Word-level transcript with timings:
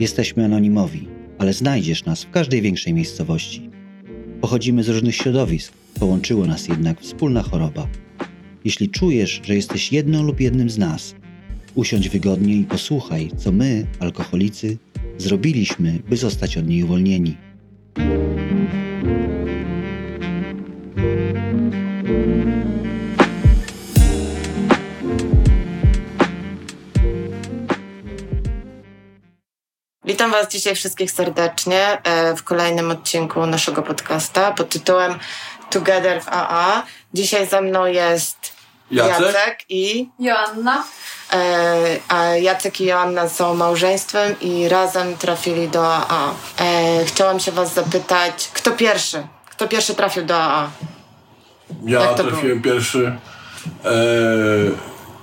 Jesteśmy 0.00 0.44
anonimowi, 0.44 1.08
ale 1.38 1.52
znajdziesz 1.52 2.04
nas 2.04 2.24
w 2.24 2.30
każdej 2.30 2.62
większej 2.62 2.94
miejscowości. 2.94 3.70
Pochodzimy 4.40 4.84
z 4.84 4.88
różnych 4.88 5.16
środowisk, 5.16 5.72
połączyło 6.00 6.46
nas 6.46 6.68
jednak 6.68 7.00
wspólna 7.00 7.42
choroba. 7.42 7.88
Jeśli 8.64 8.88
czujesz, 8.88 9.40
że 9.44 9.54
jesteś 9.54 9.92
jedną 9.92 10.22
lub 10.22 10.40
jednym 10.40 10.70
z 10.70 10.78
nas, 10.78 11.14
usiądź 11.74 12.08
wygodnie 12.08 12.56
i 12.56 12.64
posłuchaj, 12.64 13.30
co 13.36 13.52
my, 13.52 13.86
alkoholicy, 14.00 14.78
zrobiliśmy, 15.18 15.98
by 16.08 16.16
zostać 16.16 16.58
od 16.58 16.66
niej 16.66 16.82
uwolnieni. 16.82 17.36
Was 30.34 30.48
dzisiaj 30.48 30.74
wszystkich 30.74 31.10
serdecznie 31.10 31.98
e, 32.04 32.36
w 32.36 32.42
kolejnym 32.42 32.90
odcinku 32.90 33.46
naszego 33.46 33.82
podcasta 33.82 34.52
pod 34.52 34.68
tytułem 34.68 35.18
Together 35.70 36.22
w 36.22 36.28
AA. 36.28 36.82
Dzisiaj 37.14 37.46
ze 37.46 37.60
mną 37.60 37.86
jest 37.86 38.36
Jacek? 38.90 39.20
Jacek 39.20 39.64
i 39.68 40.08
Joanna. 40.18 40.84
e, 41.32 41.96
a 42.08 42.24
Jacek 42.24 42.80
i 42.80 42.84
Joanna 42.84 43.28
są 43.28 43.54
małżeństwem 43.54 44.34
i 44.40 44.68
razem 44.68 45.16
trafili 45.16 45.68
do 45.68 45.94
AA. 45.94 46.34
E, 46.60 47.04
chciałam 47.04 47.40
się 47.40 47.52
Was 47.52 47.74
zapytać, 47.74 48.50
kto 48.52 48.70
pierwszy? 48.70 49.26
Kto 49.50 49.68
pierwszy 49.68 49.94
trafił 49.94 50.24
do 50.24 50.36
AA? 50.36 50.70
Ja 51.84 52.14
trafiłem 52.14 52.62
pierwszy 52.62 53.16
e, 53.84 53.90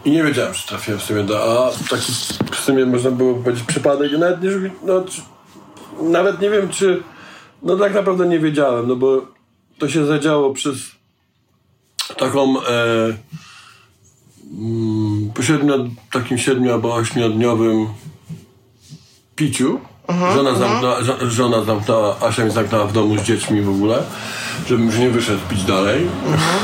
i 0.05 0.11
nie 0.11 0.23
wiedziałem, 0.23 0.53
czy 0.53 0.67
trafiłem 0.67 0.99
w 0.99 1.03
sumie 1.03 1.23
do 1.23 1.65
A. 1.67 1.71
Taki 1.89 2.11
w 2.51 2.55
sumie 2.55 2.85
można 2.85 3.11
było 3.11 3.33
powiedzieć 3.33 3.63
przypadek. 3.63 4.11
Nawet 4.11 4.43
nie, 4.43 4.49
no, 4.83 5.01
czy, 5.01 5.21
nawet 6.01 6.41
nie 6.41 6.49
wiem, 6.49 6.69
czy. 6.69 7.03
No 7.63 7.77
tak 7.77 7.93
naprawdę 7.93 8.27
nie 8.27 8.39
wiedziałem, 8.39 8.87
no 8.87 8.95
bo 8.95 9.21
to 9.77 9.89
się 9.89 10.05
zadziało 10.05 10.53
przez 10.53 10.77
taką 12.17 12.61
e, 12.61 13.17
mm, 14.59 15.31
siedmiu, 15.41 15.89
takim 16.11 16.37
siedmiu 16.37 16.73
albo 16.73 16.93
ośmiodniowym 16.95 17.87
piciu. 19.35 19.79
Żona, 20.35 20.55
zamknęła, 20.55 21.01
żo- 21.01 21.29
żona 21.29 21.63
zamknęła, 21.63 22.15
Asia 22.21 22.41
mnie 22.41 22.51
zamknęła 22.51 22.85
w 22.85 22.93
domu 22.93 23.17
z 23.17 23.21
dziećmi 23.21 23.61
w 23.61 23.69
ogóle, 23.69 24.03
żebym 24.67 24.85
już 24.85 24.97
nie 24.97 25.09
wyszedł 25.09 25.39
pić 25.49 25.63
dalej. 25.63 26.07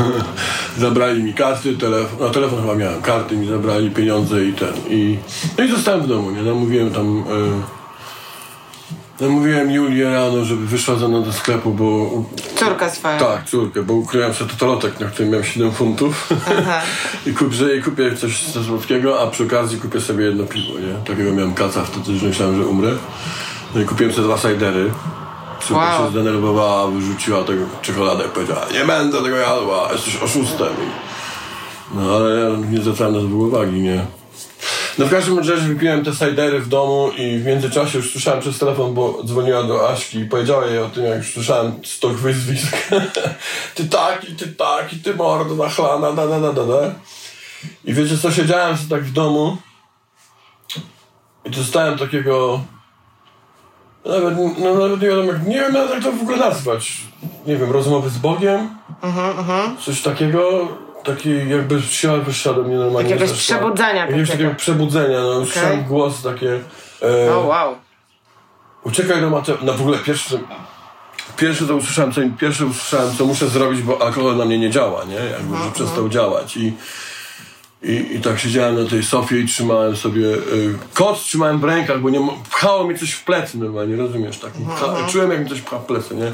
zabrali 0.77 1.23
mi 1.23 1.33
karty, 1.33 1.77
telefon, 1.77 2.19
no 2.19 2.29
telefon 2.29 2.61
chyba 2.61 2.75
miałem, 2.75 3.01
karty 3.01 3.37
mi 3.37 3.47
zabrali, 3.47 3.91
pieniądze 3.91 4.45
i 4.45 4.53
ten. 4.53 4.73
I, 4.89 5.17
no 5.57 5.63
i 5.63 5.71
zostałem 5.71 6.01
w 6.01 6.07
domu, 6.07 6.31
nie? 6.31 6.43
Namówiłem 6.43 6.91
tam... 6.91 7.17
Y, 7.17 7.76
namówiłem 9.21 9.71
Julię 9.71 10.09
rano, 10.09 10.45
żeby 10.45 10.65
wyszła 10.67 10.95
ze 10.95 11.07
mną 11.07 11.23
do 11.23 11.33
sklepu, 11.33 11.71
bo... 11.71 12.09
Córka 12.55 12.89
swoja. 12.89 13.19
Tak, 13.19 13.45
córkę, 13.49 13.83
bo 13.83 13.93
ukryłem 13.93 14.33
sobie 14.33 14.51
totolotek, 14.51 14.99
na 14.99 15.07
którym 15.07 15.31
miałem 15.31 15.45
7 15.45 15.71
funtów. 15.71 16.29
I 17.27 17.33
kupię, 17.33 17.77
I 17.79 17.83
kupię 17.83 18.15
coś 18.15 18.43
ze 18.43 18.63
słodkiego, 18.63 19.21
a 19.21 19.27
przy 19.27 19.43
okazji 19.43 19.79
kupię 19.79 20.01
sobie 20.01 20.25
jedno 20.25 20.43
piwo, 20.43 20.79
nie? 20.79 20.93
Takiego 21.05 21.33
miałem 21.33 21.53
kaca 21.53 21.83
wtedy, 21.83 22.17
że 22.19 22.27
myślałem, 22.27 22.57
że 22.57 22.67
umrę. 22.67 22.91
No 23.75 23.81
i 23.81 23.85
kupiłem 23.85 24.13
sobie 24.13 24.27
dwa 24.27 24.37
sajdery. 24.37 24.91
Córka 25.67 25.97
Wow. 25.97 26.05
się 26.05 26.11
zdenerwowała, 26.11 26.87
wyrzuciła 26.91 27.43
tego 27.43 27.65
czekoladę 27.81 28.23
i 28.25 28.29
powiedziała, 28.29 28.61
nie 28.73 28.85
będę 28.85 29.23
tego 29.23 29.35
jadła, 29.35 29.89
jesteś 29.91 30.15
oszustem. 30.21 30.67
No 31.95 32.15
ale 32.15 32.39
ja 32.39 32.49
nie 32.71 32.81
zwracałem 32.81 33.13
na 33.13 33.19
to 33.19 33.35
uwagi, 33.35 33.81
nie? 33.81 34.05
No 34.97 35.05
w 35.05 35.09
każdym 35.09 35.37
razie 35.37 35.55
wypiłem 35.55 36.05
te 36.05 36.13
sajdery 36.13 36.59
w 36.59 36.67
domu 36.67 37.11
i 37.17 37.37
w 37.37 37.45
międzyczasie 37.45 37.97
już 37.97 38.11
słyszałem 38.11 38.39
przez 38.39 38.59
telefon, 38.59 38.93
bo 38.93 39.23
dzwoniła 39.23 39.63
do 39.63 39.89
Aśki 39.89 40.19
i 40.19 40.25
powiedziała 40.25 40.65
jej 40.65 40.79
o 40.79 40.89
tym, 40.89 41.05
jak 41.05 41.17
już 41.17 41.33
słyszałem 41.33 41.79
stok 41.85 42.13
wyzwisk. 42.13 42.77
ty 43.75 43.85
taki, 43.85 44.35
ty 44.35 44.47
taki, 44.47 44.99
ty 44.99 45.15
mordo 45.15 45.55
nachlana, 45.55 46.11
da, 46.11 46.27
da, 46.27 46.39
da, 46.39 46.53
da, 46.53 46.65
da. 46.65 46.93
I 47.85 47.93
wiecie 47.93 48.17
co, 48.17 48.31
siedziałem 48.31 48.77
sobie 48.77 48.89
tak 48.89 49.03
w 49.03 49.13
domu 49.13 49.57
i 51.45 51.49
dostałem 51.49 51.97
takiego 51.97 52.61
nawet, 54.05 54.37
no, 54.59 54.73
nawet 54.73 55.01
nie 55.01 55.07
wiadomo, 55.07 55.31
jak, 55.31 55.47
nie 55.47 55.59
wiem 55.59 55.73
jak 55.73 56.03
to 56.03 56.11
w 56.11 56.21
ogóle 56.21 56.37
nazwać. 56.37 57.01
Nie 57.45 57.57
wiem, 57.57 57.71
rozmowy 57.71 58.09
z 58.09 58.17
Bogiem? 58.17 58.69
Coś 59.85 60.01
takiego, 60.01 60.67
taki 61.07 61.49
jakby 61.49 61.81
siła 61.81 62.17
wyższa 62.17 62.53
do 62.53 62.63
mnie 62.63 62.75
normalnie. 62.75 63.09
Jakiegoś 63.09 63.29
zeszła. 63.29 63.57
przebudzenia 63.57 64.05
Jakiegoś 64.05 64.29
takiego. 64.31 64.55
przebudzenia, 64.55 65.21
no 65.21 65.39
usłyszałem 65.39 65.83
głos 65.83 66.21
takie... 66.23 66.59
E, 67.01 67.35
O, 67.35 67.39
wow. 67.39 67.75
Uciekaj 68.83 69.21
do 69.21 69.29
Mateo. 69.29 69.57
No 69.61 69.73
w 69.73 69.81
ogóle 69.81 69.97
pierwszy, 69.99 70.39
pierwszy 71.37 71.67
to 71.67 71.75
usłyszałem, 71.75 72.13
co, 72.13 72.21
pierwszy 72.39 72.65
usłyszałem, 72.65 73.15
co 73.17 73.25
muszę 73.25 73.47
zrobić, 73.47 73.81
bo 73.81 74.01
alkohol 74.01 74.37
na 74.37 74.45
mnie 74.45 74.59
nie 74.59 74.69
działa, 74.69 75.03
nie? 75.05 75.15
Jakby, 75.15 75.57
że 75.57 75.71
przestał 75.73 76.09
działać 76.09 76.57
i, 76.57 76.73
i, 77.83 78.15
i 78.15 78.21
tak 78.21 78.39
siedziałem 78.39 78.83
na 78.83 78.89
tej 78.89 79.03
sofie 79.03 79.39
i 79.39 79.47
trzymałem 79.47 79.95
sobie, 79.95 80.25
y, 80.25 80.75
koc 80.93 81.19
trzymałem 81.19 81.59
w 81.59 81.63
rękach, 81.63 82.01
bo 82.01 82.09
nie, 82.09 82.27
pchało 82.51 82.83
mi 82.87 82.99
coś 82.99 83.11
w 83.11 83.23
plecy 83.23 83.57
normalnie, 83.57 83.95
rozumiesz? 83.95 84.37
Tak, 84.39 84.51
pcha, 84.75 85.07
czułem 85.11 85.31
jak 85.31 85.39
mi 85.43 85.49
coś 85.49 85.61
pcha 85.61 85.79
w 85.79 85.85
plecy, 85.85 86.15
nie? 86.15 86.31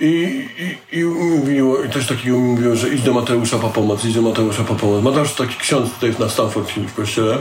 I, 0.00 0.44
i, 0.92 0.98
i 0.98 1.04
mówiło, 1.04 1.82
i 1.82 1.88
też 1.88 2.06
takiego 2.06 2.38
mówiło, 2.38 2.76
że 2.76 2.88
idź 2.88 3.02
do 3.02 3.14
Mateusza 3.14 3.58
po 3.58 3.68
pomoc, 3.68 4.04
idź 4.04 4.14
do 4.14 4.22
Mateusza 4.22 4.64
po 4.64 4.74
pomoc. 4.74 5.02
Mateusz 5.02 5.32
to 5.32 5.44
taki 5.44 5.56
ksiądz 5.58 5.92
tutaj 5.92 6.14
na 6.18 6.28
Stanford 6.28 6.70
w 6.70 6.94
kościele. 6.94 7.38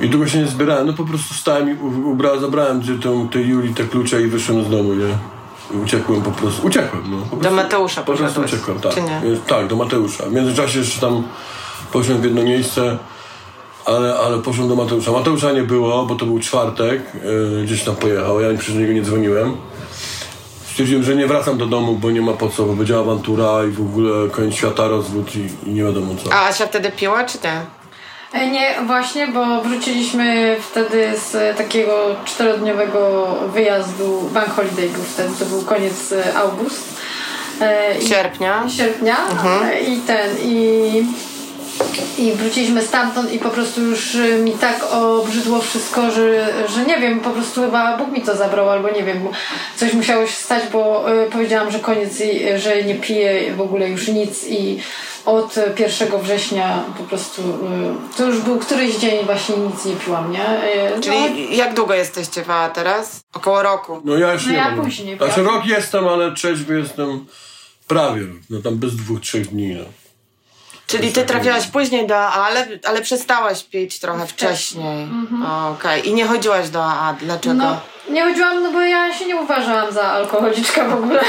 I 0.00 0.08
długo 0.08 0.28
się 0.28 0.38
nie 0.38 0.46
zbierałem, 0.46 0.86
no 0.86 0.92
po 0.92 1.04
prostu 1.04 1.34
stałem 1.34 1.70
i 1.70 1.74
ubra, 2.04 2.38
zabrałem 2.38 2.80
gdzie 2.80 2.98
tą, 2.98 3.28
tej 3.28 3.48
Julii 3.48 3.74
te 3.74 3.84
klucze 3.84 4.22
i 4.22 4.26
wyszłem 4.26 4.64
z 4.64 4.70
domu, 4.70 4.94
nie? 4.94 5.18
Uciekłem 5.84 6.22
po 6.22 6.30
prostu, 6.30 6.66
uciekłem, 6.66 7.02
no. 7.10 7.36
Prostu, 7.36 7.56
Mateusza 7.56 8.02
Po 8.02 8.12
prostu 8.12 8.40
uciekłem, 8.40 8.80
tak. 8.80 8.94
Tak, 9.46 9.66
do 9.66 9.76
Mateusza. 9.76 10.26
W 10.26 10.32
międzyczasie 10.32 10.78
jeszcze 10.78 11.00
tam 11.00 11.22
poszedłem 11.92 12.20
w 12.20 12.24
jedno 12.24 12.42
miejsce, 12.42 12.98
ale, 13.84 14.14
ale 14.18 14.38
poszedłem 14.38 14.68
do 14.68 14.76
Mateusza. 14.76 15.12
Mateusza 15.12 15.52
nie 15.52 15.62
było, 15.62 16.06
bo 16.06 16.14
to 16.14 16.26
był 16.26 16.38
czwartek, 16.38 17.02
e, 17.60 17.64
gdzieś 17.64 17.84
tam 17.84 17.96
pojechał, 17.96 18.40
ja 18.40 18.58
przez 18.58 18.74
niego 18.74 18.92
nie 18.92 19.02
dzwoniłem. 19.02 19.56
Stwierdziłem, 20.76 21.04
że 21.04 21.16
nie 21.16 21.26
wracam 21.26 21.58
do 21.58 21.66
domu, 21.66 21.94
bo 21.94 22.10
nie 22.10 22.20
ma 22.22 22.32
po 22.32 22.48
co, 22.48 22.62
bo 22.64 22.72
będzie 22.72 22.98
awantura 22.98 23.64
i 23.64 23.70
w 23.70 23.80
ogóle 23.80 24.28
koniec 24.30 24.54
świata, 24.54 24.88
rozwód 24.88 25.36
i, 25.36 25.68
i 25.70 25.72
nie 25.74 25.82
wiadomo 25.84 26.14
co. 26.24 26.32
A 26.32 26.48
Asia 26.48 26.66
wtedy 26.66 26.90
piła, 26.90 27.24
czy 27.24 27.38
nie? 27.38 27.60
E, 28.40 28.50
Nie, 28.50 28.74
właśnie, 28.86 29.28
bo 29.28 29.62
wróciliśmy 29.62 30.56
wtedy 30.70 31.12
z 31.30 31.56
takiego 31.58 32.16
czterodniowego 32.24 33.26
wyjazdu, 33.54 34.28
bank 34.34 34.48
holiday 34.48 34.88
był 34.88 35.02
wtedy, 35.02 35.28
to 35.38 35.44
był 35.44 35.62
koniec 35.62 36.12
e, 36.12 36.36
august. 36.36 36.84
E, 37.60 37.98
i- 37.98 38.06
Sierpnia. 38.08 38.64
sierpnia 38.68 39.16
e, 39.72 39.80
i 39.80 39.96
ten 40.00 40.30
i, 40.42 41.04
i 42.18 42.32
wróciliśmy 42.32 42.82
stamtąd 42.82 43.32
i 43.32 43.38
po 43.38 43.50
prostu 43.50 43.80
już 43.82 44.14
y, 44.14 44.38
mi 44.38 44.52
tak 44.52 44.84
obrzydło 44.92 45.60
wszystko, 45.60 46.10
że, 46.10 46.48
że 46.68 46.84
nie 46.84 46.98
wiem, 46.98 47.20
po 47.20 47.30
prostu 47.30 47.60
chyba 47.60 47.96
Bóg 47.96 48.12
mi 48.12 48.22
to 48.22 48.36
zabrał 48.36 48.70
albo 48.70 48.90
nie 48.90 49.02
wiem, 49.02 49.22
bo 49.22 49.30
coś 49.76 49.92
musiało 49.92 50.26
się 50.26 50.32
stać, 50.32 50.62
bo 50.72 51.12
y, 51.24 51.30
powiedziałam, 51.30 51.70
że 51.72 51.78
koniec, 51.78 52.20
i, 52.20 52.48
y, 52.48 52.58
że 52.58 52.82
nie 52.82 52.94
piję 52.94 53.54
w 53.54 53.60
ogóle 53.60 53.88
już 53.88 54.08
nic 54.08 54.44
i 54.48 54.78
od 55.26 55.56
1 55.78 56.20
września 56.22 56.84
po 56.98 57.04
prostu 57.04 57.42
to 58.16 58.24
już 58.26 58.40
był 58.40 58.58
któryś 58.58 58.96
dzień 58.96 59.24
właśnie 59.24 59.56
nic 59.56 59.84
nie 59.84 59.96
piłam, 59.96 60.32
nie? 60.32 60.44
No, 60.96 61.02
Czyli 61.02 61.56
jak 61.56 61.74
długo 61.74 61.94
jesteście 61.94 62.42
w 62.44 62.50
AA 62.50 62.68
teraz? 62.68 63.20
Około 63.34 63.62
roku. 63.62 64.00
No 64.04 64.18
ja 64.18 64.32
już 64.32 64.46
No 64.46 64.52
nie 64.52 64.58
ja 64.58 64.70
mam. 64.70 64.84
później, 64.84 65.16
Znaczy 65.16 65.42
rok 65.42 65.66
jestem, 65.66 66.08
ale 66.08 66.34
trzeźwy 66.34 66.78
jestem 66.78 67.26
prawie. 67.86 68.22
No 68.50 68.62
tam 68.62 68.76
bez 68.76 68.96
dwóch, 68.96 69.20
trzech 69.20 69.46
dni. 69.48 69.74
No. 69.74 69.84
Czyli 70.86 71.12
ty 71.12 71.24
trafiłaś 71.24 71.66
później 71.66 72.06
do 72.06 72.16
AA, 72.18 72.46
ale, 72.46 72.66
ale 72.84 73.02
przestałaś 73.02 73.64
pić 73.64 74.00
trochę 74.00 74.26
wcześniej. 74.26 75.08
O, 75.46 75.68
Okej. 75.68 76.08
I 76.08 76.14
nie 76.14 76.26
chodziłaś 76.26 76.68
do 76.68 76.84
AA. 76.84 77.12
Dlaczego? 77.20 77.54
No, 77.54 77.80
nie 78.08 78.24
chodziłam, 78.24 78.62
no 78.62 78.72
bo 78.72 78.80
ja 78.80 79.14
się 79.14 79.26
nie 79.26 79.36
uważałam 79.36 79.92
za 79.92 80.02
alkoholiczkę 80.02 80.88
w 80.88 80.94
ogóle. 80.94 81.20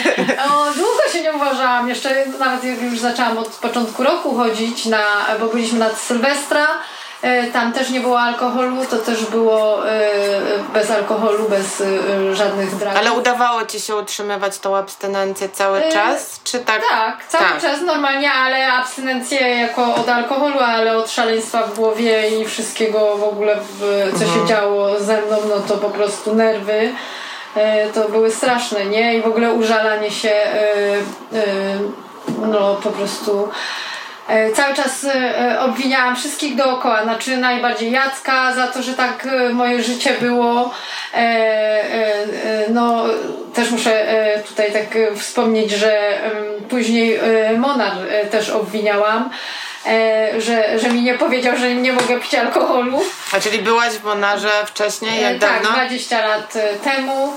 o, 0.50 0.64
długo 0.74 1.02
się 1.12 1.22
nie 1.22 1.32
uważałam. 1.32 1.88
Jeszcze 1.88 2.26
nawet 2.38 2.64
jak 2.64 2.82
już 2.82 2.98
zaczęłam 2.98 3.38
od 3.38 3.48
początku 3.48 4.04
roku 4.04 4.36
chodzić, 4.36 4.86
na, 4.86 5.02
bo 5.40 5.46
byliśmy 5.46 5.78
na 5.78 5.90
Sylwestra. 5.94 6.66
E, 7.22 7.46
Tam 7.46 7.72
też 7.72 7.90
nie 7.90 8.00
było 8.00 8.20
alkoholu, 8.20 8.84
to 8.90 8.96
też 8.98 9.24
było 9.24 9.88
e, 9.90 10.00
bez 10.72 10.90
alkoholu, 10.90 11.48
bez 11.48 11.80
e, 11.80 12.34
żadnych 12.34 12.76
dragów. 12.76 12.98
Ale 12.98 13.12
udawało 13.12 13.64
ci 13.66 13.80
się 13.80 13.96
utrzymywać 13.96 14.58
tą 14.58 14.76
abstynencję 14.76 15.48
cały 15.48 15.82
czas? 15.92 16.40
Czy 16.44 16.58
tak? 16.58 16.82
Tak, 16.90 17.26
cały 17.28 17.44
Tak. 17.44 17.62
czas 17.62 17.80
normalnie, 17.82 18.32
ale 18.32 18.72
abstynencję 18.72 19.40
jako 19.40 19.94
od 19.94 20.08
alkoholu, 20.08 20.58
ale 20.60 20.96
od 20.96 21.10
szaleństwa 21.10 21.62
w 21.62 21.74
głowie 21.76 22.28
i 22.40 22.44
wszystkiego 22.44 23.16
w 23.16 23.24
ogóle, 23.24 23.58
co 24.18 24.24
się 24.24 24.46
działo 24.46 25.00
ze 25.00 25.22
mną, 25.22 25.36
no 25.48 25.60
to 25.68 25.74
po 25.74 25.90
prostu 25.90 26.34
nerwy. 26.34 26.92
To 27.94 28.08
były 28.08 28.30
straszne, 28.30 28.84
nie? 28.86 29.14
I 29.14 29.22
w 29.22 29.26
ogóle 29.26 29.52
użalanie 29.52 30.10
się, 30.10 30.32
no 32.46 32.74
po 32.74 32.90
prostu 32.90 33.48
Cały 34.54 34.74
czas 34.74 35.04
e, 35.04 35.60
obwiniałam 35.60 36.16
wszystkich 36.16 36.56
dookoła, 36.56 37.02
znaczy 37.02 37.36
najbardziej 37.36 37.90
Jacka 37.92 38.54
za 38.54 38.66
to, 38.66 38.82
że 38.82 38.92
tak 38.94 39.26
e, 39.26 39.48
moje 39.48 39.82
życie 39.82 40.14
było. 40.20 40.74
E, 41.14 41.16
e, 41.16 42.22
e, 42.24 42.70
No, 42.70 43.04
też 43.54 43.70
muszę 43.70 44.08
e, 44.10 44.40
tutaj 44.40 44.72
tak 44.72 44.96
e, 44.96 45.16
wspomnieć, 45.16 45.70
że 45.70 46.20
później 46.68 47.16
e, 47.16 47.58
Monar 47.58 47.92
e, 48.10 48.26
też 48.26 48.50
obwiniałam, 48.50 49.30
e, 49.86 50.40
że, 50.40 50.78
że 50.78 50.88
mi 50.88 51.02
nie 51.02 51.14
powiedział, 51.14 51.56
że 51.56 51.74
nie 51.74 51.92
mogę 51.92 52.20
pić 52.20 52.34
alkoholu. 52.34 53.00
A 53.32 53.40
czyli 53.40 53.58
byłaś 53.58 53.92
w 53.92 54.04
Monarze 54.04 54.50
wcześniej? 54.66 55.22
Jak 55.22 55.32
E, 55.32 55.38
Tak, 55.38 55.62
dawno? 55.62 55.70
20 55.78 56.26
lat 56.26 56.56
e, 56.56 56.74
temu, 56.74 57.32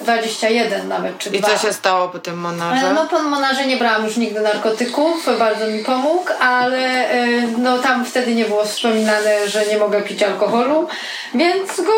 21 0.00 0.88
nawet, 0.88 1.18
czy 1.18 1.28
I 1.30 1.38
dwa. 1.38 1.48
co 1.48 1.58
się 1.66 1.72
stało 1.72 2.08
po 2.08 2.18
tym 2.18 2.38
Monarze? 2.38 2.86
E, 2.86 2.92
No 2.92 3.06
po 3.06 3.22
Monarze 3.22 3.66
nie 3.66 3.76
brałam 3.76 4.04
już 4.04 4.16
nigdy 4.16 4.40
narkotyków, 4.40 5.38
bardzo 5.38 5.66
mi 5.66 5.84
pomógł, 5.84 6.24
ale 6.40 7.10
e, 7.10 7.26
no 7.58 7.78
tam 7.78 8.04
wtedy 8.04 8.34
nie 8.34 8.44
było 8.44 8.64
wspominane, 8.64 9.48
że 9.48 9.66
nie 9.66 9.78
mogę 9.78 10.02
pić 10.02 10.22
alkoholu, 10.22 10.88
więc 11.34 11.76
go 11.80 11.92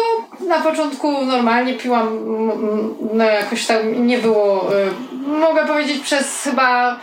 na 0.46 0.58
początku 0.60 1.24
normalnie 1.26 1.74
piłam, 1.74 2.18
no 3.12 3.24
jakoś 3.24 3.66
tam 3.66 4.06
nie 4.06 4.18
było, 4.18 4.70
e, 4.76 5.28
mogę 5.28 5.66
powiedzieć 5.66 6.02
przez 6.02 6.42
chyba 6.44 6.96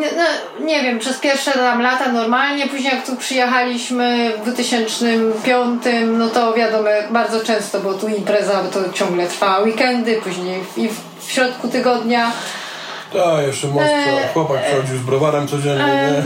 nie, 0.00 0.08
no, 0.16 0.24
nie 0.66 0.82
wiem, 0.82 0.98
przez 0.98 1.18
pierwsze 1.18 1.52
tam 1.52 1.82
lata 1.82 2.12
normalnie, 2.12 2.66
później 2.66 2.94
jak 2.94 3.06
tu 3.06 3.16
przyjechaliśmy 3.16 4.32
w 4.38 4.42
2005, 4.42 5.82
no 6.06 6.28
to 6.28 6.52
wiadomo, 6.52 6.88
bardzo 7.10 7.44
często, 7.44 7.80
bo 7.80 7.94
tu 7.94 8.08
impreza 8.08 8.62
to 8.72 8.92
ciągle 8.92 9.26
trwała 9.26 9.58
weekendy, 9.58 10.20
później 10.24 10.64
i 10.76 10.88
w, 10.88 11.00
w 11.20 11.32
środku 11.32 11.68
tygodnia. 11.68 12.32
Tak, 13.12 13.46
jeszcze 13.46 13.66
mocno. 13.66 13.82
E, 13.82 14.28
Chłopak 14.32 14.64
przychodził 14.66 14.96
z 14.98 15.00
browarem 15.00 15.48
codziennie, 15.48 15.84
nie? 16.12 16.22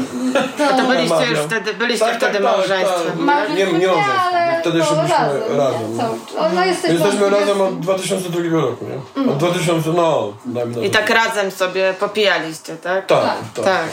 To, 0.68 0.76
To 0.76 0.82
byliście 0.88 1.26
już 1.30 1.38
wtedy, 1.38 1.74
byliście 1.74 2.04
Tak, 2.04 2.20
tak, 2.20 2.30
wtedy 2.30 2.44
tak, 2.44 2.56
małżeństwem. 2.56 3.06
tak. 3.06 3.16
Małżeństwo 3.16 3.72
Nie, 3.72 3.78
nie 3.78 3.86
małżeństwo. 3.86 4.20
ale 4.32 4.60
Wtedy 4.60 4.78
jeszcze 4.78 4.94
byliśmy 4.94 5.16
razem. 5.18 5.42
razem. 5.58 5.92
nie? 5.92 5.98
Cały- 5.98 6.54
no, 6.54 6.64
jesteśmy, 6.64 7.30
razem 7.30 7.56
20 7.56 7.64
od 7.64 7.80
2002 7.80 8.60
roku, 8.60 8.84
nie? 9.16 9.30
Od 9.32 9.36
2000, 9.38 9.90
no, 9.92 10.32
dajmy 10.46 10.76
na 10.76 10.82
I 10.86 10.90
tak 10.90 11.10
razem 11.10 11.50
sobie 11.50 11.94
popijaliście, 12.00 12.76
tak? 12.76 13.06
Tak, 13.06 13.36
tak. 13.54 13.64
Tak. 13.64 13.84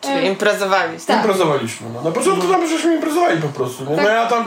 Czyli 0.00 0.26
imprezowaliście. 0.26 1.06
Tak. 1.06 1.16
Imprezowaliśmy. 1.16 1.86
No. 1.94 2.02
Na 2.02 2.10
początku 2.10 2.46
tam 2.52 2.68
żeśmy 2.68 2.94
imprezowali 2.94 3.42
po 3.42 3.48
prostu. 3.48 3.84
Nie? 3.84 3.90
No, 3.90 3.96
Tak. 3.96 4.06
ja 4.06 4.26
tam, 4.26 4.44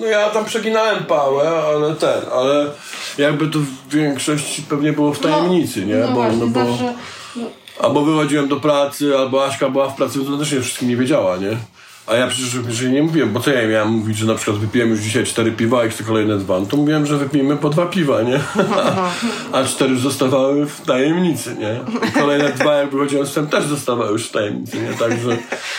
no 0.00 0.06
ja 0.06 0.30
tam 0.30 0.44
przeginałem 0.44 1.04
pałę, 1.04 1.48
ale 1.66 1.94
ten, 1.94 2.20
ale 2.32 2.66
jakby 3.18 3.46
to 3.48 3.58
w 3.58 3.88
większości 3.94 4.62
pewnie 4.62 4.92
było 4.92 5.12
w 5.14 5.18
tajemnicy, 5.18 5.86
nie? 5.86 5.94
No 5.94 6.06
bo, 6.08 6.14
właśnie, 6.14 6.38
no 6.38 6.46
bo, 6.46 6.64
zawsze... 6.66 6.94
albo 7.80 8.04
wychodziłem 8.04 8.48
do 8.48 8.56
pracy, 8.56 9.18
albo 9.18 9.46
Aśka 9.46 9.68
była 9.68 9.88
w 9.88 9.96
pracy, 9.96 10.24
to 10.24 10.38
też 10.38 10.52
nie 10.52 10.60
wszystkim 10.60 10.88
nie 10.88 10.96
wiedziała, 10.96 11.36
nie? 11.36 11.56
A 12.06 12.14
ja 12.14 12.26
przecież 12.26 12.82
nie 12.82 13.02
mówiłem, 13.02 13.32
bo 13.32 13.40
co 13.40 13.50
ja 13.50 13.68
miałem 13.68 13.88
mówić, 13.88 14.16
że 14.16 14.26
na 14.26 14.34
przykład 14.34 14.56
wypiłem 14.56 14.90
już 14.90 15.00
dzisiaj 15.00 15.24
cztery 15.24 15.52
piwa 15.52 15.86
i 15.86 15.90
chcę 15.90 16.04
kolejne 16.04 16.38
dwa, 16.38 16.60
no 16.60 16.66
to 16.66 16.76
mówiłem, 16.76 17.06
że 17.06 17.16
wypijemy 17.16 17.56
po 17.56 17.70
dwa 17.70 17.86
piwa, 17.86 18.22
nie? 18.22 18.40
A 19.52 19.64
cztery 19.64 19.90
już 19.90 20.00
zostawały 20.00 20.66
w 20.66 20.80
tajemnicy, 20.80 21.56
nie? 21.58 21.80
I 22.08 22.12
kolejne 22.12 22.52
dwa, 22.52 22.74
jak 22.74 22.90
wychodziłem 22.90 23.26
z 23.26 23.30
psem, 23.30 23.46
też 23.46 23.64
zostawały 23.64 24.12
już 24.12 24.26
w 24.28 24.32
tajemnicy, 24.32 24.76
nie? 24.78 24.88
Także... 24.98 25.36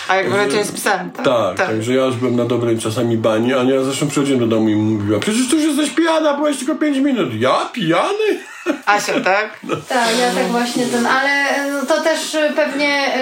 A 0.08 0.16
jak 0.16 0.30
wróciłeś 0.30 0.68
z 0.68 0.72
psem, 0.72 1.12
tak? 1.12 1.26
Tak, 1.26 1.58
także 1.58 1.94
ja 1.94 2.06
już 2.06 2.16
byłem 2.16 2.36
na 2.36 2.46
dobrej 2.46 2.80
czasami 2.80 3.18
bani, 3.18 3.54
a 3.54 3.64
ja 3.64 3.84
zresztą 3.84 4.08
przychodziłem 4.08 4.40
do 4.40 4.48
domu 4.48 4.70
i 4.70 4.76
mówiła, 4.76 5.20
przecież 5.20 5.50
tu 5.50 5.56
już 5.56 5.66
jesteś 5.66 5.90
pijana, 5.90 6.34
byłeś 6.34 6.58
tylko 6.58 6.76
5 6.76 6.98
minut. 6.98 7.34
Ja 7.34 7.70
pijany? 7.74 8.40
Asia, 8.86 9.20
tak? 9.20 9.60
Tak, 9.90 10.10
ja 10.20 10.32
tak 10.42 10.48
właśnie 10.48 10.86
ten, 10.86 11.06
ale 11.06 11.46
no, 11.72 11.86
to 11.86 12.02
też 12.02 12.38
pewnie 12.56 13.18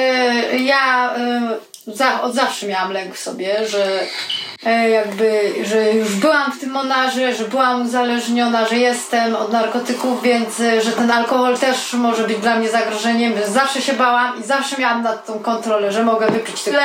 y, 0.53 0.59
ja 0.59 1.15
y, 1.17 1.72
za, 1.87 2.21
od 2.21 2.33
zawsze 2.33 2.67
miałam 2.67 2.91
lęk 2.91 3.15
w 3.15 3.19
sobie, 3.19 3.67
że 3.67 3.99
y, 4.67 4.89
jakby, 4.89 5.53
że 5.65 5.93
już 5.93 6.15
byłam 6.15 6.51
w 6.51 6.59
tym 6.59 6.71
monarze, 6.71 7.35
że 7.35 7.43
byłam 7.43 7.81
uzależniona, 7.81 8.67
że 8.67 8.75
jestem 8.77 9.35
od 9.35 9.51
narkotyków, 9.51 10.23
więc 10.23 10.59
y, 10.59 10.81
że 10.81 10.91
ten 10.91 11.11
alkohol 11.11 11.57
też 11.57 11.93
może 11.93 12.27
być 12.27 12.37
dla 12.37 12.55
mnie 12.55 12.69
zagrożeniem, 12.69 13.33
więc 13.33 13.47
zawsze 13.47 13.81
się 13.81 13.93
bałam 13.93 14.39
i 14.39 14.43
zawsze 14.43 14.77
miałam 14.77 15.03
nad 15.03 15.25
tą 15.25 15.39
kontrolę, 15.39 15.91
że 15.91 16.03
mogę 16.03 16.27
wypić 16.27 16.63
tyle 16.63 16.83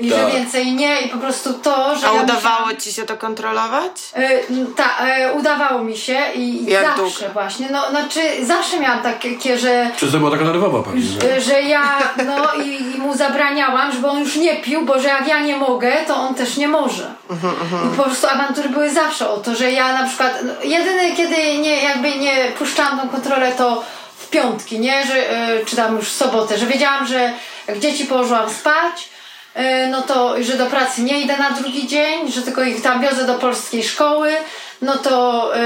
i 0.00 0.10
że 0.10 0.16
Tak. 0.16 0.32
więcej 0.32 0.72
nie 0.72 1.00
i 1.00 1.08
po 1.08 1.18
prostu 1.18 1.52
to, 1.52 1.96
że 1.96 2.08
A 2.08 2.12
ja 2.14 2.22
udawało 2.22 2.58
musiałam- 2.60 2.76
ci 2.76 2.92
się 2.92 3.02
to 3.02 3.16
kontrolować? 3.16 3.92
tak, 4.76 5.02
udawało 5.34 5.84
mi 5.84 5.96
się 5.96 6.20
i 6.34 6.64
Jak 6.64 6.84
zawsze 6.84 7.02
długo? 7.20 7.32
właśnie, 7.32 7.68
no 7.70 7.90
znaczy 7.90 8.20
zawsze 8.42 8.80
miałam 8.80 9.02
takie, 9.02 9.58
że 9.58 9.90
Czy 9.96 10.12
to 10.12 10.18
była 10.18 10.30
taka 10.30 10.44
nerwowa 10.44 10.82
pewnie, 10.82 11.02
nie? 11.02 11.40
że 11.40 11.62
ja 11.62 11.98
no 12.26 12.62
i, 12.64 12.82
i 12.96 12.98
mu 12.98 13.14
zabraniałam, 13.16 13.92
żeby 13.92 14.08
on 14.08 14.18
już 14.20 14.36
nie 14.36 14.56
pił, 14.56 14.84
bo 14.84 15.00
że 15.00 15.08
jak 15.08 15.28
ja 15.28 15.40
nie 15.40 15.56
mogę, 15.56 15.92
to 16.06 16.16
on 16.16 16.34
też 16.34 16.56
nie 16.56 16.68
może. 16.68 17.14
I 17.92 17.96
po 17.96 18.02
prostu 18.02 18.26
awantury 18.26 18.68
były 18.68 18.90
zawsze 18.90 19.30
o 19.30 19.36
to, 19.36 19.54
że 19.54 19.70
ja 19.72 19.92
na 20.02 20.08
przykład 20.08 20.38
no, 20.44 20.52
jedyny 20.64 21.16
kiedy 21.16 21.58
nie 21.58 21.82
jakby 21.82 22.14
nie 22.18 22.34
puszczałam 22.58 23.00
tą 23.00 23.08
kontrolę 23.08 23.52
to 23.52 23.84
w 24.18 24.28
piątki, 24.30 24.78
nie, 24.80 25.06
że 25.06 25.16
y, 25.60 25.64
czy 25.66 25.76
tam 25.76 25.96
już 25.96 26.08
w 26.08 26.16
sobotę, 26.16 26.58
że 26.58 26.66
wiedziałam, 26.66 27.06
że 27.06 27.32
jak 27.68 27.78
dzieci 27.78 28.04
położyłam 28.04 28.50
spać, 28.50 29.08
no 29.90 30.02
to 30.02 30.42
że 30.42 30.56
do 30.56 30.66
pracy 30.66 31.02
nie 31.02 31.20
idę 31.20 31.36
na 31.36 31.50
drugi 31.50 31.86
dzień, 31.86 32.32
że 32.32 32.42
tylko 32.42 32.62
ich 32.62 32.82
tam 32.82 33.02
wiozę 33.02 33.26
do 33.26 33.34
polskiej 33.34 33.84
szkoły, 33.84 34.32
no 34.82 34.96
to 34.96 35.50
y, 35.56 35.60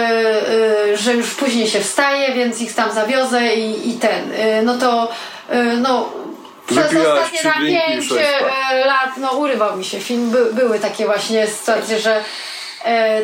y, 0.92 0.96
że 0.96 1.14
już 1.14 1.34
później 1.34 1.68
się 1.68 1.80
wstaje, 1.80 2.34
więc 2.34 2.60
ich 2.60 2.74
tam 2.74 2.92
zawiozę 2.92 3.54
i, 3.54 3.90
i 3.90 3.92
ten, 3.94 4.32
no 4.64 4.78
to 4.78 5.08
no 5.80 6.12
przez 6.68 6.92
Wypiłaś 6.92 7.32
ostatnie 7.34 7.70
i 7.70 7.92
pięć 7.92 8.12
e, 8.12 8.86
lat, 8.86 9.10
no 9.16 9.32
urywał 9.32 9.76
mi 9.76 9.84
się 9.84 10.00
film, 10.00 10.30
By, 10.30 10.52
były 10.52 10.78
takie 10.78 11.06
właśnie 11.06 11.46
sytuacje, 11.46 11.98
że 11.98 12.16
e, 12.16 12.22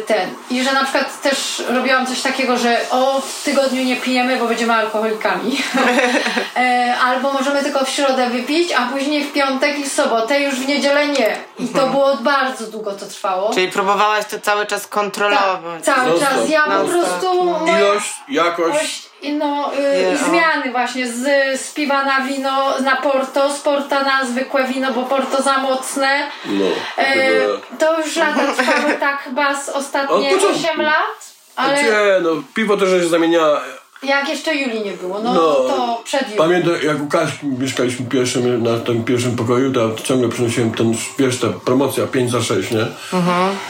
ten, 0.07 0.35
i 0.51 0.65
że 0.65 0.73
na 0.73 0.83
przykład 0.85 1.23
też 1.23 1.63
robiłam 1.69 2.07
coś 2.07 2.23
takiego, 2.23 2.59
że 2.59 2.81
o 2.91 3.21
w 3.21 3.45
tygodniu 3.45 3.85
nie 3.85 3.97
pijemy, 3.97 4.37
bo 4.37 4.47
będziemy 4.47 4.73
alkoholikami. 4.73 5.57
e, 6.57 6.95
albo 7.05 7.33
możemy 7.33 7.63
tylko 7.63 7.85
w 7.85 7.89
środę 7.89 8.31
wypić, 8.31 8.73
a 8.73 8.87
później 8.87 9.25
w 9.25 9.33
piątek 9.33 9.79
i 9.79 9.85
w 9.85 9.93
sobotę, 9.93 10.41
już 10.41 10.55
w 10.55 10.69
niedzielę 10.69 11.09
nie. 11.09 11.37
I 11.59 11.69
to 11.69 11.87
było 11.87 12.17
bardzo 12.17 12.67
długo 12.67 12.93
to 12.93 13.07
trwało. 13.07 13.55
Czyli 13.55 13.69
próbowałaś 13.73 14.25
to 14.25 14.41
cały 14.41 14.67
czas 14.67 14.87
kontrolować. 14.87 15.85
cały 15.85 16.09
Non-stop. 16.09 16.29
czas. 16.29 16.49
Ja 16.49 16.63
po 16.63 16.85
prostu... 16.85 17.57
Ilość, 17.79 18.15
jakość. 18.29 19.14
No, 19.33 19.71
y, 19.79 20.09
o. 20.25 20.29
zmiany 20.29 20.73
właśnie 20.73 21.09
z, 21.09 21.21
z 21.61 21.73
piwa 21.75 22.05
na 22.05 22.21
wino, 22.21 22.79
na 22.81 22.97
porto, 22.97 23.53
z 23.55 23.61
porta 23.61 24.03
na 24.03 24.25
zwykłe 24.27 24.65
wino, 24.65 24.93
bo 24.93 25.03
porto 25.03 25.43
za 25.43 25.59
mocne. 25.59 26.23
No, 26.47 26.65
E, 26.97 27.15
tego- 27.15 27.61
to 27.79 28.01
już 28.01 28.17
lata 28.17 28.53
trwały 28.57 28.95
tak 29.01 29.23
chyba 29.23 29.63
z 29.63 29.69
ostatnie 29.69 30.31
początku. 30.31 30.69
8 30.69 30.83
lat, 30.83 31.35
ale 31.57 31.83
Nie, 31.83 31.91
no, 32.23 32.31
piwo 32.55 32.77
też 32.77 33.03
się 33.03 33.09
zamieniała. 33.09 33.61
jak 34.03 34.29
jeszcze 34.29 34.55
Julii 34.55 34.81
nie 34.85 34.93
było, 34.93 35.19
no, 35.19 35.35
No, 35.35 35.41
to 35.55 36.01
przed 36.05 36.23
Julią. 36.23 36.37
Pamiętam, 36.37 36.73
jak 36.87 37.03
u 37.03 37.07
Kaśki 37.07 37.47
mieszkaliśmy 37.47 38.07
pierwszym, 38.07 38.63
na 38.63 38.79
tym 38.79 39.05
pierwszym 39.05 39.37
pokoju, 39.37 39.73
to 39.73 39.89
ja 39.89 39.95
ciągle 40.05 40.29
przynosiłem 40.29 40.71
ten, 40.73 40.95
wiesz, 41.19 41.41
ta 41.41 41.47
promocja 41.65 42.07
5 42.07 42.31
za 42.31 42.43
6, 42.43 42.71
nie? 42.71 42.87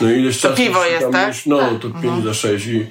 No 0.01 0.11
i 0.11 0.19
ileś 0.21 0.39
czasu... 0.41 0.55
piwo 0.57 0.83
już 0.85 0.91
jest, 0.93 1.03
tam 1.03 1.13
tak? 1.13 1.29
już- 1.29 1.47
No, 1.47 1.59
to 1.59 1.89
5 2.03 2.25
za 2.25 2.35
6 2.35 2.67
i 2.67 2.87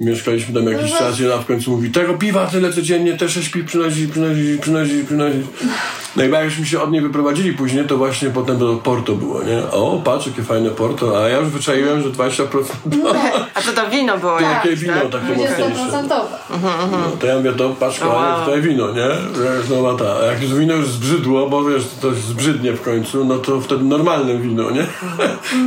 mieszkaliśmy 0.00 0.54
tam 0.54 0.72
jakiś 0.72 0.92
No 0.92 0.98
czas 0.98 1.20
i 1.20 1.26
ona 1.26 1.42
w 1.42 1.46
końcu 1.46 1.70
mówi, 1.70 1.90
tego 1.90 2.14
piwa 2.14 2.46
tyle 2.46 2.72
codziennie, 2.72 3.16
te 3.16 3.28
6 3.28 3.48
piw 3.48 3.66
przynosi, 3.66 4.08
przynosi, 4.08 4.58
przynosi, 4.60 5.04
przynosi. 5.04 5.38
No 6.18 6.24
i 6.24 6.30
jak 6.30 6.44
już 6.44 6.58
mi 6.58 6.66
się 6.66 6.80
od 6.82 6.90
niej 6.90 7.02
wyprowadzili 7.02 7.52
później, 7.52 7.84
to 7.86 7.96
właśnie 7.96 8.30
potem 8.30 8.58
to 8.58 8.74
Porto 8.76 9.12
było, 9.14 9.42
nie? 9.42 9.62
O, 9.72 10.00
patrz, 10.04 10.26
jakie 10.26 10.42
fajne 10.42 10.70
Porto, 10.70 11.24
a 11.24 11.28
ja 11.28 11.36
już 11.38 11.48
wyczaiłem, 11.48 12.02
że 12.02 12.08
20% 12.10 12.44
A 13.54 13.60
to 13.62 13.72
to 13.72 13.90
wino 13.90 14.18
było 14.18 14.38
Tak. 14.38 14.64
Jakieś, 14.64 14.80
wino 14.80 14.94
tak? 14.94 15.10
takie 15.10 15.24
mocniejsze. 15.26 15.70
20%. 15.90 16.08
No, 16.90 17.10
to 17.20 17.26
ja 17.26 17.36
mówię, 17.36 17.52
to 17.52 17.70
patrz, 17.70 18.00
Wow. 18.00 18.10
kochanie, 18.10 18.44
tutaj 18.44 18.60
wino, 18.62 18.90
nie? 18.92 19.06
Znowu 19.66 19.98
ta. 19.98 20.04
A 20.22 20.24
jak 20.24 20.42
już 20.42 20.54
wino 20.54 20.74
już 20.74 20.88
zbrzydło, 20.88 21.48
bo 21.48 21.64
wiesz, 21.64 21.82
to 22.00 22.10
zbrzydnie 22.14 22.72
w 22.72 22.82
końcu, 22.82 23.24
no 23.24 23.38
to 23.38 23.60
wtedy 23.60 23.84
normalne 23.84 24.36
wino, 24.38 24.70
nie? 24.70 24.86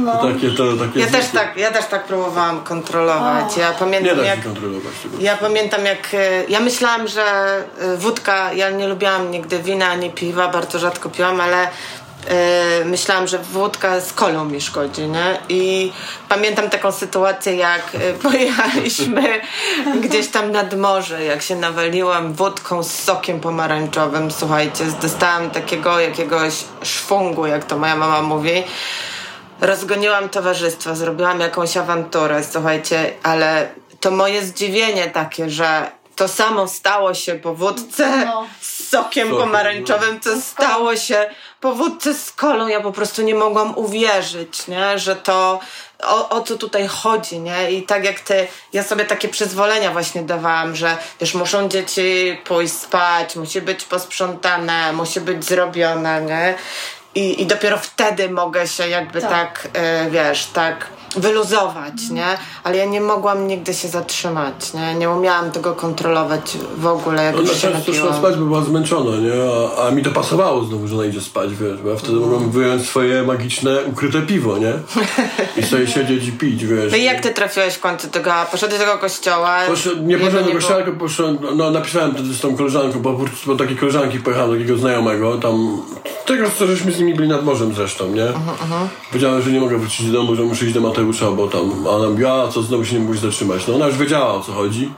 To 0.06 0.28
takie, 0.34 0.50
to 0.52 0.64
takie 0.74 1.00
Ja 1.00 1.08
też 1.08 1.26
tak, 1.34 1.58
ja 1.58 1.72
też 1.72 1.86
tak 1.86 2.08
próbowałam 2.08 2.60
kontrolować. 2.62 3.58
Ja 3.58 3.70
Nie 3.70 3.76
pamiętam 3.80 4.18
da 4.18 4.24
jak... 4.26 4.38
się 4.38 4.44
kontrolować 4.44 4.94
tego. 5.04 5.16
Ja 5.20 5.38
pamiętam 5.38 5.86
jak. 5.86 6.08
e, 6.14 6.44
Ja 6.50 6.60
myślałam, 6.60 7.08
że 7.08 7.24
e, 7.80 7.98
wódka. 7.98 8.54
Ja 8.54 8.70
nie 8.70 8.88
lubiłam 8.88 9.32
nigdy 9.32 9.60
wina 9.60 9.88
ani 9.88 10.10
piwa, 10.10 10.41
bardzo 10.48 10.80
rzadko 10.80 11.10
piłam, 11.10 11.42
ale 11.42 11.68
e, 12.28 12.86
myślałam, 12.86 13.28
że 13.28 13.38
wódka 13.38 14.00
z 14.02 14.14
kolą 14.14 14.46
mi 14.46 14.62
szkodzi, 14.62 15.02
nie? 15.02 15.38
I 15.50 15.92
pamiętam 16.30 16.70
taką 16.70 16.92
sytuację, 16.92 17.56
jak 17.56 17.82
e, 17.96 18.14
pojechaliśmy 18.30 19.42
gdzieś 20.02 20.28
tam 20.28 20.52
nad 20.52 20.78
morze, 20.78 21.24
jak 21.26 21.42
się 21.42 21.56
nawaliłam 21.56 22.34
wódką 22.34 22.84
z 22.84 22.92
sokiem 23.00 23.40
pomarańczowym, 23.40 24.32
słuchajcie, 24.32 24.84
dostałam 25.02 25.50
takiego 25.50 26.00
jakiegoś 26.00 26.54
szwungu, 26.84 27.46
jak 27.46 27.66
to 27.66 27.78
moja 27.78 27.96
mama 27.96 28.22
mówi. 28.22 28.64
Rozgoniłam 29.62 30.30
towarzystwo, 30.30 30.96
zrobiłam 30.96 31.40
jakąś 31.40 31.78
awanturę, 31.78 32.44
słuchajcie, 32.52 33.14
ale 33.24 33.68
to 34.00 34.12
moje 34.12 34.46
zdziwienie 34.46 35.08
takie, 35.10 35.50
że 35.50 35.92
to 36.16 36.28
samo 36.28 36.68
stało 36.68 37.14
się 37.14 37.36
po 37.36 37.56
wódce 37.56 38.26
No. 38.26 38.46
z 38.62 38.81
sokiem 38.92 39.30
pomarańczowym, 39.30 40.20
co 40.20 40.42
stało 40.42 40.96
się 40.96 41.30
po 41.62 41.74
wódce 41.74 42.14
z 42.14 42.32
kolą. 42.32 42.68
Ja 42.68 42.82
po 42.82 42.92
prostu 42.92 43.22
nie 43.22 43.36
mogłam 43.36 43.78
uwierzyć, 43.78 44.68
nie? 44.68 45.00
że 45.00 45.16
to 45.16 45.60
o, 46.04 46.30
o 46.30 46.42
co 46.42 46.58
tutaj 46.58 46.88
chodzi, 46.88 47.40
nie? 47.40 47.72
I 47.72 47.84
tak 47.84 48.06
jak 48.06 48.20
ty, 48.20 48.48
ja 48.74 48.84
sobie 48.84 49.06
takie 49.06 49.30
przyzwolenia 49.30 49.92
właśnie 49.92 50.22
dawałam, 50.22 50.76
że 50.76 50.98
wiesz, 51.20 51.34
muszą 51.34 51.70
dzieci 51.70 52.38
pójść 52.44 52.74
spać, 52.74 53.36
musi 53.36 53.62
być 53.62 53.84
posprzątane, 53.84 54.94
musi 54.94 55.22
być 55.22 55.46
zrobione, 55.46 56.22
nie? 56.22 56.56
I, 57.16 57.42
I 57.42 57.46
dopiero 57.46 57.78
wtedy 57.78 58.30
mogę 58.30 58.68
się 58.68 58.88
jakby 58.88 59.22
Tak. 59.22 59.30
tak, 59.30 59.68
e, 59.74 60.10
wiesz, 60.10 60.46
tak 60.46 60.88
wyluzować, 61.18 62.10
nie? 62.12 62.26
Ale 62.64 62.78
ja 62.78 62.86
nie 62.86 63.02
mogłam 63.02 63.48
nigdy 63.48 63.74
się 63.74 63.88
zatrzymać, 63.88 64.74
nie? 64.74 64.96
Nie 64.96 65.10
umiałam 65.10 65.52
tego 65.52 65.76
kontrolować 65.76 66.58
w 66.78 66.86
ogóle, 66.88 67.24
jak 67.24 67.38
już 67.38 67.54
się 67.54 67.72
często 67.72 67.94
szła 67.94 68.14
spać, 68.14 68.36
bo 68.36 68.46
była 68.46 68.62
zmęczona, 68.62 69.18
nie? 69.18 69.32
A, 69.78 69.88
a 69.88 69.92
mi 69.92 70.04
to 70.04 70.12
pasowało 70.12 70.64
znowu, 70.64 70.88
że 70.88 70.96
ona 70.96 71.06
idzie 71.06 71.22
spać, 71.22 71.56
wiesz, 71.56 71.82
bo 71.82 71.90
ja 71.90 71.96
wtedy 71.96 72.14
mogłem 72.14 72.52
wyjąć 72.52 72.88
swoje 72.88 73.24
magiczne, 73.24 73.78
ukryte 73.86 74.22
piwo, 74.22 74.58
nie? 74.58 74.74
I 75.58 75.64
sobie 75.64 75.88
siedzieć 75.88 76.28
i 76.28 76.32
pić, 76.32 76.66
wiesz. 76.66 76.92
No 76.92 76.98
i 76.98 77.04
jak 77.04 77.22
ty 77.22 77.30
trafiłeś 77.30 77.74
w 77.74 77.80
końcu 77.80 78.08
tego, 78.08 78.32
poszedłeś 78.52 78.80
do 78.80 78.86
tego 78.86 78.98
kościoła? 78.98 79.60
Poszedł, 79.68 80.04
nie 80.04 80.18
poszedłem 80.18 80.46
do 80.46 80.52
kościoła, 80.52 80.84
tylko 80.84 81.00
poszedłem, 81.00 81.38
no 81.56 81.72
napisałem 81.72 82.14
wtedy 82.14 82.34
z 82.34 82.40
tą 82.40 82.56
koleżanką, 82.56 83.00
bo, 83.00 83.20
bo 83.46 83.56
takiej 83.56 83.78
koleżanki 83.78 84.20
pojechałem 84.20 84.52
do 84.52 84.58
takiego 84.58 84.78
znajomego, 84.78 85.38
tam, 85.38 85.82
tego 86.26 86.48
co 86.60 86.68
żeśmy 86.68 86.92
z 86.92 87.00
nimi 87.00 87.16
byli 87.16 87.30
nad 87.30 87.46
morzem 87.46 87.74
zresztą, 87.74 88.12
nie? 88.12 88.28
Powiedziałem, 89.10 89.42
że 89.42 89.52
nie 89.52 89.60
mogę 89.60 89.78
wrócić 89.78 90.08
do 90.08 90.14
domu, 90.14 90.36
że 90.36 90.44
muszę 90.44 90.66
iść 90.66 90.74
do 90.74 90.82
Mateusza, 90.82 91.01
bo 91.36 91.48
tam, 91.48 91.88
ona 91.88 92.10
mówi, 92.10 92.26
a 92.26 92.48
co 92.48 92.62
znowu 92.62 92.86
się 92.86 92.94
nie 92.94 93.00
mógłbyś 93.00 93.20
zatrzymać, 93.20 93.68
no 93.68 93.76
ona 93.76 93.88
już 93.88 93.98
wiedziała 93.98 94.34
o 94.34 94.40
co 94.40 94.52
chodzi. 94.52 94.92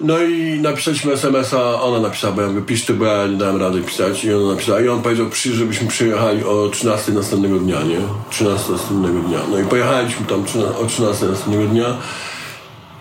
No 0.00 0.18
i 0.18 0.60
napisaliśmy 0.62 1.12
SMS-a, 1.12 1.82
ona 1.82 2.00
napisała, 2.00 2.32
bo 2.32 2.42
ja 2.42 2.48
mówię, 2.48 2.62
pisz 2.62 2.84
ty, 2.84 2.94
bo 2.94 3.04
ja 3.04 3.26
nie 3.26 3.36
dałem 3.36 3.56
rady 3.56 3.82
pisać 3.82 4.24
i 4.24 4.34
ona 4.34 4.52
napisała 4.52 4.80
i 4.80 4.88
on 4.88 5.02
powiedział, 5.02 5.30
przy, 5.30 5.54
żebyśmy 5.54 5.88
przyjechali 5.88 6.44
o 6.44 6.68
13 6.68 7.12
następnego 7.12 7.58
dnia, 7.58 7.82
nie? 7.82 8.00
13 8.30 8.72
następnego 8.72 9.18
dnia. 9.18 9.38
No 9.50 9.58
i 9.58 9.64
pojechaliśmy 9.64 10.26
tam 10.26 10.44
o 10.82 10.86
13 10.86 11.26
następnego 11.26 11.64
dnia 11.64 11.96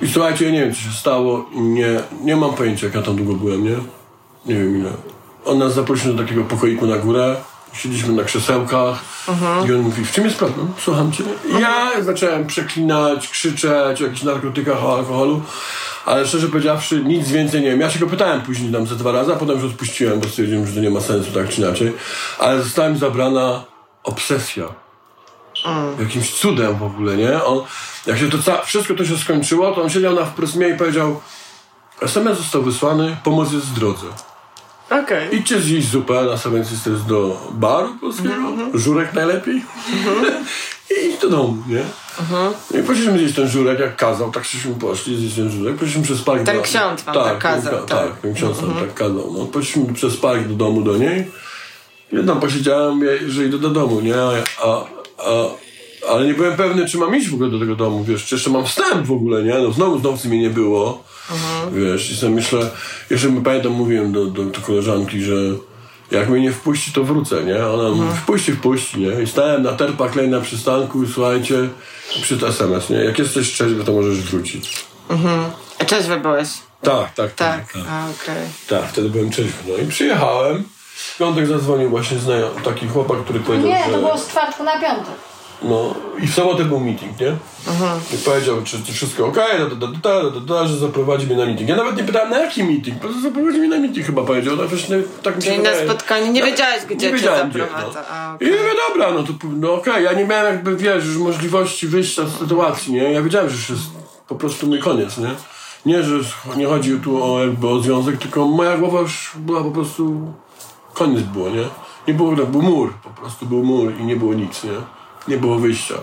i 0.02 0.08
słuchajcie, 0.08 0.46
ja 0.46 0.52
nie 0.52 0.60
wiem 0.60 0.74
co 0.74 0.80
się 0.80 0.92
stało, 0.92 1.46
nie, 1.56 2.00
nie 2.24 2.36
mam 2.36 2.54
pojęcia 2.54 2.86
jak 2.86 2.96
ja 2.96 3.02
tam 3.02 3.16
długo 3.16 3.34
byłem, 3.34 3.64
nie? 3.64 3.76
Nie 4.46 4.56
wiem 4.56 4.80
ile. 4.80 4.90
On 5.46 5.58
nas 5.58 5.74
zaprosił 5.74 6.14
do 6.14 6.24
takiego 6.24 6.44
pokoiku 6.44 6.88
na 6.88 6.98
górę, 6.98 7.36
siedzieliśmy 7.78 8.14
na 8.14 8.24
krzesełkach 8.24 9.00
i 9.68 9.74
on 9.74 9.80
mówi, 9.82 10.06
w 10.06 10.12
czym 10.12 10.26
jest 10.26 10.38
problem? 10.38 10.74
Słucham 10.84 11.12
cię. 11.12 11.24
I 11.58 11.62
ja 11.62 11.92
zacząłem 12.04 12.48
przeklinać, 12.48 13.28
krzyczeć 13.28 14.02
o 14.02 14.04
jakichś 14.06 14.24
narkotykach, 14.24 14.84
o 14.84 14.98
alkoholu, 14.98 15.42
ale 16.06 16.28
szczerze 16.28 16.48
powiedziawszy 16.48 17.04
nic 17.04 17.30
więcej 17.30 17.62
nie 17.62 17.70
wiem. 17.70 17.80
Ja 17.82 17.90
się 17.90 18.00
go 18.00 18.08
pytałem 18.08 18.42
później 18.42 18.72
tam 18.72 18.88
ze 18.88 18.96
dwa 18.96 19.12
razy, 19.12 19.34
a 19.34 19.36
potem 19.36 19.56
już 19.56 19.72
odpuściłem, 19.72 20.20
bo 20.20 20.28
stwierdziłem, 20.28 20.68
że 20.68 20.74
to 20.74 20.80
nie 20.80 20.90
ma 20.90 21.02
sensu 21.02 21.32
tak 21.32 21.50
czy 21.50 21.62
inaczej. 21.62 21.94
Ale 22.40 22.64
została 22.64 22.90
mi 22.90 22.98
zabrana 22.98 23.64
obsesja 24.04 24.64
jakimś 26.00 26.34
cudem 26.34 26.78
w 26.78 26.84
ogóle, 26.84 27.18
nie? 27.18 27.44
On, 27.44 27.62
jak 28.06 28.18
się 28.18 28.30
to 28.30 28.38
ca- 28.44 28.62
wszystko 28.62 28.94
to 28.94 29.06
się 29.06 29.18
skończyło, 29.18 29.72
to 29.72 29.82
on 29.84 29.90
siedział 29.90 30.16
na 30.16 30.26
wprost 30.26 30.56
mnie 30.56 30.70
i 30.70 30.78
powiedział 30.78 31.22
SMS 32.02 32.38
został 32.38 32.62
wysłany, 32.64 33.18
pomoc 33.24 33.52
jest 33.52 33.66
w 33.66 33.74
drodze. 33.74 34.06
Okej. 34.89 35.36
Idźcie 35.36 35.62
zjeść 35.62 35.89
zupę, 35.89 36.24
na 36.24 36.38
sam 36.38 36.56
jest 36.58 36.88
jest 36.88 37.06
do 37.06 37.41
baru 37.51 37.89
polskiego, 38.01 38.34
żurek 38.74 39.13
najlepiej 39.13 39.56
i 40.91 41.08
idź 41.10 41.22
do 41.22 41.29
domu, 41.29 41.63
nie? 41.67 41.84
I 42.79 42.84
poszliśmy 42.84 43.17
zjeść 43.17 43.36
ten 43.36 43.48
żurek, 43.50 43.79
jak 43.79 43.96
kazał, 43.96 44.32
tak 44.32 44.46
żeśmy 44.46 44.74
poszli 44.75 45.17
zjeść 45.17 45.36
ten 45.36 45.51
żurek, 45.51 45.75
poszliśmy 45.75 46.03
przez 46.03 46.22
park 46.22 46.44
Ten 46.44 46.58
do... 46.58 46.62
ksiądz 46.62 47.03
wam 47.03 47.15
tak 47.15 47.38
kazał, 47.38 47.74
ten, 47.74 47.82
ka- 47.82 47.96
tak. 47.96 48.10
tak, 48.10 48.20
ten 48.22 48.34
ksiądz 48.34 48.62
nam 48.62 48.74
tak 48.74 48.94
kazał, 48.94 49.34
no. 49.38 49.46
Poszliśmy 49.46 49.94
przez 49.94 50.17
park 50.17 50.48
do 50.48 50.53
domu 50.56 50.82
do 50.82 50.98
niej 50.98 51.32
i 52.12 52.25
tam 52.27 52.39
posiedziałem, 52.39 53.01
że 53.27 53.46
idę 53.46 53.58
do 53.58 53.70
domu, 53.70 54.01
nie? 54.01 54.15
A, 54.15 54.32
a, 54.63 54.86
a, 55.17 55.50
ale 56.12 56.25
nie 56.25 56.34
byłem 56.34 56.58
pewny, 56.58 56.88
czy 56.88 56.98
mam 56.98 57.15
iść 57.15 57.29
w 57.29 57.34
ogóle 57.34 57.50
do 57.50 57.60
tego 57.60 57.75
domu, 57.75 58.03
wiesz, 58.03 58.25
czy 58.25 58.36
jeszcze 58.36 58.50
mam 58.50 58.65
wstęp 58.65 59.06
w 59.08 59.12
ogóle, 59.12 59.44
nie? 59.44 59.53
No 59.53 59.72
znowu, 59.72 60.00
znowu 60.00 60.29
mnie 60.29 60.39
nie 60.41 60.50
było, 60.50 61.03
wiesz, 61.72 62.12
i 62.12 62.18
sobie 62.18 62.36
myślę, 62.36 62.70
jeszcze 63.10 63.30
my 63.30 63.42
pamiętam, 63.42 63.72
mówiłem 63.72 64.12
do, 64.12 64.26
do, 64.26 64.44
do 64.44 64.60
koleżanki, 64.62 65.22
że 65.22 65.34
jak 66.12 66.30
mnie 66.30 66.42
nie 66.42 66.52
wpuści, 66.52 66.92
to 66.92 67.04
wrócę, 67.04 67.44
nie? 67.44 67.68
Ona 67.68 67.90
mówi, 67.90 68.18
wpuści, 68.18 68.52
wpuści, 68.54 69.00
nie? 69.00 69.22
I 69.24 69.28
stałem 69.28 69.64
na 69.64 69.72
terpach 69.74 70.16
lej 70.16 70.30
na 70.30 70.42
przystanku 70.42 71.04
i 71.04 71.08
słuchajcie, 71.08 71.70
przyszedł 72.22 72.46
SMS, 72.46 72.90
nie? 72.90 72.98
Jak 72.98 73.20
jesteś 73.20 73.54
trzeźwy, 73.54 73.84
to 73.84 73.92
możesz 73.94 74.18
wrócić. 74.22 74.86
A 75.80 75.86
Cześć 75.86 76.08
wy 76.08 76.18
byłeś? 76.20 76.48
Tak, 76.82 77.14
tak, 77.14 77.34
Tak. 77.34 77.74
tak. 77.74 77.84
A, 77.90 78.06
okej. 78.10 78.44
Tak, 78.70 78.90
wtedy 78.92 79.10
byłem 79.10 79.30
trzeźwy. 79.30 79.54
No 79.68 79.78
i 79.84 79.88
przyjechałem. 79.88 80.64
W 80.96 81.18
piątek 81.18 81.48
zadzwonił 81.48 81.90
właśnie 81.90 82.18
znajom, 82.20 82.50
taki 82.64 82.88
chłopak, 82.88 83.24
który 83.24 83.40
powiedział, 83.40 83.68
Nie, 83.68 83.84
że... 83.86 83.92
to 83.92 83.98
było 84.00 84.18
z 84.18 84.28
czwartku 84.28 84.64
na 84.64 84.72
piątek. 84.72 85.14
No 85.62 85.94
i 86.20 86.28
w 86.28 86.34
sobotę 86.34 86.66
był 86.66 86.80
meeting, 86.80 87.20
nie? 87.20 87.36
I 88.14 88.18
powiedział, 88.26 88.56
czy, 88.64 88.84
czy 88.84 88.94
wszystko 88.94 89.26
ok, 89.26 89.36
da, 89.36 89.76
da, 89.76 89.88
da, 89.88 90.22
da, 90.22 90.30
da, 90.30 90.40
da, 90.40 90.68
że 90.68 90.78
zaprowadzi 90.78 91.26
mnie 91.28 91.36
na 91.36 91.46
meeting. 91.46 91.70
Ja 91.70 91.76
nawet 91.76 91.98
nie 91.98 92.04
pytałem 92.04 92.30
na 92.30 92.40
jaki 92.40 92.64
meeting, 92.64 92.98
po 92.98 93.04
prostu 93.04 93.22
zaprowadzi 93.22 93.60
mnie 93.60 93.68
na 93.68 93.80
meeting 93.80 94.06
chyba 94.06 94.24
powiedział. 94.24 94.58
Tak, 94.58 94.68
właśnie, 94.68 94.98
tak 95.24 95.36
mi 95.36 95.42
się 95.42 95.50
Czyli 95.50 95.64
na 95.64 95.70
wydaje. 95.70 95.90
spotkanie 95.90 96.30
nie 96.30 96.44
wiedziałeś, 96.44 96.86
gdzie 96.86 96.98
cię 97.08 97.14
wiedziałem, 97.14 97.52
zaprowadza. 97.52 98.06
No. 98.12 98.36
okej. 98.36 98.48
I 98.48 98.52
mówię, 98.52 98.72
dobra, 98.90 99.12
no 99.12 99.24
to 99.24 99.34
no 99.60 99.74
okej, 99.74 100.04
ja 100.04 100.14
nie 100.14 100.26
miałem 100.26 100.54
jakby, 100.54 100.76
wiesz, 100.76 101.06
już 101.06 101.18
możliwości 101.18 101.88
wyjścia 101.88 102.26
z 102.26 102.40
sytuacji, 102.40 102.94
nie? 102.94 103.12
Ja 103.12 103.22
wiedziałem, 103.22 103.50
że 103.50 103.56
już 103.56 103.70
jest 103.70 103.84
po 104.28 104.36
prostu 104.36 104.68
mój 104.68 104.80
koniec, 104.80 105.18
nie? 105.18 105.30
Nie, 105.86 106.04
że 106.04 106.16
nie 106.58 106.66
chodzi 106.66 107.00
tu 107.04 107.24
o 107.24 107.40
jakby 107.40 107.68
o 107.70 107.80
związek, 107.80 108.18
tylko 108.18 108.48
moja 108.48 108.78
głowa 108.78 109.00
już 109.00 109.32
była 109.36 109.64
po 109.64 109.72
prostu... 109.72 110.34
Koniec 110.94 111.22
było, 111.22 111.50
nie? 111.50 111.64
Nie 112.08 112.14
było, 112.14 112.36
tak, 112.36 112.46
był 112.46 112.62
mur, 112.62 112.94
po 113.04 113.10
prostu 113.10 113.46
był 113.46 113.64
mur 113.64 113.94
i 114.00 114.04
nie 114.04 114.16
było 114.16 114.34
nic, 114.34 114.64
nie? 114.64 114.97
Nie 115.28 115.38
było 115.38 115.60
wyjścia. 115.60 115.96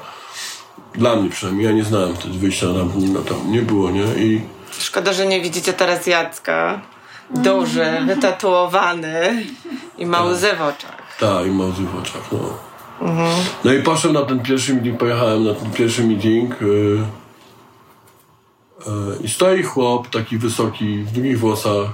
Dla 0.95 1.17
mnie 1.17 1.31
przynajmniej, 1.31 1.67
ja 1.67 1.73
nie 1.73 1.85
znałem 1.85 2.17
wtedy 2.17 2.39
wyjścia 2.39 2.67
na, 2.67 2.85
na 3.19 3.21
tam, 3.29 3.53
nie 3.53 3.63
było, 3.63 3.91
nie? 3.91 4.03
I 4.03 4.41
Szkoda, 4.79 5.13
że 5.13 5.27
nie 5.27 5.41
widzicie 5.41 5.73
teraz 5.73 6.07
Jacka. 6.07 6.81
Duży, 7.31 7.87
wytatuowany 8.07 9.45
i 9.99 10.07
ma 10.07 10.23
łzy 10.23 10.57
w 10.59 10.63
oczach. 10.63 11.17
Tak, 11.21 11.47
i 11.47 11.51
ma 11.51 11.65
łzy 11.65 11.83
w 11.83 11.99
oczach, 11.99 12.23
no. 12.33 12.39
No 13.65 13.73
i 13.73 13.83
poszedłem 13.83 14.23
na 14.23 14.29
ten 14.29 14.41
pierwszy 14.41 14.75
meeting, 14.75 14.99
pojechałem 14.99 15.45
na 15.45 15.55
ten 15.55 15.71
pierwszy 15.71 16.05
meeting 16.05 16.61
yy, 16.61 16.69
yy, 18.87 19.17
i 19.25 19.29
stoi 19.29 19.63
chłop 19.63 20.09
taki 20.09 20.39
wysoki, 20.39 20.99
w 20.99 21.13
długich 21.13 21.39
włosach 21.39 21.89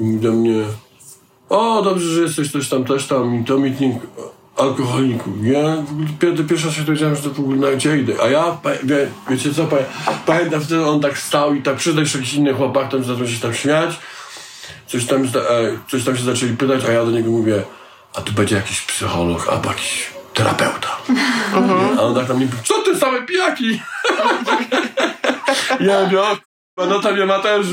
i 0.00 0.04
mówi 0.04 0.20
do 0.20 0.32
mnie 0.32 0.64
o, 1.48 1.82
dobrze, 1.82 2.08
że 2.08 2.20
jesteś 2.20 2.52
coś 2.52 2.68
tam, 2.68 2.84
też 2.84 3.06
tam 3.06 3.40
i 3.40 3.44
to 3.44 3.58
meeting 3.58 4.02
alkoholików. 4.56 5.46
Ja 5.46 5.60
pier- 6.20 6.46
pierwszy 6.46 6.66
raz 6.66 6.76
się 6.76 6.82
dowiedziałem, 6.82 7.16
że 7.16 7.22
to 7.22 7.30
w 7.30 7.40
ogóle 7.40 7.56
na 7.56 7.76
gdzie 7.76 7.98
idę. 7.98 8.12
A 8.22 8.28
ja, 8.28 8.56
wie, 8.82 9.08
wiecie 9.30 9.54
co, 9.54 9.64
pa, 9.64 9.76
pamiętam 10.26 10.60
wtedy 10.60 10.86
on 10.86 11.00
tak 11.00 11.18
stał 11.18 11.54
i 11.54 11.62
tak 11.62 11.76
przyszedł 11.76 12.00
jeszcze 12.00 12.18
jakiś 12.18 12.34
inny 12.34 12.54
chłopak, 12.54 12.90
tam 12.90 13.04
zaczął 13.04 13.26
się 13.26 13.40
tam 13.40 13.54
śmiać 13.54 14.00
coś 14.86 15.06
tam, 15.06 15.24
e, 15.24 15.28
coś 15.88 16.04
tam 16.04 16.16
się 16.16 16.22
zaczęli 16.22 16.56
pytać, 16.56 16.84
a 16.84 16.92
ja 16.92 17.04
do 17.04 17.10
niego 17.10 17.30
mówię, 17.30 17.62
a 18.14 18.20
tu 18.20 18.32
będzie 18.32 18.56
jakiś 18.56 18.80
psycholog 18.80 19.48
albo 19.48 19.68
jakiś 19.68 20.10
terapeuta. 20.34 20.96
A 21.98 22.02
on 22.02 22.14
tak 22.14 22.26
tam 22.26 22.38
mi 22.38 22.44
mówi, 22.44 22.58
co 22.64 22.82
ty 22.82 22.98
same 22.98 23.22
pijaki? 23.22 23.80
ja 25.80 26.04
mówię, 26.04 26.20
o 26.76 26.86
no 26.86 27.00
tam 27.00 27.16
nie 27.16 27.26
ma 27.26 27.38
też, 27.38 27.66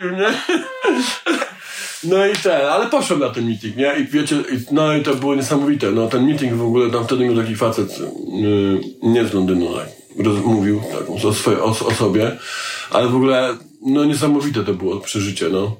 nie? 0.00 0.34
No 2.04 2.26
i 2.26 2.32
ten, 2.32 2.66
ale 2.66 2.86
poszłem 2.86 3.20
na 3.20 3.28
ten 3.30 3.46
meeting, 3.46 3.76
nie? 3.76 3.94
I 3.98 4.04
wiecie, 4.06 4.36
i, 4.36 4.74
no 4.74 4.94
i 4.96 5.02
to 5.02 5.14
było 5.14 5.34
niesamowite. 5.34 5.90
No 5.90 6.06
ten 6.08 6.26
meeting 6.26 6.52
w 6.54 6.62
ogóle, 6.66 6.90
tam 6.90 7.04
wtedy 7.04 7.28
mi 7.28 7.36
taki 7.42 7.56
facet, 7.56 7.98
yy, 8.32 8.80
nie 9.02 9.24
z 9.24 9.32
Londynu, 9.34 9.68
tak, 9.76 9.88
mówił 10.44 10.80
tak, 10.92 11.24
o, 11.24 11.32
swoje, 11.34 11.58
o, 11.62 11.64
o 11.64 11.94
sobie, 11.94 12.36
ale 12.90 13.08
w 13.08 13.16
ogóle, 13.16 13.56
no 13.86 14.04
niesamowite 14.04 14.64
to 14.64 14.74
było 14.74 15.00
przeżycie, 15.00 15.48
no. 15.48 15.76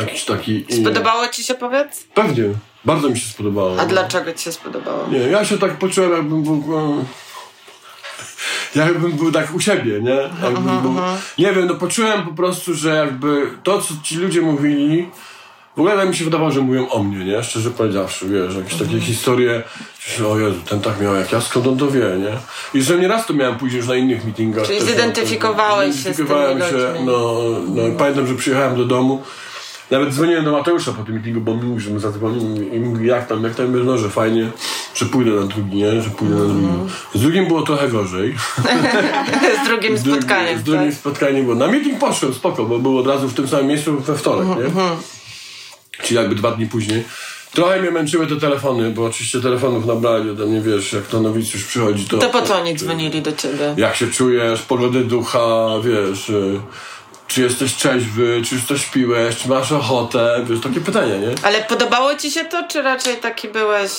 Jakiś 0.00 0.24
taki... 0.24 0.64
i- 0.68 0.80
Spodobało 0.80 1.28
ci 1.28 1.44
się, 1.44 1.54
powiedz? 1.54 2.04
Pewnie, 2.14 2.44
bardzo 2.84 3.08
mi 3.10 3.18
się 3.18 3.28
spodobało. 3.30 3.80
A 3.80 3.86
dlaczego 3.86 4.32
ci 4.32 4.44
się 4.44 4.52
spodobało? 4.52 5.08
Nie, 5.08 5.18
ja 5.18 5.44
się 5.44 5.58
tak 5.58 5.78
poczułem, 5.78 6.12
jakbym 6.12 6.42
był. 6.42 6.64
E, 8.76 8.78
Jakbym 8.78 9.12
był 9.12 9.32
tak 9.32 9.54
u 9.54 9.60
siebie, 9.60 10.00
nie? 10.00 10.30
Jakbym 10.42 10.80
był, 10.82 10.94
nie 11.38 11.52
wiem, 11.52 11.66
no 11.66 11.74
poczułem 11.74 12.22
po 12.22 12.32
prostu, 12.32 12.74
że 12.74 12.94
jakby 12.94 13.50
to, 13.62 13.80
co 13.80 13.94
ci 14.02 14.16
ludzie 14.16 14.42
mówili, 14.42 15.08
w 15.78 15.80
ogóle 15.80 15.96
tak 15.96 16.08
mi 16.08 16.16
się 16.16 16.24
wydawało, 16.24 16.50
że 16.50 16.60
mówią 16.60 16.88
o 16.88 17.02
mnie, 17.02 17.24
nie? 17.24 17.42
Szczerze 17.42 17.70
powiedziawszy, 17.70 18.28
wiesz, 18.28 18.56
jakieś 18.56 18.74
takie 18.74 19.00
historie, 19.00 19.62
że 20.16 20.28
o 20.28 20.38
Jezu, 20.38 20.60
ten 20.68 20.80
tak 20.80 21.00
miał 21.00 21.14
jak 21.14 21.32
ja, 21.32 21.40
skąd 21.40 21.66
on 21.66 21.76
to 21.78 21.90
wie, 21.90 22.00
nie? 22.00 22.38
I 22.80 22.82
że 22.82 22.98
nieraz 22.98 23.26
to 23.26 23.34
miałem 23.34 23.58
później 23.58 23.78
już 23.78 23.88
na 23.88 23.96
innych 23.96 24.24
meetingach. 24.24 24.66
Czyli 24.66 24.78
też, 24.78 24.88
zidentyfikowałeś 24.88 25.96
się 25.96 26.00
z 26.00 26.16
tymi 26.16 26.16
zidentyfikowałem 26.16 26.70
się, 26.70 26.88
ludźmi. 26.88 27.06
no, 27.06 27.42
no, 27.68 27.96
pamiętam, 27.98 28.26
że 28.26 28.34
przyjechałem 28.34 28.76
do 28.76 28.84
domu, 28.84 29.22
nawet 29.90 30.14
dzwoniłem 30.14 30.44
do 30.44 30.52
Mateusza 30.52 30.92
po 30.92 31.04
tym 31.04 31.14
meetingu, 31.14 31.40
bo 31.40 31.54
mi 31.54 31.62
mówił, 31.62 31.80
że 31.80 31.90
my 31.90 32.00
zadzwonimy 32.00 32.66
i 32.66 32.80
mówi, 32.80 33.06
jak 33.06 33.26
tam, 33.26 33.44
jak 33.44 33.54
tam, 33.54 33.66
Mówię, 33.66 33.80
no, 33.84 33.98
że 33.98 34.10
fajnie, 34.10 34.50
że 34.94 35.06
pójdę 35.06 35.30
na 35.30 35.46
drugi, 35.46 35.76
nie? 35.76 36.02
Że 36.02 36.10
pójdę 36.10 36.34
na 36.34 36.44
drugi. 36.44 36.68
Z 37.14 37.20
drugim 37.20 37.46
było 37.46 37.62
trochę 37.62 37.88
gorzej. 37.88 38.34
z 39.64 39.68
drugim 39.68 39.98
spotkaniem. 39.98 40.58
Z 40.58 40.62
drugim 40.62 40.90
tak? 40.90 40.94
spotkanie 40.94 41.42
było. 41.42 41.54
Na 41.54 41.66
meeting 41.66 41.98
poszłem, 41.98 42.34
spoko, 42.34 42.64
bo 42.64 42.78
był 42.78 42.98
od 42.98 43.06
razu 43.06 43.28
w 43.28 43.34
tym 43.34 43.48
samym 43.48 43.66
miejscu 43.66 44.00
we 44.00 44.16
wtorek, 44.16 44.48
nie? 44.48 44.80
Czyli 46.02 46.16
jakby 46.16 46.34
dwa 46.34 46.50
dni 46.50 46.66
później. 46.66 47.04
Trochę 47.52 47.80
mnie 47.80 47.90
męczyły 47.90 48.26
te 48.26 48.36
telefony, 48.36 48.90
bo 48.90 49.04
oczywiście 49.04 49.40
telefonów 49.40 49.86
nabrali 49.86 50.30
ode 50.30 50.46
mnie, 50.46 50.60
wiesz, 50.60 50.92
jak 50.92 51.06
to 51.06 51.20
nowicjusz 51.20 51.64
przychodzi, 51.64 52.04
to... 52.04 52.18
To 52.18 52.30
po 52.30 52.42
co 52.42 52.56
oni 52.56 52.74
dzwonili 52.74 53.22
do 53.22 53.32
ciebie? 53.32 53.74
Jak 53.76 53.96
się 53.96 54.10
czujesz, 54.10 54.62
pogody 54.62 55.04
ducha, 55.04 55.68
wiesz... 55.84 56.32
Czy 57.28 57.42
jesteś 57.42 57.74
trzeźwy, 57.74 58.42
czy 58.44 58.54
już 58.54 58.64
coś 58.64 58.86
piłeś, 58.86 59.36
czy 59.36 59.48
masz 59.48 59.72
ochotę, 59.72 60.40
wiesz, 60.44 60.60
takie 60.60 60.80
pytania, 60.80 61.16
nie? 61.16 61.28
Ale 61.42 61.62
podobało 61.62 62.14
ci 62.14 62.30
się 62.30 62.44
to, 62.44 62.68
czy 62.68 62.82
raczej 62.82 63.16
taki 63.16 63.48
byłeś... 63.48 63.90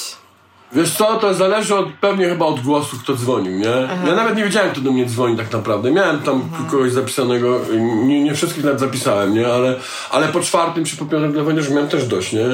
Wiesz 0.72 0.98
co, 0.98 1.18
to 1.18 1.34
zależy 1.34 1.76
od, 1.76 1.88
pewnie 2.02 2.30
chyba 2.30 2.46
od 2.46 2.60
głosu, 2.60 2.98
kto 3.04 3.16
dzwonił, 3.16 3.52
nie? 3.52 3.88
Ja 4.08 4.16
nawet 4.16 4.36
nie 4.36 4.44
wiedziałem, 4.44 4.72
kto 4.72 4.82
do 4.82 4.92
mnie 4.92 5.06
dzwoni 5.06 5.38
tak 5.38 5.52
naprawdę. 5.52 5.92
Miałem 5.92 6.20
tam 6.20 6.50
kogoś 6.72 6.92
zapisanego, 6.92 7.62
nie, 8.04 8.24
nie 8.24 8.34
wszystkich 8.34 8.64
nawet 8.64 8.80
zapisałem, 8.80 9.34
nie? 9.34 9.48
Ale, 9.48 9.76
ale 10.12 10.28
po 10.28 10.40
czwartym 10.40 10.86
czy 10.86 10.98
po 10.98 11.06
piątym 11.06 11.34
telefonie 11.34 11.58
już 11.58 11.70
miałem 11.70 11.90
też 11.90 12.08
dość, 12.08 12.34
nie? 12.34 12.46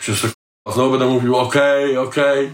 Się 0.00 0.14
sobie, 0.14 0.32
znowu 0.72 0.90
będę 0.90 1.06
mówił 1.06 1.36
okej, 1.36 1.96
okej. 1.96 2.50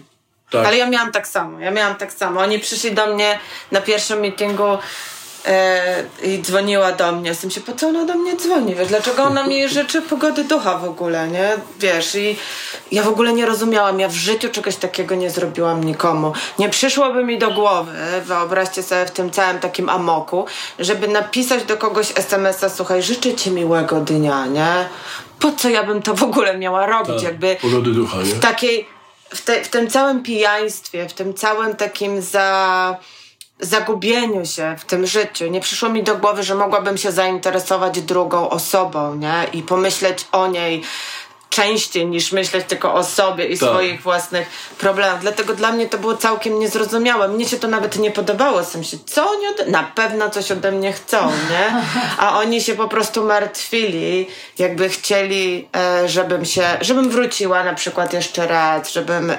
Tak. 0.50 0.66
Ale 0.66 0.76
ja 0.76 0.90
miałam 0.90 1.12
tak 1.12 1.28
samo, 1.28 1.60
ja 1.60 1.70
miałam 1.70 1.94
tak 1.96 2.12
samo. 2.12 2.40
Oni 2.40 2.58
przyszli 2.58 2.92
do 2.92 3.14
mnie 3.14 3.38
na 3.72 3.80
pierwszym 3.80 4.20
meetingu 4.20 4.78
i 6.22 6.42
dzwoniła 6.42 6.92
do 6.92 7.12
mnie. 7.12 7.28
Jestem 7.28 7.50
się, 7.50 7.60
po 7.60 7.72
co 7.72 7.88
ona 7.88 8.04
do 8.04 8.14
mnie 8.14 8.36
dzwoni? 8.36 8.74
Wiesz, 8.74 8.88
dlaczego 8.88 9.22
ona 9.22 9.46
mi 9.46 9.68
życzy 9.68 10.02
pogody 10.02 10.44
ducha 10.44 10.78
w 10.78 10.84
ogóle, 10.84 11.28
nie? 11.28 11.48
Wiesz, 11.78 12.14
i 12.14 12.36
ja 12.92 13.02
w 13.02 13.08
ogóle 13.08 13.32
nie 13.32 13.46
rozumiałam. 13.46 14.00
Ja 14.00 14.08
w 14.08 14.14
życiu 14.14 14.48
czegoś 14.48 14.76
takiego 14.76 15.14
nie 15.14 15.30
zrobiłam 15.30 15.84
nikomu. 15.84 16.32
Nie 16.58 16.68
przyszłoby 16.68 17.24
mi 17.24 17.38
do 17.38 17.50
głowy, 17.50 17.92
wyobraźcie 18.24 18.82
sobie 18.82 19.06
w 19.06 19.10
tym 19.10 19.30
całym 19.30 19.58
takim 19.58 19.88
amoku, 19.88 20.46
żeby 20.78 21.08
napisać 21.08 21.64
do 21.64 21.76
kogoś 21.76 22.12
SMS-a, 22.14 22.68
słuchaj, 22.68 23.02
życzę 23.02 23.34
ci 23.34 23.50
miłego 23.50 24.00
dnia, 24.00 24.46
nie? 24.46 24.88
Po 25.38 25.52
co 25.52 25.68
ja 25.68 25.82
bym 25.82 26.02
to 26.02 26.14
w 26.14 26.22
ogóle 26.22 26.58
miała 26.58 26.86
robić? 26.86 27.14
Tak, 27.14 27.22
Jakby 27.22 27.56
Pogody 27.62 27.90
ducha, 27.90 28.18
nie? 28.18 28.24
w 28.24 28.40
takiej, 28.40 28.88
w, 29.34 29.42
te, 29.44 29.64
w 29.64 29.68
tym 29.68 29.90
całym 29.90 30.22
pijaństwie, 30.22 31.08
w 31.08 31.12
tym 31.12 31.34
całym 31.34 31.76
takim 31.76 32.22
za, 32.22 32.96
zagubieniu 33.60 34.46
się 34.46 34.76
w 34.78 34.84
tym 34.84 35.06
życiu, 35.06 35.46
nie 35.46 35.60
przyszło 35.60 35.88
mi 35.88 36.02
do 36.02 36.16
głowy, 36.16 36.42
że 36.42 36.54
mogłabym 36.54 36.98
się 36.98 37.12
zainteresować 37.12 38.00
drugą 38.00 38.50
osobą, 38.50 39.14
nie? 39.14 39.46
I 39.52 39.62
pomyśleć 39.62 40.26
o 40.32 40.46
niej 40.46 40.82
częściej 41.50 42.06
niż 42.06 42.32
myśleć 42.32 42.66
tylko 42.68 42.94
o 42.94 43.04
sobie 43.04 43.46
i 43.46 43.58
Tak. 43.58 43.68
swoich 43.68 44.02
własnych 44.02 44.48
problemach. 44.78 45.20
Dlatego 45.20 45.54
dla 45.54 45.72
mnie 45.72 45.86
to 45.86 45.98
było 45.98 46.16
całkiem 46.16 46.58
niezrozumiałe. 46.58 47.28
Mnie 47.28 47.48
się 47.48 47.56
to 47.56 47.68
nawet 47.68 47.98
nie 47.98 48.10
podobało. 48.10 48.58
Jestem 48.60 48.84
się, 48.84 48.96
co 49.06 49.30
oni 49.30 49.46
ode... 49.46 49.66
Na 49.70 49.82
pewno 49.82 50.30
coś 50.30 50.50
ode 50.52 50.72
mnie 50.72 50.92
chcą, 50.92 51.26
nie? 51.50 51.82
A 52.18 52.38
oni 52.38 52.62
się 52.62 52.74
po 52.74 52.88
prostu 52.88 53.24
martwili, 53.24 54.26
jakby 54.58 54.88
chcieli, 54.88 55.68
e, 55.76 56.08
żebym 56.08 56.44
się, 56.44 56.62
żebym 56.80 57.10
wróciła 57.10 57.64
na 57.64 57.74
przykład 57.74 58.12
jeszcze 58.12 58.46
raz, 58.46 58.92
żebym, 58.92 59.30
e, 59.30 59.36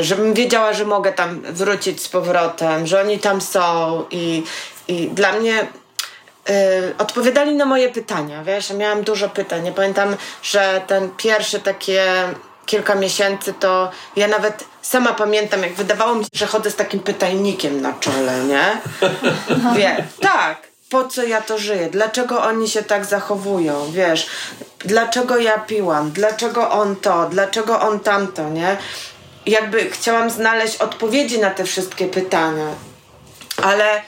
żebym 0.00 0.34
wiedziała, 0.34 0.72
że 0.72 0.84
mogę 0.84 1.12
tam 1.12 1.40
wrócić 1.40 2.02
z 2.02 2.08
powrotem, 2.08 2.86
że 2.86 3.00
oni 3.00 3.18
tam 3.18 3.40
są 3.40 4.04
i, 4.10 4.42
i 4.88 5.08
dla 5.08 5.32
mnie 5.32 5.60
y, 5.62 6.94
odpowiadali 6.98 7.54
na 7.54 7.64
moje 7.64 7.88
pytania, 7.88 8.44
wiesz, 8.44 8.70
ja 8.70 8.76
miałam 8.76 9.02
dużo 9.02 9.28
pytań. 9.28 9.66
Ja 9.66 9.72
pamiętam, 9.72 10.16
że 10.42 10.82
ten 10.86 11.10
pierwszy 11.16 11.60
takie 11.60 12.04
kilka 12.66 12.94
miesięcy 12.94 13.54
to 13.60 13.90
ja 14.16 14.28
nawet 14.28 14.64
sama 14.82 15.14
pamiętam, 15.14 15.62
jak 15.62 15.72
wydawało 15.72 16.14
mi 16.14 16.24
się, 16.24 16.30
że 16.34 16.46
chodzę 16.46 16.70
z 16.70 16.76
takim 16.76 17.00
pytajnikiem 17.00 17.80
na 17.80 17.92
czole, 17.92 18.44
nie? 18.44 18.80
Wie, 19.76 20.04
tak. 20.20 20.74
Po 20.90 21.08
co 21.08 21.22
ja 21.22 21.40
to 21.40 21.58
żyję? 21.58 21.88
Dlaczego 21.90 22.42
oni 22.42 22.68
się 22.68 22.82
tak 22.82 23.04
zachowują? 23.04 23.92
Wiesz, 23.92 24.26
dlaczego 24.78 25.38
ja 25.38 25.58
piłam? 25.58 26.10
Dlaczego 26.10 26.70
on 26.70 26.96
to? 26.96 27.28
Dlaczego 27.30 27.80
on 27.80 28.00
tamto, 28.00 28.48
nie? 28.48 28.76
Jakby 29.46 29.90
chciałam 29.90 30.30
znaleźć 30.30 30.76
odpowiedzi 30.76 31.38
na 31.38 31.50
te 31.50 31.64
wszystkie 31.64 32.06
pytania 32.06 32.66
ale 33.62 34.02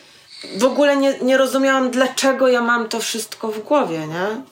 w 0.59 0.65
ogóle 0.65 0.97
nie, 0.97 1.19
nie 1.19 1.37
rozumiałam, 1.37 1.91
dlaczego 1.91 2.49
ja 2.49 2.61
mam 2.61 2.89
to 2.89 3.01
wszystko 3.01 3.49
w 3.49 3.59
głowie, 3.59 3.99
nie? 3.99 4.43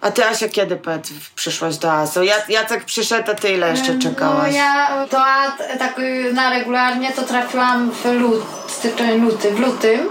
A 0.00 0.10
ty, 0.10 0.26
Asia, 0.26 0.48
kiedy 0.48 0.76
powiedz, 0.76 1.08
przyszłaś 1.34 1.76
do 1.76 1.92
ASO? 1.92 2.22
Ja, 2.22 2.34
Jacek 2.48 2.84
przyszedł, 2.84 3.30
a 3.30 3.34
ty 3.34 3.52
ile 3.52 3.70
jeszcze 3.70 3.98
czekałaś? 3.98 4.50
No 4.50 4.56
ja 4.56 5.06
do 5.10 5.24
AT 5.24 5.78
tak 5.78 5.98
y, 5.98 6.32
na 6.32 6.50
regularnie 6.50 7.12
to 7.12 7.22
trafiłam 7.22 7.90
w 7.90 8.04
lut, 8.04 8.44
styczeń, 8.76 9.20
luty, 9.24 9.50
w 9.50 9.60
lutym. 9.60 10.08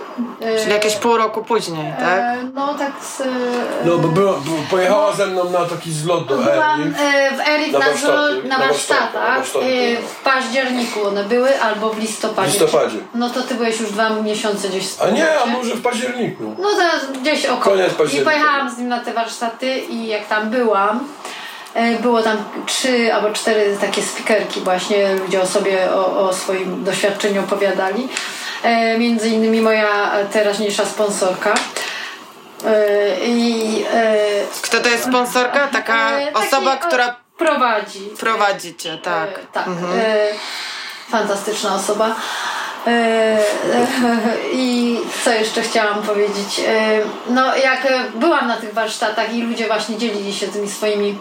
Czyli 0.60 0.72
jakieś 0.72 0.96
pół 0.96 1.18
roku 1.18 1.44
później, 1.44 1.94
tak? 2.00 2.20
e, 2.20 2.38
No 2.54 2.74
tak 2.74 2.92
z... 3.04 3.20
y, 3.20 3.26
No, 3.86 3.98
bo 3.98 4.08
była, 4.08 4.32
bo 4.34 4.52
pojechała 4.70 5.14
ze 5.14 5.28
mną 5.28 5.50
na 5.50 5.66
taki 5.66 5.92
zlot 5.94 6.28
do 6.28 6.38
Byłam 6.38 6.82
Eri. 6.82 6.94
e, 7.00 7.32
w 7.38 7.40
Erik 7.50 7.72
Na 7.74 7.80
na, 7.80 7.86
warsztaty, 7.86 8.44
na 8.48 8.58
na 8.58 8.68
warsztatach. 8.68 9.40
e. 9.40 10.02
W 10.02 10.16
październiku 10.24 11.08
one 11.08 11.24
były 11.24 11.62
albo 11.62 11.90
w 11.90 12.00
listopadzie. 12.00 12.50
W 12.52 12.62
listopadzie. 12.62 12.98
No 13.16 13.30
to 13.30 13.42
ty 13.42 13.56
byłeś 13.56 13.80
już 13.80 13.92
dwa 13.92 14.10
miesiące 14.10 14.70
gdzieś 14.70 14.88
w 14.88 15.02
A 15.02 15.10
nie, 15.10 15.40
a 15.40 15.46
może 15.46 15.76
w 15.76 15.82
październiku. 15.82 16.56
No 16.60 16.68
to 16.70 17.20
gdzieś 17.22 17.46
około. 17.46 17.76
Koniec 17.76 17.92
I 17.92 17.96
października. 17.96 18.32
pojechałam 18.32 18.72
z 18.72 18.78
nim 18.78 18.88
na 18.88 19.00
te 19.00 19.14
warsztaty 19.14 19.78
i 19.78 20.08
jak 20.08 20.28
tam 20.28 20.50
byłam, 20.50 21.00
e, 21.74 22.00
było 22.00 22.22
tam 22.22 22.38
trzy 22.66 23.14
albo 23.14 23.30
cztery 23.30 23.78
takie 23.82 24.02
spikerki 24.02 24.60
właśnie, 24.62 25.16
ludzie 25.16 25.42
o 25.42 25.46
sobie, 25.46 25.92
o, 25.94 26.28
o 26.28 26.34
swoim 26.34 26.84
doświadczeniu 26.84 27.42
opowiadali. 27.44 28.08
E, 28.66 28.98
Między 28.98 29.30
innymi 29.30 29.62
moja 29.62 30.12
teraźniejsza 30.34 30.86
sponsorka. 30.86 31.54
E, 32.66 33.26
I 33.26 33.86
e, 33.94 34.16
Kto 34.62 34.80
to 34.80 34.90
jest 34.90 35.04
sponsorka? 35.04 35.68
Taka 35.68 36.10
osoba, 36.34 36.78
która 36.78 37.16
prowadzi. 37.38 38.10
prowadzi 38.20 38.76
cię, 38.76 38.98
tak. 38.98 39.30
Tak. 39.54 39.68
E, 39.68 40.28
fantastyczna 41.10 41.76
osoba. 41.76 42.16
I 44.54 44.98
co 45.24 45.32
jeszcze 45.32 45.62
chciałam 45.62 46.02
powiedzieć? 46.04 46.62
No, 47.30 47.56
jak 47.56 47.88
byłam 48.16 48.48
na 48.48 48.58
tych 48.58 48.74
warsztatach 48.74 49.34
i 49.34 49.42
ludzie 49.42 49.68
właśnie 49.68 49.98
dzielili 49.98 50.34
się 50.34 50.48
tymi 50.48 50.70
swoimi 50.70 51.18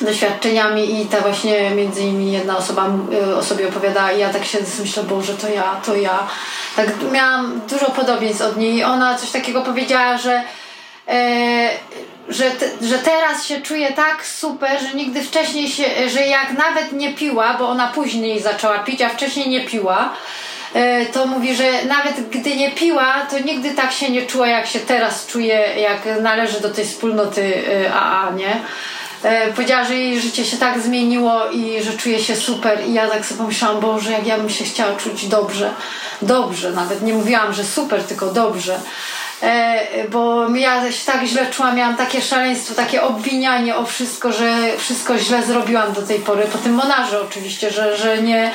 doświadczeniami 0.00 1.00
i 1.00 1.06
ta 1.06 1.20
właśnie 1.20 1.70
między 1.70 2.00
innymi 2.00 2.32
jedna 2.32 2.56
osoba 2.56 2.88
e, 3.12 3.36
o 3.36 3.42
sobie 3.42 3.68
opowiadała 3.68 4.12
i 4.12 4.20
ja 4.20 4.32
tak 4.32 4.46
sobie 4.46 4.64
myślę, 4.80 5.02
Boże, 5.02 5.34
to 5.34 5.48
ja, 5.48 5.80
to 5.86 5.96
ja. 5.96 6.26
Tak 6.76 6.86
miałam 7.12 7.60
dużo 7.70 7.86
podobieństw 7.86 8.42
od 8.42 8.56
niej. 8.56 8.84
Ona 8.84 9.18
coś 9.18 9.30
takiego 9.30 9.62
powiedziała, 9.62 10.18
że 10.18 10.42
e, 11.08 11.68
że, 12.28 12.50
te, 12.50 12.86
że 12.86 12.98
teraz 12.98 13.46
się 13.46 13.60
czuje 13.60 13.92
tak 13.92 14.26
super, 14.26 14.80
że 14.80 14.94
nigdy 14.94 15.22
wcześniej 15.22 15.68
się, 15.68 15.84
że 16.08 16.20
jak 16.20 16.58
nawet 16.58 16.92
nie 16.92 17.14
piła, 17.14 17.54
bo 17.54 17.68
ona 17.68 17.86
później 17.86 18.40
zaczęła 18.40 18.78
pić, 18.78 19.02
a 19.02 19.08
wcześniej 19.08 19.48
nie 19.48 19.60
piła, 19.60 20.12
e, 20.74 21.06
to 21.06 21.26
mówi, 21.26 21.54
że 21.54 21.84
nawet 21.84 22.28
gdy 22.30 22.56
nie 22.56 22.70
piła, 22.70 23.26
to 23.30 23.38
nigdy 23.38 23.70
tak 23.70 23.92
się 23.92 24.10
nie 24.10 24.22
czuła, 24.22 24.48
jak 24.48 24.66
się 24.66 24.80
teraz 24.80 25.26
czuje, 25.26 25.74
jak 25.76 26.22
należy 26.22 26.60
do 26.60 26.70
tej 26.70 26.84
wspólnoty 26.84 27.54
e, 27.84 27.94
AA, 27.94 28.30
nie? 28.30 28.60
E, 29.22 29.52
Powiedziała, 29.52 29.84
że 29.84 29.94
jej 29.94 30.20
życie 30.20 30.44
się 30.44 30.56
tak 30.56 30.80
zmieniło 30.80 31.50
i 31.50 31.82
że 31.82 31.92
czuje 31.92 32.20
się 32.20 32.36
super 32.36 32.86
i 32.86 32.92
ja 32.92 33.08
tak 33.08 33.26
sobie 33.26 33.38
pomyślałam, 33.38 33.80
Boże, 33.80 34.12
jak 34.12 34.26
ja 34.26 34.38
bym 34.38 34.50
się 34.50 34.64
chciała 34.64 34.96
czuć 34.96 35.26
dobrze, 35.26 35.70
dobrze, 36.22 36.70
nawet 36.70 37.02
nie 37.02 37.12
mówiłam, 37.12 37.52
że 37.52 37.64
super, 37.64 38.04
tylko 38.04 38.26
dobrze. 38.26 38.80
E, 39.42 40.08
bo 40.08 40.48
ja 40.48 40.92
się 40.92 41.06
tak 41.06 41.24
źle 41.24 41.46
czułam, 41.46 41.76
miałam 41.76 41.96
takie 41.96 42.22
szaleństwo, 42.22 42.74
takie 42.74 43.02
obwinianie 43.02 43.76
o 43.76 43.84
wszystko, 43.84 44.32
że 44.32 44.56
wszystko 44.78 45.18
źle 45.18 45.42
zrobiłam 45.42 45.92
do 45.92 46.02
tej 46.02 46.18
pory, 46.18 46.42
po 46.42 46.58
tym 46.58 46.74
monarze 46.74 47.20
oczywiście, 47.22 47.70
że, 47.70 47.96
że 47.96 48.22
nie 48.22 48.50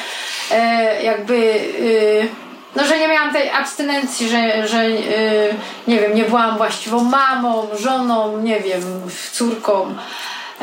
e, 0.52 1.04
jakby... 1.04 1.34
y, 1.34 2.28
no, 2.76 2.86
że 2.86 3.00
nie 3.00 3.08
miałam 3.08 3.34
tej 3.34 3.50
abstynencji, 3.50 4.30
że, 4.30 4.68
że 4.68 4.86
y, 4.86 5.56
nie 5.88 6.00
wiem, 6.00 6.16
nie 6.16 6.24
byłam 6.24 6.58
właściwą 6.58 7.04
mamą, 7.04 7.68
żoną, 7.80 8.42
nie 8.42 8.60
wiem, 8.60 8.82
córką. 9.32 9.96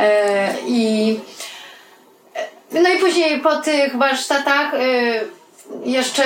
E, 0.00 0.54
I 0.66 1.18
no 2.72 2.90
i 2.90 2.98
później 2.98 3.40
po 3.40 3.56
tych 3.56 3.96
warsztatach 3.96 4.74
y, 4.74 5.28
jeszcze 5.84 6.24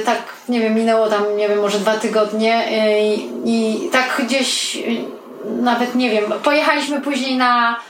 y, 0.00 0.04
tak, 0.04 0.22
nie 0.48 0.60
wiem, 0.60 0.74
minęło 0.74 1.08
tam, 1.08 1.36
nie 1.36 1.48
wiem, 1.48 1.60
może 1.60 1.78
dwa 1.78 1.96
tygodnie 1.96 2.68
y, 2.68 3.18
i 3.44 3.88
tak 3.92 4.26
gdzieś 4.26 4.78
nawet 5.44 5.94
nie 5.94 6.10
wiem, 6.10 6.24
pojechaliśmy 6.42 7.00
później 7.00 7.36
na 7.36 7.80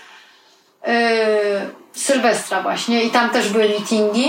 Sylwestra 1.92 2.62
właśnie 2.62 3.04
i 3.04 3.10
tam 3.10 3.30
też 3.30 3.48
były 3.48 3.68
meetingi. 3.68 4.28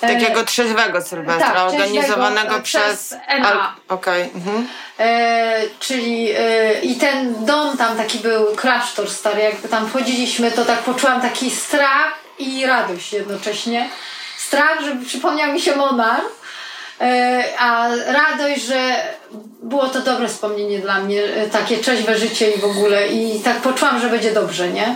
Takiego 0.00 0.44
trzeźwego 0.44 1.02
Sylwestra, 1.02 1.52
tak, 1.52 1.72
organizowanego 1.72 2.60
trzeźwego, 2.60 2.62
przez... 2.62 3.14
Al- 3.28 3.58
Okej. 3.88 4.30
mhm. 4.34 4.68
E, 4.98 5.60
czyli 5.80 6.30
e, 6.36 6.80
i 6.80 6.96
ten 6.96 7.44
dom 7.44 7.76
tam 7.76 7.96
taki 7.96 8.18
był 8.18 8.46
klasztor 8.56 9.10
stary, 9.10 9.42
jakby 9.42 9.68
tam 9.68 9.88
wchodziliśmy, 9.88 10.52
to 10.52 10.64
tak 10.64 10.78
poczułam 10.78 11.20
taki 11.20 11.50
strach 11.50 12.14
i 12.38 12.66
radość 12.66 13.12
jednocześnie. 13.12 13.88
Strach, 14.38 14.80
żeby 14.80 15.06
przypomniał 15.06 15.52
mi 15.52 15.60
się 15.60 15.76
Monar, 15.76 16.20
e, 16.20 16.24
a 17.58 17.88
radość, 18.06 18.62
że 18.62 18.96
było 19.62 19.88
to 19.88 20.00
dobre 20.00 20.28
wspomnienie 20.28 20.78
dla 20.78 21.00
mnie, 21.00 21.22
e, 21.24 21.48
takie 21.48 21.78
trzeźwe 21.78 22.18
życie 22.18 22.50
i 22.50 22.60
w 22.60 22.64
ogóle 22.64 23.08
i 23.08 23.40
tak 23.40 23.56
poczułam, 23.56 24.00
że 24.00 24.08
będzie 24.08 24.32
dobrze, 24.32 24.68
nie? 24.68 24.94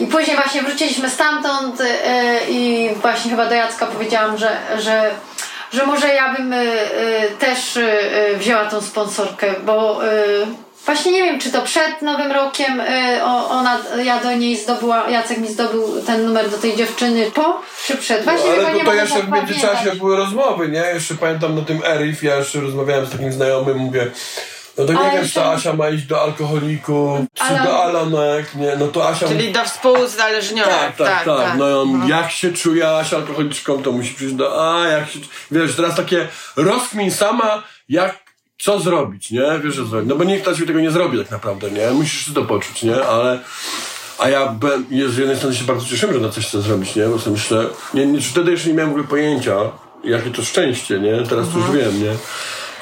I 0.00 0.06
później 0.06 0.36
właśnie 0.36 0.62
wróciliśmy 0.62 1.10
stamtąd 1.10 1.80
e, 1.80 2.40
i 2.50 2.90
właśnie 2.94 3.30
chyba 3.30 3.46
do 3.46 3.54
Jacka 3.54 3.86
powiedziałam, 3.86 4.38
że, 4.38 4.56
że, 4.78 5.10
że 5.72 5.86
może 5.86 6.08
ja 6.08 6.34
bym 6.34 6.52
e, 6.52 6.56
e, 6.56 7.28
też 7.28 7.76
e, 7.76 8.00
wzięła 8.36 8.64
tą 8.64 8.80
sponsorkę, 8.80 9.54
bo 9.64 10.06
e, 10.06 10.08
właśnie 10.86 11.12
nie 11.12 11.22
wiem, 11.22 11.40
czy 11.40 11.52
to 11.52 11.62
przed 11.62 12.02
Nowym 12.02 12.32
Rokiem 12.32 12.82
o- 13.24 13.48
ona, 13.50 13.78
ja 14.04 14.20
do 14.22 14.32
niej 14.32 14.56
zdobyła, 14.56 15.10
Jacek 15.10 15.38
mi 15.38 15.48
zdobył 15.52 16.02
ten 16.06 16.24
numer 16.26 16.50
do 16.50 16.58
tej 16.58 16.76
dziewczyny, 16.76 17.30
po 17.30 17.60
czy 17.86 17.96
przed? 17.96 18.24
Właśnie 18.24 18.50
chyba 18.50 18.66
Ale 18.66 18.72
nie 18.74 18.78
to, 18.80 18.84
to 18.84 18.90
mogę 18.90 19.02
jeszcze 19.02 19.22
w 19.22 19.30
międzyczasie 19.30 19.90
były 19.96 20.16
rozmowy, 20.16 20.68
nie? 20.68 20.78
Jeszcze 20.94 21.14
pamiętam 21.14 21.56
na 21.56 21.62
tym 21.62 21.80
Erif, 21.86 22.22
ja 22.22 22.36
jeszcze 22.36 22.60
rozmawiałem 22.60 23.06
z 23.06 23.10
takim 23.10 23.32
znajomym, 23.32 23.78
mówię, 23.78 24.10
no 24.78 24.84
to 24.84 24.92
nie 24.92 24.98
Ale 24.98 25.10
wiem, 25.12 25.28
czy 25.28 25.44
Asia 25.44 25.72
ma 25.72 25.88
iść 25.88 26.04
do 26.04 26.22
alkoholików, 26.22 27.18
czy 27.34 27.44
Ale- 27.44 27.62
do 27.62 27.84
Alonek, 27.84 28.54
nie? 28.54 28.76
No 28.78 28.88
to 28.88 29.08
Asia... 29.08 29.28
Czyli 29.28 29.52
do 29.52 29.64
współuzależnionych. 29.64 30.74
Tak, 30.74 30.96
tak, 30.96 31.24
tak. 31.24 31.58
No 31.58 31.70
i 31.70 31.72
on, 31.72 32.08
jak 32.08 32.30
się 32.30 32.52
czuje 32.52 32.88
Asia 32.90 33.16
alkoholiczką, 33.16 33.82
to 33.82 33.92
musi 33.92 34.14
przyjść 34.14 34.34
do... 34.34 34.74
A, 34.82 34.88
jak 34.88 35.08
się... 35.10 35.18
Wiesz, 35.50 35.76
teraz 35.76 35.96
takie 35.96 36.28
rozkmin 36.56 37.10
sama, 37.10 37.62
jak... 37.88 38.23
Co 38.64 38.80
zrobić, 38.80 39.30
nie? 39.30 39.60
Wiesz, 39.64 39.74
że 39.74 39.84
zrobić. 39.84 40.08
No 40.08 40.16
bo 40.16 40.24
nikt 40.24 40.56
ci 40.56 40.66
tego 40.66 40.80
nie 40.80 40.90
zrobi 40.90 41.18
tak 41.18 41.30
naprawdę, 41.30 41.70
nie? 41.70 41.90
Musisz 41.90 42.34
to 42.34 42.44
poczuć, 42.44 42.82
nie? 42.82 43.04
Ale... 43.04 43.40
A 44.18 44.28
ja 44.28 44.46
byłem, 44.46 44.86
z 45.08 45.16
jednej 45.16 45.36
strony 45.36 45.56
się 45.56 45.64
bardzo 45.64 45.86
cieszyłem, 45.86 46.14
że 46.14 46.20
na 46.20 46.28
coś 46.28 46.46
chcę 46.46 46.62
zrobić, 46.62 46.96
nie? 46.96 47.06
Bo 47.06 47.18
sobie 47.18 47.36
myślę... 47.36 47.64
Nie, 47.94 48.06
nie, 48.06 48.20
wtedy 48.20 48.50
jeszcze 48.50 48.68
nie 48.68 48.74
miałem 48.74 48.90
w 48.90 48.94
ogóle 48.94 49.08
pojęcia, 49.08 49.56
jakie 50.04 50.30
to 50.30 50.44
szczęście, 50.44 51.00
nie? 51.00 51.22
Teraz 51.28 51.46
to 51.52 51.58
już 51.58 51.70
wiem, 51.70 52.02
nie? 52.02 52.12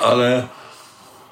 Ale... 0.00 0.48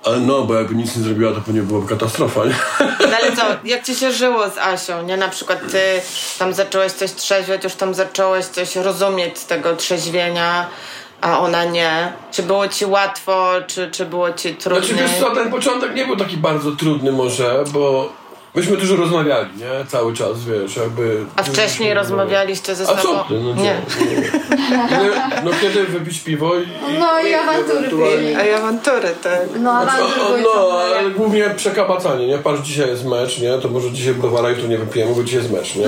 Ale 0.04 0.20
no, 0.20 0.42
bo 0.42 0.54
jakby 0.54 0.74
nic 0.74 0.96
nie 0.96 1.02
zrobiła, 1.02 1.32
to 1.32 1.40
pewnie 1.40 1.62
byłaby 1.62 1.88
katastrofa, 1.88 2.44
nie? 2.44 2.54
No 2.80 3.16
ale 3.22 3.36
co, 3.36 3.42
jak 3.64 3.84
ci 3.84 3.94
się 3.94 4.12
żyło 4.12 4.50
z 4.50 4.58
Asią, 4.58 5.02
nie? 5.02 5.16
Na 5.16 5.28
przykład 5.28 5.60
ty 5.72 5.82
tam 6.38 6.54
zacząłeś 6.54 6.92
coś 6.92 7.12
trzeźwieć, 7.12 7.64
już 7.64 7.74
tam 7.74 7.94
zacząłeś 7.94 8.46
coś 8.46 8.76
rozumieć 8.76 9.38
z 9.38 9.46
tego 9.46 9.76
trzeźwienia, 9.76 10.66
a 11.20 11.40
ona 11.40 11.64
nie. 11.64 12.12
Czy 12.30 12.42
było 12.42 12.68
ci 12.68 12.86
łatwo, 12.86 13.50
czy, 13.66 13.90
czy 13.90 14.06
było 14.06 14.32
ci 14.32 14.48
Znaczy 14.48 14.62
trudniej? 14.62 14.96
wiesz 15.08 15.18
co, 15.20 15.30
ten 15.30 15.50
początek 15.50 15.94
nie 15.94 16.06
był 16.06 16.16
taki 16.16 16.36
bardzo 16.36 16.72
trudny 16.72 17.12
może, 17.12 17.64
bo 17.72 18.12
myśmy 18.54 18.76
dużo 18.76 18.96
rozmawiali, 18.96 19.48
nie? 19.56 19.86
Cały 19.88 20.14
czas, 20.14 20.44
wiesz, 20.44 20.76
jakby... 20.76 21.24
A 21.36 21.42
wcześniej 21.42 21.94
rozmawialiście 21.94 22.74
ze 22.74 22.84
A 22.84 22.86
sobą? 22.86 23.02
co 23.18 23.24
ty? 23.24 23.34
No, 23.40 23.54
nie. 23.54 23.62
nie. 23.62 24.16
nie. 24.16 25.10
No 25.44 25.50
kiedy 25.60 25.84
wypić 25.84 26.20
piwo 26.20 26.54
i... 26.58 26.66
No 26.98 27.20
i 27.20 27.34
awantury 27.34 27.78
ewentualnie- 27.78 28.16
byli. 28.16 28.34
A 28.34 28.44
i 28.44 28.50
awantury, 28.52 29.08
tak. 29.22 29.40
No, 29.60 29.82
Znaczy, 29.82 30.02
awantury 30.02 30.42
no, 30.42 30.52
ciągle, 30.54 30.84
ale 30.94 31.02
jak- 31.04 31.14
głównie 31.14 31.50
przekabacanie, 31.56 32.26
nie? 32.26 32.38
Patrz, 32.38 32.60
dzisiaj 32.62 32.88
jest 32.88 33.04
mecz, 33.04 33.38
nie? 33.38 33.58
To 33.58 33.68
może 33.68 33.90
dzisiaj 33.90 34.14
browara 34.14 34.50
jutro 34.50 34.66
nie 34.68 34.78
wypijemy, 34.78 35.14
bo 35.14 35.22
dzisiaj 35.22 35.38
jest 35.40 35.52
mecz, 35.52 35.74
nie? 35.76 35.86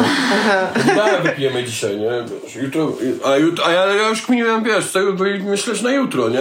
No, 0.97 1.03
wypijemy 1.23 1.65
dzisiaj, 1.65 1.97
nie? 1.97 2.11
Wiesz, 2.45 2.55
Jutro, 2.57 2.93
a, 3.25 3.37
jutro, 3.37 3.67
a 3.67 3.73
ja, 3.73 3.87
ja 3.87 4.09
już 4.09 4.23
kminiłem, 4.23 4.65
wiesz, 4.65 4.91
co 4.91 4.99
myśleć 5.45 5.83
na 5.83 5.93
jutro, 5.93 6.29
nie? 6.29 6.41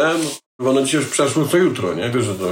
Bo 0.62 0.70
ono 0.70 0.82
dzisiaj 0.82 1.02
już 1.02 1.10
przeszło 1.10 1.46
co 1.46 1.58
jutro, 1.58 1.94
nie? 1.94 2.10
Wiesz, 2.10 2.26
że 2.26 2.36
to... 2.36 2.46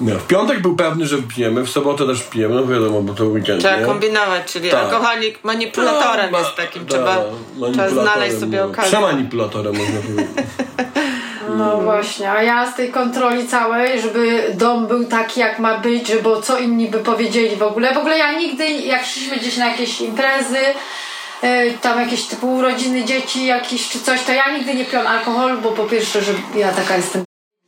Nie, 0.00 0.14
w 0.14 0.26
piątek 0.26 0.62
był 0.62 0.76
pewny, 0.76 1.06
że 1.06 1.16
pijemy, 1.18 1.64
w 1.64 1.70
sobotę 1.70 2.06
też 2.06 2.22
pijemy, 2.22 2.54
no 2.54 2.66
wiadomo, 2.66 3.02
bo 3.02 3.14
to 3.14 3.24
weekend, 3.24 3.60
Trzeba 3.60 3.76
nie? 3.76 3.86
kombinować, 3.86 4.52
czyli 4.52 4.70
Tak. 4.70 4.80
alkoholik 4.84 5.44
manipulatorem 5.44 6.30
No, 6.32 6.38
jest 6.38 6.54
takim, 6.56 6.86
da, 6.86 6.88
trzeba, 6.88 7.18
trzeba 7.72 7.88
znaleźć 7.88 8.40
sobie 8.40 8.58
no. 8.58 8.64
okazję. 8.64 8.90
Przemanipulatorem 8.90 9.76
można 9.76 10.00
powiedzieć. 10.00 10.26
No 11.56 11.80
właśnie, 11.80 12.32
a 12.32 12.42
ja 12.42 12.72
z 12.72 12.76
tej 12.76 12.90
kontroli 12.90 13.46
całej, 13.48 14.00
żeby 14.00 14.42
dom 14.54 14.86
był 14.86 15.04
taki 15.04 15.40
jak 15.40 15.58
ma 15.58 15.78
być, 15.78 16.08
że 16.08 16.22
bo 16.22 16.42
co 16.42 16.58
inni 16.58 16.88
by 16.88 16.98
powiedzieli 16.98 17.56
w 17.56 17.62
ogóle. 17.62 17.94
W 17.94 17.98
ogóle 17.98 18.18
ja 18.18 18.32
nigdy, 18.38 18.70
jak 18.70 19.04
szliśmy 19.04 19.36
gdzieś 19.36 19.56
na 19.56 19.66
jakieś 19.66 20.00
imprezy, 20.00 20.58
tam 21.82 22.00
jakieś 22.00 22.24
typu 22.24 22.54
urodziny 22.54 23.04
dzieci 23.04 23.46
jakieś 23.46 23.88
czy 23.88 24.00
coś, 24.00 24.22
to 24.22 24.32
ja 24.32 24.56
nigdy 24.56 24.74
nie 24.74 24.84
piłam 24.84 25.06
alkoholu, 25.06 25.60
bo 25.60 25.72
po 25.72 25.84
pierwsze, 25.84 26.22
że 26.22 26.32
ja 26.54 26.72
taka 26.72 26.96
jestem 26.96 27.24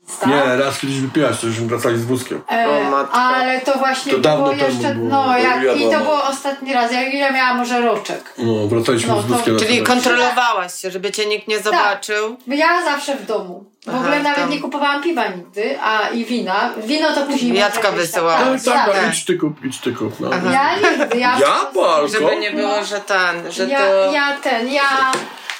stara. 0.08 0.32
Nie, 0.56 0.56
raz 0.64 0.78
kiedyś 0.78 1.00
wypiłaś, 1.00 1.40
to 1.40 1.46
już 1.46 1.60
wracali 1.60 1.98
z 1.98 2.04
wózkiem. 2.04 2.40
E, 2.52 2.68
O, 2.68 3.08
ale 3.12 3.60
to 3.60 3.78
właśnie 3.78 4.12
To 4.12 4.18
dawno 4.18 4.44
było 4.44 4.56
temu 4.56 4.72
jeszcze, 4.72 4.94
było. 4.94 5.08
no 5.08 5.38
jak, 5.38 5.62
Ja 5.62 5.72
i 5.72 5.90
to 5.90 5.98
było 6.00 6.22
ostatni 6.24 6.72
raz, 6.74 6.92
jak 6.92 7.14
ile 7.14 7.32
miałam 7.32 7.56
może 7.58 7.80
roczek. 7.80 8.34
No, 8.38 8.66
wracaliśmy 8.66 9.08
No, 9.12 9.22
z 9.22 9.26
to- 9.26 9.34
wózkiem. 9.34 9.58
Czyli 9.58 9.80
na 9.80 9.86
kontrolowałaś 9.86 10.74
się, 10.74 10.90
żeby 10.90 11.10
cię 11.10 11.26
nikt 11.26 11.48
nie 11.48 11.58
zobaczył. 11.60 12.36
Ja 12.46 12.84
zawsze 12.84 13.16
w 13.16 13.26
domu. 13.26 13.64
W 13.86 13.88
Aha, 13.88 13.98
ogóle 13.98 14.22
nawet 14.22 14.38
tam. 14.38 14.50
nie 14.50 14.58
kupowałam 14.60 15.02
piwa 15.02 15.26
nigdy, 15.28 15.78
a 15.82 16.08
i 16.08 16.24
wina. 16.24 16.70
Wino 16.84 17.12
to 17.14 17.22
później 17.26 17.54
Jacka 17.54 17.92
wysyłała. 17.92 18.38
Tak, 18.38 18.62
tak, 18.64 18.74
tak. 18.86 18.94
tak, 18.94 19.14
idź 19.14 19.24
ty 19.24 19.36
kup, 19.36 19.64
idź 19.64 19.78
ty 19.78 19.92
kup, 19.92 20.20
no. 20.20 20.30
Ja 20.52 20.70
nigdy, 20.76 21.18
ja, 21.18 21.38
Ja 21.40 21.46
alko? 21.54 22.08
Żeby 22.08 22.36
nie 22.36 22.50
było, 22.50 22.84
że 22.84 23.00
ten, 23.00 23.52
że 23.52 23.66
ja, 23.66 23.78
to... 23.78 24.12
ja 24.12 24.36
ten, 24.42 24.68
ja 24.72 24.82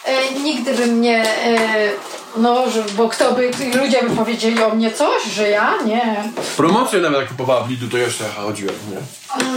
e, 0.04 0.32
nigdy 0.40 0.74
bym 0.74 1.00
nie, 1.00 1.22
e, 1.22 1.56
no, 2.37 2.70
że, 2.70 2.82
bo 2.96 3.08
kto 3.08 3.32
by, 3.32 3.50
ludzie 3.80 4.02
by 4.02 4.16
powiedzieli 4.16 4.62
o 4.62 4.70
mnie 4.70 4.90
coś, 4.92 5.24
że 5.24 5.50
ja? 5.50 5.74
Nie. 5.84 6.24
Promocję 6.56 7.00
nawet 7.00 7.20
jak 7.20 7.28
kupowała 7.28 7.61
w 7.61 7.70
Lidu, 7.70 7.88
to 7.88 7.98
jeszcze 7.98 8.24
chodziłem, 8.28 8.74
nie? 8.90 8.96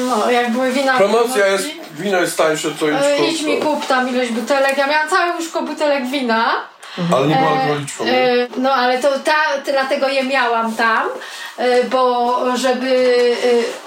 No, 0.06 0.32
jak 0.32 0.52
były 0.52 0.72
wina 0.72 0.98
Promocja 0.98 1.48
jest, 1.48 1.68
wino 1.92 2.22
jest 2.22 2.38
tańsze, 2.38 2.72
to 2.72 2.90
idź 2.90 2.96
e, 3.04 3.28
idź 3.28 3.42
mi 3.42 3.58
kup 3.58 3.86
tam 3.86 4.10
ileś 4.10 4.30
butelek, 4.30 4.78
ja 4.78 4.88
miałam 4.88 5.10
całe 5.10 5.36
łóżko 5.36 5.62
butelek 5.62 6.08
wina. 6.08 6.72
Ale 7.16 7.28
nie 7.28 7.36
było 7.36 7.48
E, 7.48 7.54
alkoholiczką, 7.54 8.04
e, 8.06 8.48
No 8.58 8.74
ale 8.74 9.00
to 9.00 9.08
ta, 9.20 9.72
dlatego 9.72 10.08
je 10.08 10.24
miałam 10.24 10.76
tam, 10.76 11.08
e, 11.58 11.84
bo 11.84 12.38
żeby 12.58 13.08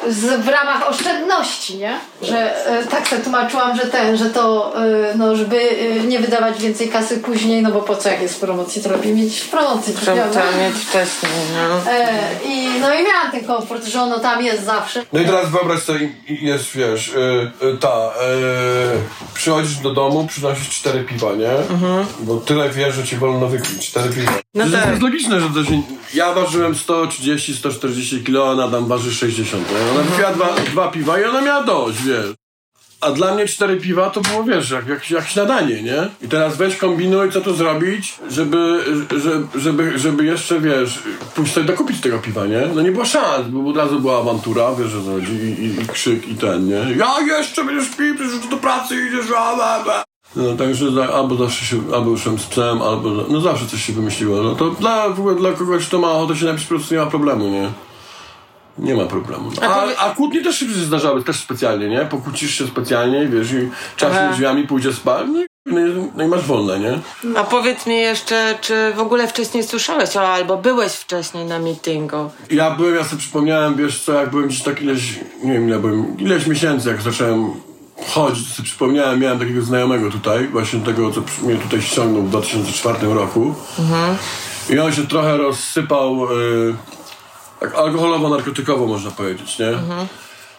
e, 0.07 0.13
z, 0.13 0.41
w 0.41 0.49
ramach 0.49 0.89
oszczędności, 0.89 1.77
nie? 1.77 1.99
Że 2.23 2.67
e, 2.67 2.87
tak 2.87 3.09
sobie 3.09 3.23
tłumaczyłam, 3.23 3.77
że 3.77 3.87
ten, 3.87 4.17
że 4.17 4.31
to, 4.31 4.73
e, 4.85 5.15
no 5.17 5.37
żeby 5.37 5.57
e, 5.61 6.01
nie 6.07 6.19
wydawać 6.19 6.59
więcej 6.63 6.89
kasy 6.89 7.19
później, 7.19 7.63
no 7.63 7.71
bo 7.71 7.83
po 7.83 7.97
co 7.97 8.09
jak 8.09 8.23
jest 8.23 8.35
w 8.35 8.41
promocji, 8.41 8.83
to 8.83 8.91
lepiej 8.91 9.13
mieć 9.15 9.41
w 9.41 9.49
promocji, 9.49 9.95
Trzeba 9.95 10.17
mieć 10.59 10.77
wcześniej, 10.89 11.33
no. 11.55 11.93
E, 11.93 12.09
I 12.45 12.69
no 12.81 12.95
i 12.95 13.03
miałam 13.05 13.31
ten 13.33 13.45
komfort, 13.45 13.85
że 13.85 14.03
ono 14.03 14.19
tam 14.21 14.45
jest 14.45 14.65
zawsze. 14.65 15.03
No 15.13 15.21
i 15.21 15.25
teraz 15.25 15.51
wyobraź 15.51 15.83
sobie, 15.83 16.09
jest, 16.29 16.65
wiesz, 16.77 17.09
y, 17.09 17.51
y, 17.67 17.79
ta, 17.79 18.09
y, 18.09 19.35
przychodzisz 19.35 19.77
do 19.77 19.91
domu, 19.91 20.27
przynosisz 20.27 20.71
cztery 20.71 21.05
piwa, 21.05 21.33
nie? 21.33 21.51
Bo 22.21 22.37
tyle 22.37 22.71
wiesz, 22.71 22.94
że 22.95 23.05
ci 23.05 23.17
wolno 23.17 23.49
wypić, 23.49 23.89
cztery 23.89 24.15
piwa. 24.15 24.33
No 24.55 24.65
to 24.65 24.71
tak. 24.71 24.91
jest 24.91 25.03
logiczne, 25.03 25.41
że 25.41 25.49
to 25.49 25.65
się, 25.65 25.83
ja 26.15 26.33
ważyłem 26.33 26.75
130, 26.75 27.55
140 27.55 28.25
kilo, 28.25 28.45
ona 28.51 28.69
tam 28.69 28.87
waży 28.87 29.15
60, 29.15 29.71
nie? 29.71 29.91
Ona 29.93 30.03
wypiła 30.03 30.33
dwa, 30.33 30.55
dwa 30.73 30.89
piwa 30.89 31.21
i 31.21 31.25
ona 31.25 31.41
miała 31.41 31.63
dość, 31.63 32.03
wiesz. 32.03 32.35
A 33.05 33.11
dla 33.11 33.35
mnie 33.35 33.47
cztery 33.47 33.77
piwa 33.77 34.11
to 34.11 34.21
było, 34.21 34.45
wiesz, 34.45 34.71
jak, 34.71 34.87
jak, 34.87 35.11
jak 35.11 35.29
śniadanie, 35.29 35.83
nie? 35.83 36.09
I 36.23 36.29
teraz 36.29 36.57
weź 36.57 36.77
kombinuj, 36.77 37.33
co 37.33 37.41
tu 37.41 37.55
zrobić, 37.55 38.15
żeby, 38.31 38.85
żeby, 39.17 39.61
żeby, 39.61 39.99
żeby 39.99 40.25
jeszcze, 40.25 40.61
wiesz, 40.61 41.03
pójść 41.35 41.53
sobie 41.53 41.67
dokupić 41.67 42.01
tego 42.01 42.19
piwa, 42.19 42.47
nie? 42.47 42.63
No 42.75 42.83
nie 42.83 42.93
było 42.93 43.05
szans, 43.05 43.49
bo 43.49 43.71
od 43.71 43.77
razu 43.77 44.01
była 44.01 44.19
awantura, 44.19 44.75
wiesz, 44.75 44.91
że 44.91 45.01
chodzi, 45.01 45.33
i, 45.33 45.65
i, 45.65 45.83
i 45.83 45.87
krzyk, 45.87 46.29
i 46.29 46.35
ten, 46.35 46.69
nie? 46.69 46.97
Ja 46.97 47.21
jeszcze 47.39 47.65
będziesz 47.65 47.97
pił, 47.97 48.15
przecież 48.15 48.49
do 48.51 48.57
pracy 48.57 48.95
idziesz, 49.09 49.27
a, 49.37 49.41
a, 49.41 49.85
a. 49.91 50.04
No 50.37 50.57
także 50.57 50.91
za, 50.91 51.13
albo 51.13 51.35
zawsze 51.37 51.65
się, 51.65 51.77
albo 51.95 52.11
ruszam 52.11 52.39
z 52.39 52.47
psem, 52.47 52.83
albo, 52.83 53.11
no 53.29 53.41
zawsze 53.41 53.67
coś 53.67 53.85
się 53.85 53.93
wymyśliło. 53.93 54.43
No 54.43 54.55
to 54.55 54.71
dla, 54.71 55.11
dla 55.39 55.53
kogoś, 55.53 55.87
kto 55.87 55.99
ma 55.99 56.11
ochotę 56.13 56.37
się 56.37 56.47
napić, 56.47 56.65
po 56.65 56.75
prostu 56.75 56.95
nie 56.95 57.01
ma 57.01 57.07
problemu, 57.07 57.45
nie? 57.49 57.69
Nie 58.79 58.95
ma 58.95 59.05
problemu. 59.05 59.51
A, 59.63 59.85
a 59.99 60.11
kłótnie 60.15 60.43
też 60.45 60.59
się 60.59 60.67
zdarzały, 60.69 61.25
też 61.25 61.37
specjalnie, 61.41 61.89
nie? 61.89 62.01
Pokłócisz 62.01 62.55
się 62.59 62.67
specjalnie, 62.67 63.27
wiesz, 63.27 63.53
i 63.53 63.69
czasem 63.97 64.33
drzwiami 64.33 64.67
pójdzie 64.67 64.93
spać, 64.93 65.27
no 65.33 65.41
i, 65.43 65.47
no 65.67 65.81
i- 65.87 66.11
no 66.17 66.25
i 66.25 66.29
masz 66.29 66.43
wolne, 66.47 66.79
nie? 66.81 66.99
A 67.39 67.45
powiedz 67.45 67.87
mi 67.87 67.97
jeszcze, 67.97 68.59
czy 68.61 68.93
w 68.97 69.01
ogóle 69.01 69.29
wcześniej 69.29 69.63
słyszałeś 69.65 70.17
albo 70.17 70.57
byłeś 70.57 70.93
wcześniej 70.93 71.45
na 71.47 71.59
meetingu? 71.59 72.31
Ja 72.51 72.71
byłem, 72.71 72.95
ja 72.95 73.05
sobie 73.05 73.19
przypomniałem, 73.21 73.75
wiesz 73.75 74.03
co, 74.05 74.13
jak 74.13 74.31
byłem 74.31 74.47
gdzieś 74.49 74.63
tak 74.63 74.83
ileś, 74.83 75.21
nie 75.45 75.53
wiem 75.53 75.69
ile 75.69 75.79
byłem, 75.79 76.19
ileś 76.19 76.47
miesięcy, 76.47 76.89
jak 76.89 77.03
zacząłem 77.03 77.51
sobie 78.55 78.65
przypomniałem, 78.65 79.21
miałem 79.21 79.39
takiego 79.39 79.63
znajomego 79.63 80.11
tutaj, 80.11 80.49
właśnie 80.49 80.81
tego, 80.81 81.11
co 81.11 81.23
mnie 81.47 81.57
tutaj 81.57 81.83
ściągnął 81.83 82.23
w 82.23 82.29
2004 82.31 83.15
roku. 83.15 83.55
I 84.71 84.79
on 84.79 84.93
się 84.93 85.07
trochę 85.07 85.37
rozsypał, 85.37 86.33
y, 86.33 86.75
tak 87.61 87.75
alkoholowo-narkotykowo 87.75 88.87
można 88.87 89.11
powiedzieć, 89.11 89.59
nie? 89.59 89.71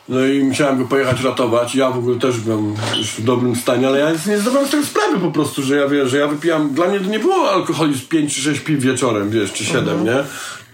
No 0.10 0.25
i 0.25 0.43
musiałem 0.43 0.77
go 0.77 0.86
pojechać 0.86 1.21
ratować. 1.23 1.75
Ja 1.75 1.89
w 1.91 1.97
ogóle 1.97 2.19
też 2.19 2.38
byłem 2.39 2.75
już 2.97 3.08
w 3.08 3.23
dobrym 3.23 3.55
stanie, 3.55 3.88
ale 3.88 3.99
ja 3.99 4.12
nie 4.27 4.38
zdawałem 4.38 4.67
z 4.67 4.71
tego 4.71 4.86
sprawy 4.86 5.19
po 5.19 5.31
prostu, 5.31 5.63
że 5.63 5.75
ja 5.75 5.88
wiesz, 5.88 6.10
że 6.10 6.17
ja 6.17 6.27
wypijam. 6.27 6.73
Dla 6.73 6.88
mnie 6.88 6.99
to 6.99 7.05
nie 7.05 7.19
było 7.19 7.51
alkoholizm 7.51 8.08
5 8.08 8.36
czy 8.36 8.41
6 8.41 8.60
piw 8.60 8.79
wieczorem, 8.79 9.29
wiesz, 9.29 9.53
czy 9.53 9.65
7, 9.65 10.03
nie? 10.03 10.23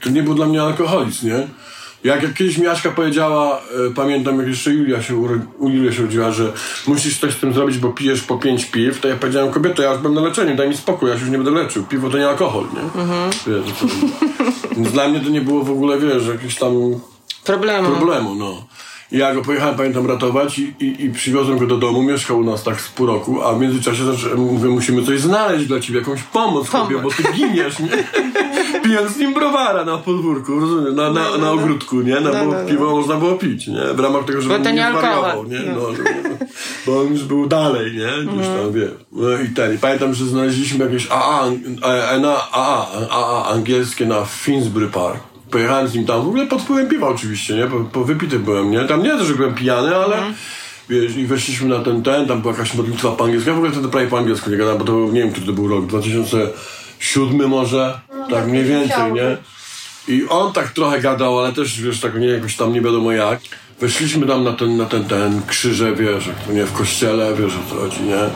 To 0.02 0.10
nie 0.10 0.24
był 0.24 0.34
dla 0.34 0.46
mnie 0.46 0.62
alkoholizm, 0.62 1.28
nie? 1.28 1.48
Jak, 2.04 2.34
kiedyś 2.34 2.58
Miaszka 2.58 2.92
powiedziała, 2.92 3.58
e, 3.90 3.94
pamiętam 3.96 4.40
jak 4.40 4.48
jeszcze 4.48 4.72
Julia 4.72 5.02
się, 5.04 5.16
uro, 5.16 5.36
u 5.58 5.70
Julia 5.70 5.92
się 5.92 6.02
urodziła, 6.02 6.32
że 6.32 6.54
musisz 6.88 7.20
coś 7.20 7.34
z 7.34 7.40
tym 7.40 7.54
zrobić, 7.54 7.78
bo 7.78 7.90
pijesz 7.90 8.22
po 8.22 8.38
pięć 8.38 8.66
piw, 8.66 9.00
to 9.00 9.08
ja 9.08 9.16
powiedziałem, 9.16 9.52
kobieto, 9.52 9.82
ja 9.82 9.92
już 9.92 10.00
byłem 10.02 10.16
na 10.16 10.22
leczeniu, 10.22 10.56
daj 10.56 10.70
mi 10.70 10.78
spokój, 10.78 11.10
ja 11.10 11.16
się 11.16 11.22
już 11.22 11.32
nie 11.32 11.38
będę 11.38 11.52
leczył. 11.52 11.84
Piwo 11.84 12.10
to 12.10 12.18
nie 12.18 12.28
alkohol, 12.30 12.64
nie? 12.74 13.04
Wiesz, 13.54 13.72
o 13.72 13.76
co 13.80 13.88
chodzi. 13.88 14.14
Więc 14.78 14.92
dla 14.92 15.08
mnie 15.08 15.20
to 15.20 15.30
nie 15.30 15.42
było 15.42 15.64
w 15.64 15.72
ogóle, 15.72 16.00
wiesz, 16.00 16.28
jakieś 16.28 16.56
tam 16.56 16.74
Problemu. 17.44 17.90
problemu, 17.96 18.36
no. 18.36 18.64
Ja 19.12 19.34
go 19.36 19.42
pojechałem, 19.42 19.76
pamiętam, 19.76 20.08
ratować 20.08 20.60
i, 20.60 20.74
i, 20.80 21.06
i 21.06 21.10
przywiozłem 21.10 21.58
go 21.58 21.68
do 21.68 21.78
domu, 21.78 22.04
mieszkał 22.04 22.40
u 22.40 22.44
nas 22.44 22.64
tak 22.64 22.82
z 22.82 22.90
pół 22.90 23.06
roku, 23.06 23.44
a 23.44 23.54
w 23.54 23.60
międzyczasie 23.60 24.04
mówię, 24.38 24.70
musimy 24.70 25.04
coś 25.04 25.20
znaleźć 25.20 25.66
dla 25.66 25.80
ciebie, 25.80 26.00
jakąś 26.00 26.24
pomoc, 26.24 26.70
chłopie, 26.70 26.96
bo 27.04 27.10
ty 27.10 27.24
giniesz, 27.34 27.80
nie? 27.80 27.90
Pijąc 28.84 29.12
z 29.12 29.18
nim 29.18 29.34
browara 29.34 29.86
na 29.86 29.98
podwórku, 29.98 30.60
rozumiem, 30.60 30.96
na, 30.96 31.12
na, 31.12 31.38
na 31.38 31.52
ogródku, 31.52 32.02
nie? 32.02 32.20
No, 32.20 32.32
bo 32.32 32.38
no, 32.38 32.46
no. 32.46 32.70
piwo 32.70 32.96
można 32.96 33.16
było 33.16 33.36
pić, 33.36 33.68
nie? 33.68 33.94
W 33.94 34.00
ramach 34.00 34.26
tego, 34.26 34.42
żeby 34.42 34.56
on 34.56 34.62
nie 34.62 34.92
zwariował, 34.92 35.44
nie? 35.44 35.60
No, 35.60 35.96
żeby, 35.96 36.10
bo 36.86 37.02
on 37.02 37.08
już 37.08 37.24
był 37.24 37.48
dalej, 37.48 37.92
nie? 37.92 38.34
Gdzieś 38.34 38.48
tam, 38.48 38.72
wie. 38.74 38.88
No 39.12 39.42
i 39.46 39.50
ten, 39.50 39.76
i 39.76 39.78
pamiętam, 39.78 40.14
że 40.14 40.26
znaleźliśmy 40.26 40.86
jakieś 40.86 41.08
AA, 41.12 41.44
a, 42.12 42.18
na, 42.18 42.52
AA, 42.52 42.88
AA 43.10 43.46
angielskie 43.46 44.06
na 44.06 44.26
Finsbury 44.26 44.88
Park. 44.88 45.31
Pojechałem 45.52 45.88
z 45.88 45.94
nim 45.94 46.06
tam, 46.06 46.22
w 46.22 46.28
ogóle 46.28 46.48
pod 46.48 46.62
wpływem 46.62 46.90
piwa 46.90 47.08
oczywiście, 47.08 47.56
nie? 47.56 47.68
Po, 47.68 47.80
po 47.80 48.04
wypity 48.04 48.40
byłem, 48.40 48.72
nie? 48.72 48.80
Tam 48.80 49.04
nie 49.04 49.10
to, 49.10 49.26
że 49.26 49.34
byłem 49.34 49.54
pijany, 49.54 49.96
ale 49.96 50.18
wiesz, 50.90 51.18
i 51.18 51.26
weszliśmy 51.26 51.70
na 51.70 51.80
ten, 51.80 52.04
ten, 52.04 52.28
tam 52.28 52.42
była 52.42 52.54
jakaś 52.54 52.74
modlitwa 52.74 53.12
po 53.12 53.24
angielsku. 53.24 53.50
Ja 53.50 53.56
w 53.56 53.58
ogóle 53.58 53.72
wtedy 53.72 53.88
prawie 53.88 54.08
po 54.08 54.18
angielsku 54.18 54.50
nie 54.50 54.58
gadałem, 54.58 54.78
bo 54.78 54.86
to 54.86 54.92
był, 54.92 55.12
nie 55.12 55.22
wiem, 55.22 55.32
który 55.32 55.46
to 55.46 55.54
był 55.54 55.68
rok, 55.68 55.86
2007 55.86 57.50
może, 57.50 58.00
tak 58.10 58.30
tak 58.30 58.48
mniej 58.48 58.64
więcej, 58.64 59.14
nie? 59.14 59.38
I 60.08 60.28
on 60.30 60.54
tak 60.54 60.72
trochę 60.72 61.02
gadał, 61.02 61.40
ale 61.40 61.54
też, 61.54 61.82
wiesz, 61.82 62.00
tak 62.00 62.16
nie 62.16 62.28
jakoś 62.28 62.56
tam 62.56 62.74
nie 62.74 62.82
wiadomo 62.82 63.12
jak. 63.12 63.40
Weszliśmy 63.80 64.28
tam 64.28 64.44
na 64.44 64.54
ten, 64.54 64.78
na 64.78 64.86
ten, 64.86 65.06
ten 65.06 65.42
krzyże, 65.48 65.96
wiesz, 65.96 66.30
to 66.48 66.54
nie, 66.54 66.66
w 66.66 66.74
kościele, 66.74 67.36
wiesz 67.36 67.54
o 67.54 67.70
co 67.70 67.76
chodzi, 67.76 68.02
nie? 68.02 68.30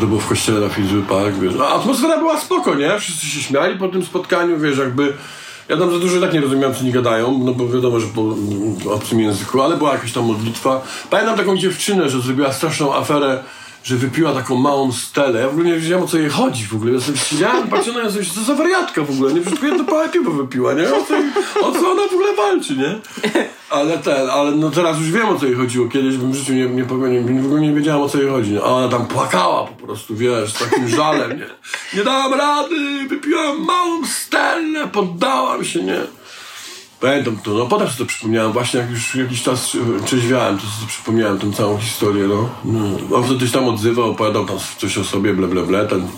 To 0.00 0.06
było 0.06 0.20
w 0.20 0.28
kościele 0.28 0.60
na 0.60 0.68
Finsbury 0.68 1.02
Park, 1.02 1.34
wiesz. 1.34 1.54
A 1.60 1.68
atmosfera 1.68 2.18
była 2.18 2.40
spoko, 2.40 2.74
nie? 2.74 3.00
Wszyscy 3.00 3.26
się 3.26 3.40
śmiali 3.40 3.78
po 3.78 3.88
tym 3.88 4.04
spotkaniu, 4.04 4.58
wiesz, 4.58 4.78
jakby... 4.78 5.12
Ja 5.68 5.76
tam 5.76 5.90
za 5.90 5.98
dużo 5.98 6.20
tak 6.20 6.32
nie 6.32 6.40
rozumiałem, 6.40 6.74
co 6.74 6.84
nie 6.84 6.92
gadają, 6.92 7.38
no 7.44 7.54
bo 7.54 7.68
wiadomo, 7.68 8.00
że 8.00 8.06
po 8.06 8.20
mm, 8.20 8.76
obcym 8.90 9.20
języku, 9.20 9.62
ale 9.62 9.76
była 9.76 9.92
jakaś 9.92 10.12
tam 10.12 10.24
modlitwa. 10.24 10.82
Pamiętam 11.10 11.36
taką 11.36 11.56
dziewczynę, 11.56 12.10
że 12.10 12.20
zrobiła 12.20 12.52
straszną 12.52 12.94
aferę, 12.94 13.42
że 13.86 13.96
wypiła 13.96 14.32
taką 14.32 14.56
małą 14.56 14.92
stelę. 14.92 15.40
Ja 15.40 15.48
w 15.48 15.50
ogóle 15.50 15.66
nie 15.66 15.74
wiedziałem, 15.74 16.04
o 16.04 16.08
co 16.08 16.18
jej 16.18 16.28
chodzi 16.28 16.64
w 16.64 16.74
ogóle. 16.74 16.92
Ja 16.92 17.00
sobie 17.00 17.18
siedziałem, 17.18 17.68
patrzyłem 17.68 17.98
na 17.98 18.04
nią, 18.04 18.10
sobie, 18.10 18.24
co 18.34 18.40
za 18.40 18.54
wariatka 18.54 19.02
w 19.02 19.10
ogóle, 19.10 19.34
nie? 19.34 19.40
Przecież 19.40 19.62
jedno 19.62 19.84
pałe 19.84 20.08
piwo 20.08 20.30
wypiła, 20.30 20.74
nie? 20.74 20.94
O 20.94 21.02
co, 21.02 21.14
o 21.68 21.72
co 21.72 21.90
ona 21.90 22.02
w 22.08 22.12
ogóle 22.12 22.34
walczy, 22.36 22.76
nie? 22.76 22.98
Ale 23.70 23.98
ten, 23.98 24.30
ale 24.30 24.50
no 24.50 24.70
teraz 24.70 24.98
już 24.98 25.10
wiem, 25.10 25.28
o 25.28 25.38
co 25.38 25.46
jej 25.46 25.54
chodziło. 25.54 25.88
Kiedyś 25.88 26.16
bym 26.16 26.32
w 26.32 26.34
życiu 26.34 26.52
nie, 26.52 26.66
nie, 26.66 26.68
nie, 27.22 27.42
w 27.42 27.46
ogóle 27.46 27.60
nie 27.60 27.72
wiedziałem, 27.72 28.02
o 28.02 28.08
co 28.08 28.18
jej 28.18 28.30
chodzi. 28.30 28.58
A 28.58 28.64
ona 28.64 28.88
tam 28.88 29.06
płakała 29.06 29.64
po 29.64 29.86
prostu, 29.86 30.16
wiesz, 30.16 30.52
takim 30.52 30.88
żalem, 30.88 31.38
nie? 31.38 31.46
Nie 31.94 32.04
dałam 32.04 32.34
rady, 32.34 33.08
wypiłam 33.08 33.64
małą 33.64 34.06
stelę, 34.06 34.88
poddałam 34.92 35.64
się, 35.64 35.82
nie? 35.82 36.00
Pamiętam 37.00 37.36
to, 37.44 37.50
no 37.50 37.66
potem 37.66 37.88
sobie 37.88 37.98
to 37.98 38.06
przypomniałem, 38.06 38.52
właśnie 38.52 38.80
jak 38.80 38.90
już 38.90 39.14
jakiś 39.14 39.42
czas 39.42 39.76
trzeźwiałem, 40.04 40.58
to 40.58 40.62
sobie 40.62 40.88
przypomniałem 40.88 41.38
tę 41.38 41.52
całą 41.52 41.78
historię, 41.78 42.24
no. 42.28 42.48
no. 42.64 43.16
On 43.16 43.24
wtedy 43.24 43.46
się 43.46 43.52
tam 43.52 43.68
odzywał, 43.68 44.10
opowiadał 44.10 44.46
tam 44.46 44.58
coś 44.78 44.98
o 44.98 45.04
sobie, 45.04 45.34
ble, 45.34 45.48
ble, 45.48 45.62
ble, 45.62 45.86
ten 45.86 46.08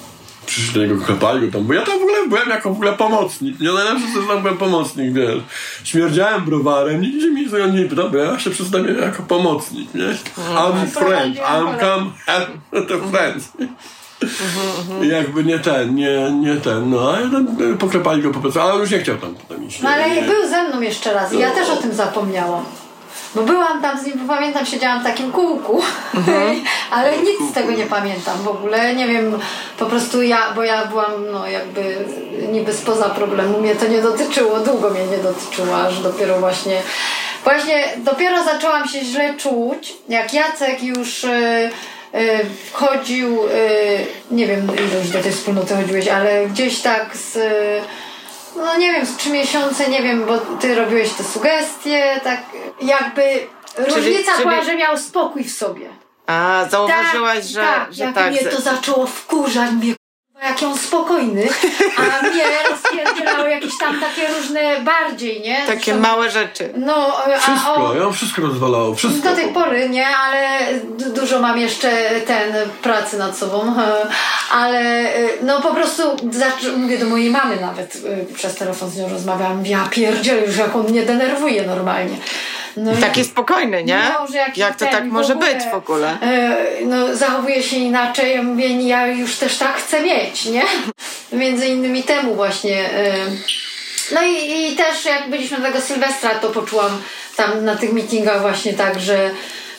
przyszli 0.46 0.74
do 0.74 0.80
niego, 0.80 1.04
klepali 1.04 1.46
go 1.46 1.52
tam, 1.52 1.66
bo 1.66 1.74
ja 1.74 1.82
tam 1.82 1.98
w 1.98 2.02
ogóle 2.02 2.28
byłem 2.28 2.48
jako 2.48 2.68
w 2.68 2.72
ogóle 2.72 2.92
pomocnik, 2.92 3.60
nie 3.60 3.72
najlepsze, 3.72 4.06
że 4.20 4.26
tam 4.26 4.42
byłem 4.42 4.56
pomocnik, 4.56 5.12
wiesz. 5.12 5.42
Śmierdziałem 5.84 6.44
browarem, 6.44 7.00
nikt 7.00 7.22
się 7.22 7.30
mi 7.30 7.50
tego 7.50 7.66
nie 7.66 7.84
pytał, 7.84 8.10
bo 8.10 8.16
ja 8.16 8.38
się 8.38 8.50
przedstawiałem 8.50 8.98
jako 8.98 9.22
pomocnik, 9.22 9.94
nie. 9.94 10.16
I'm 10.36 10.86
friend, 10.86 11.36
I'm 11.36 11.80
come 11.80 12.10
help 12.26 12.48
the 12.88 13.10
friends. 13.10 13.52
I 15.02 15.08
jakby 15.08 15.44
nie 15.44 15.58
ten, 15.58 15.94
nie, 15.94 16.30
nie 16.30 16.56
ten, 16.56 16.90
no 16.90 17.12
a 17.12 17.20
ja 17.20 17.30
tam 17.30 17.46
e, 17.74 17.76
poklepali 17.76 18.22
go 18.22 18.30
po 18.30 18.40
prostu, 18.40 18.60
ale 18.60 18.80
już 18.80 18.90
nie 18.90 18.98
chciał 18.98 19.16
tam 19.16 19.34
potem 19.34 19.68
iść. 19.68 19.82
No 19.82 19.88
ale 19.88 20.10
nie, 20.10 20.22
był 20.22 20.48
ze 20.48 20.62
mną 20.62 20.80
jeszcze 20.80 21.14
raz 21.14 21.32
i 21.32 21.38
ja 21.38 21.50
też 21.50 21.70
o 21.70 21.76
tym 21.76 21.92
zapomniałam. 21.94 22.64
Bo 23.34 23.42
byłam 23.42 23.82
tam 23.82 24.00
z 24.00 24.06
nim, 24.06 24.18
bo 24.18 24.34
pamiętam, 24.34 24.66
siedziałam 24.66 25.00
w 25.00 25.04
takim 25.04 25.32
kółku, 25.32 25.82
ale 26.90 27.18
nic 27.18 27.50
z 27.50 27.52
tego 27.52 27.72
nie 27.72 27.86
pamiętam 27.86 28.38
w 28.38 28.48
ogóle. 28.48 28.94
Nie 28.94 29.08
wiem, 29.08 29.38
po 29.78 29.86
prostu 29.86 30.22
ja, 30.22 30.52
bo 30.54 30.62
ja 30.62 30.86
byłam 30.86 31.12
no 31.32 31.46
jakby 31.46 31.96
niby 32.52 32.72
spoza 32.72 33.08
problemu, 33.08 33.60
mnie 33.60 33.74
to 33.74 33.86
nie 33.86 34.02
dotyczyło, 34.02 34.60
długo 34.60 34.90
mnie 34.90 35.06
nie 35.06 35.18
dotyczyło, 35.18 35.76
aż 35.76 36.00
dopiero 36.00 36.40
właśnie, 36.40 36.82
właśnie 37.44 37.84
dopiero 37.96 38.44
zaczęłam 38.44 38.88
się 38.88 39.04
źle 39.04 39.34
czuć, 39.34 39.94
jak 40.08 40.34
Jacek 40.34 40.82
już 40.82 41.24
y, 41.24 41.70
y, 42.14 42.46
wchodził, 42.70 43.46
y, 43.46 43.50
nie 44.30 44.46
wiem 44.46 44.70
ile 44.88 44.98
już 44.98 45.10
do 45.10 45.22
tej 45.22 45.32
wspólnoty 45.32 45.74
chodziłeś, 45.76 46.08
ale 46.08 46.46
gdzieś 46.46 46.80
tak 46.80 47.16
z 47.16 47.38
no 48.56 48.76
nie 48.76 48.92
wiem, 48.92 49.06
z 49.06 49.16
trzy 49.16 49.30
miesiące, 49.30 49.88
nie 49.88 50.02
wiem, 50.02 50.26
bo 50.26 50.38
ty 50.38 50.74
robiłeś 50.74 51.12
te 51.12 51.24
sugestie, 51.24 52.20
tak 52.24 52.40
jakby 52.82 53.22
różnica 53.78 54.32
czyli- 54.32 54.48
była, 54.48 54.62
że 54.62 54.76
miał 54.76 54.98
spokój 54.98 55.44
w 55.44 55.52
sobie. 55.52 55.88
A, 56.26 56.66
zauważyłaś, 56.70 57.44
że, 57.44 57.60
tak, 57.60 57.94
że 57.94 58.04
jak 58.04 58.14
tak. 58.14 58.30
mnie 58.30 58.44
to 58.44 58.60
zaczęło 58.60 59.06
wkurzać, 59.06 59.70
mnie 59.70 59.94
k***a, 60.40 60.48
jak 60.48 60.62
on 60.62 60.78
spokojny, 60.78 61.48
a 61.96 62.26
mnie 62.26 62.42
rozpierdzielały 62.70 63.50
jakieś 63.50 63.78
tam 63.80 64.00
takie 64.00 64.28
różne 64.28 64.80
bardziej, 64.80 65.40
nie? 65.40 65.56
Takie 65.66 65.84
Zresztą- 65.84 66.00
małe 66.00 66.30
rzeczy. 66.30 66.72
No, 66.76 67.16
a 67.34 67.38
Wszystko, 67.38 67.74
o, 67.74 67.94
ja 67.94 68.10
wszystko 68.10 68.42
rozwalało, 68.42 68.94
wszystko. 68.94 69.28
do 69.28 69.34
tej 69.36 69.48
pory 69.48 69.88
nie, 69.88 70.06
ale 70.06 70.58
du- 70.98 71.12
dużo 71.20 71.38
mam 71.40 71.58
jeszcze 71.58 71.90
ten 72.26 72.54
pracy 72.82 73.18
nad 73.18 73.36
sobą, 73.38 73.74
ale 74.60 74.80
y, 75.16 75.28
no 75.42 75.60
po 75.62 75.74
prostu 75.74 76.02
mówię 76.76 76.98
do 76.98 77.06
mojej 77.06 77.30
mamy 77.30 77.60
nawet 77.60 77.96
y, 77.96 78.34
przez 78.34 78.54
telefon 78.54 78.90
z 78.90 78.96
nią 78.96 79.08
rozmawiałam, 79.08 79.66
ja 79.66 79.88
pierdzielę 79.90 80.46
już 80.46 80.56
jak 80.56 80.76
on 80.76 80.86
mnie 80.86 81.02
denerwuje 81.02 81.62
normalnie. 81.66 82.16
No 82.78 82.92
i- 82.92 83.00
Taki 83.00 83.24
spokojny, 83.24 83.84
nie? 83.84 84.02
no, 84.30 84.34
jakiś 84.36 84.58
Jak 84.58 84.72
to 84.76 84.84
ten 84.84 84.94
tak 84.94 85.04
może 85.04 85.32
ogóle, 85.34 85.54
być 85.54 85.64
w 85.72 85.74
ogóle? 85.74 86.18
e, 86.22 86.56
No, 86.84 87.16
zachowuje 87.16 87.62
się 87.62 87.76
inaczej. 87.76 88.34
Ja 88.34 88.42
mówię, 88.42 88.68
ja 88.82 89.06
już 89.06 89.36
też 89.36 89.56
tak 89.58 89.76
chcę 89.76 90.00
mieć, 90.02 90.44
nie? 90.44 90.62
Między 91.32 91.66
innymi 91.66 92.02
temu 92.02 92.34
właśnie. 92.34 92.90
e, 92.92 93.14
No 94.12 94.22
i, 94.22 94.72
i 94.72 94.76
też 94.76 95.04
jak 95.04 95.30
byliśmy 95.30 95.56
tego 95.60 95.80
Sylwestra, 95.80 96.30
to 96.34 96.48
poczułam 96.50 97.02
tam 97.36 97.64
na 97.64 97.76
tych 97.76 97.92
meetingach 97.92 98.40
właśnie 98.40 98.72
tak, 98.74 99.00
że 99.00 99.30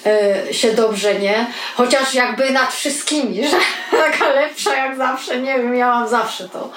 e, 0.05 0.53
się 0.53 0.71
dobrze, 0.73 1.15
nie? 1.15 1.47
Chociaż 1.75 2.13
jakby 2.13 2.49
nad 2.51 2.73
wszystkimi, 2.73 3.43
że 3.49 3.57
taka 3.91 4.29
lepsza 4.29 4.75
jak 4.75 4.97
zawsze, 4.97 5.39
nie 5.39 5.57
wiem, 5.57 5.75
ja 5.75 5.87
mam 5.87 6.09
zawsze 6.09 6.49
to. 6.49 6.71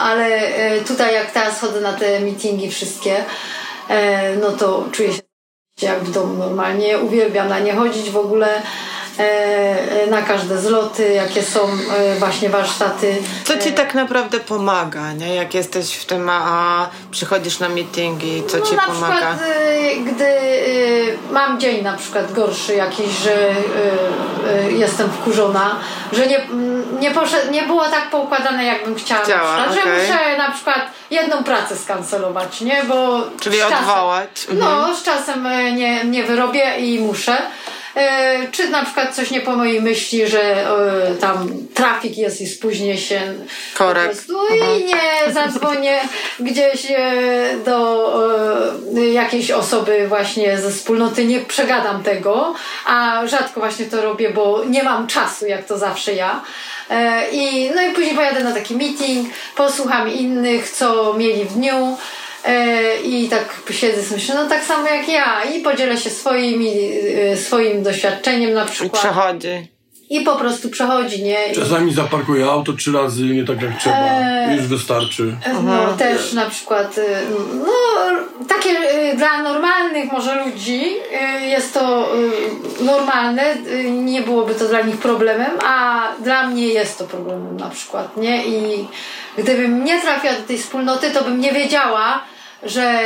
Ale 0.00 0.40
tutaj 0.86 1.14
jak 1.14 1.30
teraz 1.30 1.60
chodzę 1.60 1.80
na 1.80 1.92
te 1.92 2.20
meetingi 2.20 2.70
wszystkie, 2.70 3.24
no 4.40 4.52
to 4.52 4.84
czuję 4.92 5.12
się 5.12 5.22
jak 5.82 6.04
w 6.04 6.10
domu 6.10 6.34
normalnie. 6.34 6.98
Uwielbiam 6.98 7.48
na 7.48 7.58
nie 7.58 7.72
chodzić 7.72 8.10
w 8.10 8.16
ogóle. 8.16 8.62
E, 9.18 10.02
e, 10.02 10.06
Na 10.06 10.22
każde 10.22 10.58
zloty, 10.58 11.12
jakie 11.12 11.42
są 11.42 11.60
e, 11.96 12.14
właśnie 12.18 12.48
warsztaty. 12.48 13.16
Co 13.44 13.58
ci 13.58 13.72
tak 13.72 13.94
naprawdę 13.94 14.40
pomaga, 14.40 15.12
nie? 15.12 15.34
Jak 15.34 15.54
jesteś 15.54 15.94
w 15.94 16.04
tym 16.04 16.28
AA, 16.28 16.90
przychodzisz 17.10 17.58
na 17.58 17.68
meetingi, 17.68 18.42
co 18.48 18.58
no 18.58 18.66
ci 18.66 18.76
na 18.76 18.82
pomaga? 18.82 19.14
przykład 19.14 19.38
gdy 20.04 20.26
mam 21.30 21.60
dzień 21.60 21.82
na 21.82 21.96
przykład 21.96 22.32
gorszy 22.32 22.74
jakiś, 22.74 23.06
że 23.24 23.54
jestem 24.68 25.10
wkurzona, 25.10 25.76
że 26.12 26.26
nie, 26.26 26.40
nie, 27.00 27.10
poszedł, 27.10 27.52
nie 27.52 27.62
było 27.62 27.84
tak 27.84 28.10
poukładane 28.10 28.64
jakbym 28.64 28.94
chciała, 28.94 29.24
Chciała, 29.24 29.56
na 29.56 29.64
przykład, 29.64 29.86
okej. 29.94 30.06
że 30.06 30.12
muszę 30.12 30.38
na 30.38 30.50
przykład 30.50 30.80
jedną 31.10 31.44
pracę 31.44 31.76
skancelować, 31.76 32.60
nie? 32.60 32.82
Bo 32.88 33.20
Czyli 33.40 33.56
z 33.56 33.60
czasem- 33.60 33.78
odwołać. 33.78 34.46
Mhm. 34.50 34.58
No, 34.58 34.94
z 34.96 35.02
czasem 35.02 35.48
nie, 35.76 36.04
nie 36.04 36.24
wyrobię 36.24 36.76
i 36.78 37.00
muszę. 37.00 37.36
E, 37.96 38.48
Czy 38.52 38.68
na 38.68 38.84
przykład 38.84 39.14
coś 39.14 39.30
nie 39.30 39.40
po 39.40 39.56
mojej 39.56 39.82
myśli, 39.82 40.26
że 40.26 40.42
e, 40.42 41.14
tam 41.20 41.48
trafik 41.74 42.18
jest 42.18 42.40
i 42.40 42.46
spóźnię 42.46 42.98
się. 42.98 43.20
Korek. 43.74 44.08
Po 44.08 44.14
prostu 44.14 44.34
I 44.54 44.84
nie 44.84 45.32
zadzwonię 45.32 46.00
gdzieś 46.40 46.90
e, 46.90 47.56
do 47.64 48.04
jakiejś 49.12 49.50
osoby 49.50 50.08
właśnie 50.08 50.58
ze 50.58 50.70
wspólnoty, 50.70 51.24
nie 51.24 51.40
przegadam 51.40 52.02
tego, 52.02 52.54
a 52.86 53.22
rzadko 53.26 53.60
właśnie 53.60 53.86
to 53.86 54.02
robię, 54.02 54.30
bo 54.30 54.64
nie 54.64 54.82
mam 54.82 55.06
czasu, 55.06 55.46
jak 55.46 55.64
to 55.64 55.78
zawsze 55.78 56.12
ja. 56.12 56.42
I, 57.32 57.70
no 57.74 57.82
i 57.82 57.90
później 57.90 58.14
pojadę 58.14 58.44
na 58.44 58.52
taki 58.52 58.76
meeting, 58.76 59.28
posłucham 59.56 60.08
innych, 60.08 60.70
co 60.70 61.14
mieli 61.14 61.44
w 61.44 61.52
dniu. 61.52 61.96
E, 62.44 62.96
I 63.02 63.28
tak 63.28 63.62
siedzę 63.70 64.02
sobie, 64.02 64.16
myślę, 64.16 64.34
no 64.34 64.48
tak 64.48 64.64
samo 64.64 64.88
jak 64.88 65.08
ja 65.08 65.44
i 65.44 65.60
podzielę 65.62 65.96
się 65.98 66.10
swoimi, 66.10 66.72
e, 67.32 67.36
swoim 67.36 67.82
doświadczeniem 67.82 68.52
na 68.52 68.64
I 68.64 68.68
przykład. 68.68 69.02
przechodzi. 69.02 69.68
i 70.10 70.20
po 70.20 70.36
prostu 70.36 70.68
przechodzi, 70.70 71.22
nie? 71.22 71.46
I, 71.52 71.54
Czasami 71.54 71.94
zaparkuję 71.94 72.44
auto 72.46 72.72
trzy 72.72 72.92
razy, 72.92 73.22
nie 73.24 73.44
tak 73.44 73.62
jak 73.62 73.78
trzeba. 73.78 73.96
Eee. 73.96 74.56
Już 74.56 74.66
wystarczy. 74.66 75.36
No 75.64 75.92
też 75.98 76.32
na 76.32 76.50
przykład, 76.50 77.00
no 77.54 77.72
takie 78.48 78.70
dla 79.16 79.42
normalnych 79.42 80.12
może 80.12 80.44
ludzi 80.44 80.82
jest 81.46 81.74
to 81.74 82.12
normalne, 82.80 83.56
nie 83.90 84.20
byłoby 84.22 84.54
to 84.54 84.68
dla 84.68 84.80
nich 84.80 84.96
problemem, 84.96 85.50
a 85.64 86.02
dla 86.20 86.46
mnie 86.46 86.66
jest 86.66 86.98
to 86.98 87.04
problemem 87.04 87.56
na 87.56 87.70
przykład, 87.70 88.16
nie? 88.16 88.46
I 88.46 88.84
gdybym 89.38 89.84
nie 89.84 90.00
trafiła 90.00 90.32
do 90.32 90.42
tej 90.42 90.58
wspólnoty, 90.58 91.10
to 91.10 91.24
bym 91.24 91.40
nie 91.40 91.52
wiedziała, 91.52 92.20
że, 92.64 93.00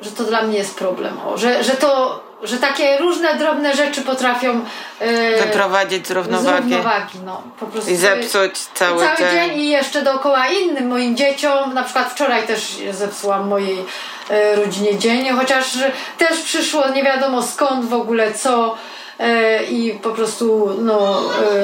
że 0.00 0.10
to 0.10 0.24
dla 0.24 0.42
mnie 0.42 0.58
jest 0.58 0.78
problem, 0.78 1.18
o, 1.26 1.38
że, 1.38 1.64
że 1.64 1.72
to, 1.72 2.20
że 2.42 2.56
takie 2.58 2.98
różne 2.98 3.34
drobne 3.34 3.76
rzeczy 3.76 4.02
potrafią 4.02 4.60
y, 5.02 5.42
Wyprowadzić 5.44 6.04
z 6.06 6.08
z 6.08 6.10
równowagi. 6.10 6.62
równowagi, 6.62 7.18
no, 7.24 7.42
po 7.60 7.66
prostu 7.66 7.90
I 7.90 7.96
zepsuć 7.96 8.58
cały, 8.74 9.00
cały 9.00 9.16
dzień. 9.18 9.30
dzień 9.30 9.60
i 9.60 9.68
jeszcze 9.68 10.02
dookoła 10.02 10.46
innym 10.48 10.88
moim 10.88 11.16
dzieciom. 11.16 11.74
Na 11.74 11.82
przykład 11.82 12.12
wczoraj 12.12 12.46
też 12.46 12.78
zepsułam 12.90 13.48
mojej 13.48 13.84
e, 14.30 14.56
rodzinie 14.56 14.98
dzień, 14.98 15.28
chociaż 15.28 15.78
też 16.18 16.40
przyszło 16.40 16.88
nie 16.88 17.02
wiadomo 17.02 17.42
skąd 17.42 17.84
w 17.88 17.94
ogóle 17.94 18.34
co 18.34 18.76
e, 19.18 19.64
i 19.64 19.92
po 19.94 20.10
prostu 20.10 20.76
no, 20.78 21.22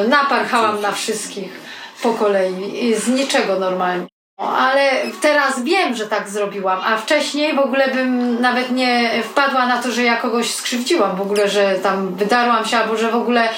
naparchałam 0.08 0.80
na 0.80 0.92
wszystkich 0.92 1.60
po 2.02 2.10
kolei 2.14 2.84
i 2.84 2.94
z 2.94 3.08
niczego 3.08 3.58
normalnie. 3.58 4.06
No, 4.38 4.44
Ale 4.48 4.90
teraz 5.20 5.62
wiem, 5.64 5.94
że 5.96 6.06
tak 6.06 6.28
zrobiłam, 6.28 6.80
a 6.84 6.96
wcześniej 6.96 7.54
w 7.54 7.58
ogóle 7.58 7.88
bym 7.94 8.40
nawet 8.40 8.70
nie 8.70 9.22
wpadła 9.22 9.66
na 9.66 9.82
to, 9.82 9.92
że 9.92 10.02
ja 10.02 10.16
kogoś 10.16 10.54
skrzywdziłam, 10.54 11.16
w 11.16 11.20
ogóle, 11.20 11.48
że 11.48 11.74
tam 11.82 12.14
wydarłam 12.14 12.64
się, 12.66 12.76
albo 12.76 12.96
że 12.96 13.10
w 13.10 13.14
ogóle, 13.14 13.48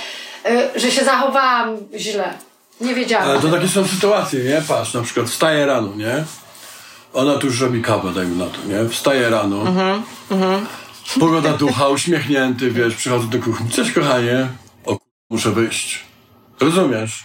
e, 0.45 0.81
że 0.81 0.91
się 0.91 1.05
zachowałam 1.05 1.77
źle. 1.97 2.35
Nie 2.81 2.95
wiedziałam. 2.95 3.29
Ale 3.31 3.41
to 3.41 3.49
takie 3.49 3.69
są 3.69 3.87
sytuacje, 3.87 4.45
nie? 4.45 4.63
Patrz, 4.69 4.95
na 4.95 5.03
przykład 5.03 5.27
wstaje 5.31 5.67
rano, 5.67 5.89
nie? 5.97 6.25
Ona 7.15 7.39
tu 7.39 7.47
już 7.47 7.61
robi 7.61 7.83
kawę, 7.83 8.13
dajmy 8.13 8.37
na 8.37 8.47
to, 8.51 8.59
nie? 8.69 8.89
Wstaje 8.89 9.31
rano. 9.31 9.65
Pogoda 11.21 11.53
ducha, 11.53 11.89
uśmiechnięty, 11.89 12.71
wiesz, 12.71 12.95
przychodzę 12.95 13.27
do 13.27 13.39
kuchni. 13.39 13.71
Cześć, 13.71 13.93
kochanie. 13.93 14.47
O, 14.87 14.97
k- 14.97 15.05
muszę 15.31 15.51
wyjść. 15.51 16.05
Rozumiesz? 16.61 17.23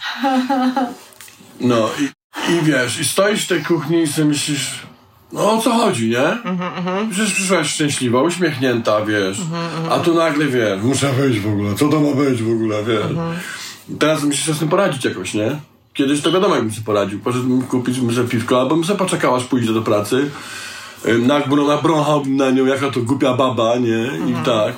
No 1.60 1.88
i, 2.00 2.08
i 2.50 2.64
wiesz, 2.64 3.00
i 3.00 3.04
stoisz 3.04 3.44
w 3.44 3.48
tej 3.48 3.64
kuchni 3.64 4.02
i 4.02 4.06
sobie 4.06 4.28
myślisz, 4.28 4.70
no 5.32 5.52
o 5.52 5.58
co 5.58 5.70
chodzi, 5.70 6.10
nie? 6.10 6.38
Przecież 7.10 7.34
przyszłaś 7.34 7.70
szczęśliwa, 7.70 8.22
uśmiechnięta, 8.22 9.04
wiesz. 9.04 9.38
A 9.90 9.98
tu 9.98 10.14
nagle, 10.14 10.46
wiesz, 10.46 10.82
muszę 10.82 11.12
wyjść 11.12 11.40
w 11.40 11.48
ogóle, 11.48 11.74
co 11.74 11.88
to 11.88 12.00
ma 12.00 12.14
być 12.14 12.42
w 12.42 12.50
ogóle, 12.52 12.84
wiesz. 12.84 13.16
Teraz 13.98 14.24
musisz 14.24 14.46
się 14.46 14.54
z 14.54 14.58
tym 14.58 14.68
poradzić 14.68 15.04
jakoś, 15.04 15.34
nie? 15.34 15.56
Kiedyś 15.94 16.20
to 16.20 16.32
wiadomo, 16.32 16.54
jakbym 16.54 16.72
sobie 16.72 16.84
poradził. 16.84 17.20
Poszedłbym 17.20 17.62
kupić 17.62 17.96
sobie 17.96 18.28
piwko, 18.28 18.60
albo 18.60 18.74
bym 18.74 18.84
sobie 18.84 18.98
poczekał, 18.98 19.36
aż 19.36 19.44
pójdzie 19.44 19.72
do 19.72 19.82
pracy. 19.82 20.30
Nabrąchałbym 21.66 22.36
na 22.36 22.50
nią, 22.50 22.66
jaka 22.66 22.90
to 22.90 23.00
głupia 23.00 23.34
baba, 23.34 23.76
nie? 23.76 24.10
I 24.30 24.44
tak. 24.44 24.74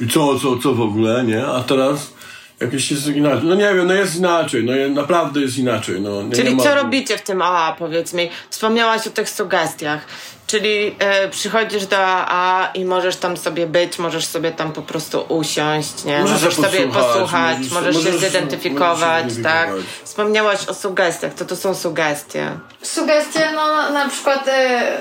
I 0.00 0.08
co, 0.08 0.38
co, 0.38 0.58
co 0.58 0.74
w 0.74 0.80
ogóle, 0.80 1.24
nie? 1.24 1.46
A 1.46 1.62
teraz 1.62 2.12
jakieś 2.60 2.90
jest 2.90 3.06
inaczej. 3.06 3.44
No 3.48 3.54
nie 3.54 3.74
wiem, 3.74 3.86
no 3.86 3.94
jest 3.94 4.16
inaczej, 4.16 4.64
no 4.64 4.72
je- 4.72 4.88
naprawdę 4.88 5.40
jest 5.40 5.58
inaczej, 5.58 6.00
no. 6.00 6.22
Nie, 6.22 6.36
Czyli 6.36 6.48
nie 6.50 6.56
ma- 6.56 6.62
co 6.62 6.74
robicie 6.74 7.18
w 7.18 7.22
tym 7.22 7.42
AA, 7.42 7.76
powiedz 7.78 8.12
mi? 8.12 8.30
Wspomniałaś 8.50 9.06
o 9.06 9.10
tych 9.10 9.30
sugestiach. 9.30 10.00
Czyli 10.46 10.96
e, 10.98 11.28
przychodzisz 11.28 11.86
do 11.86 11.96
AA 11.98 12.70
i 12.74 12.84
możesz 12.84 13.16
tam 13.16 13.36
sobie 13.36 13.66
być, 13.66 13.98
możesz 13.98 14.24
sobie 14.26 14.50
tam 14.52 14.72
po 14.72 14.82
prostu 14.82 15.24
usiąść, 15.28 16.04
nie? 16.04 16.20
Możesz 16.20 16.42
Możesz 16.42 16.54
sobie 16.54 16.88
posłuchać, 16.88 17.58
możesz- 17.58 17.72
możesz, 17.72 17.96
się 17.96 18.12
możesz- 18.12 18.20
zidentyfikować, 18.30 19.22
możesz 19.24 19.36
się 19.36 19.42
tak? 19.42 19.70
Wspomniałaś 20.04 20.68
o 20.68 20.74
sugestiach, 20.74 21.34
to 21.34 21.44
to 21.44 21.56
są 21.56 21.74
sugestie. 21.74 22.50
Sugestie, 22.82 23.48
no 23.54 23.90
na 23.90 24.08
przykład 24.08 24.48
e, 24.48 24.98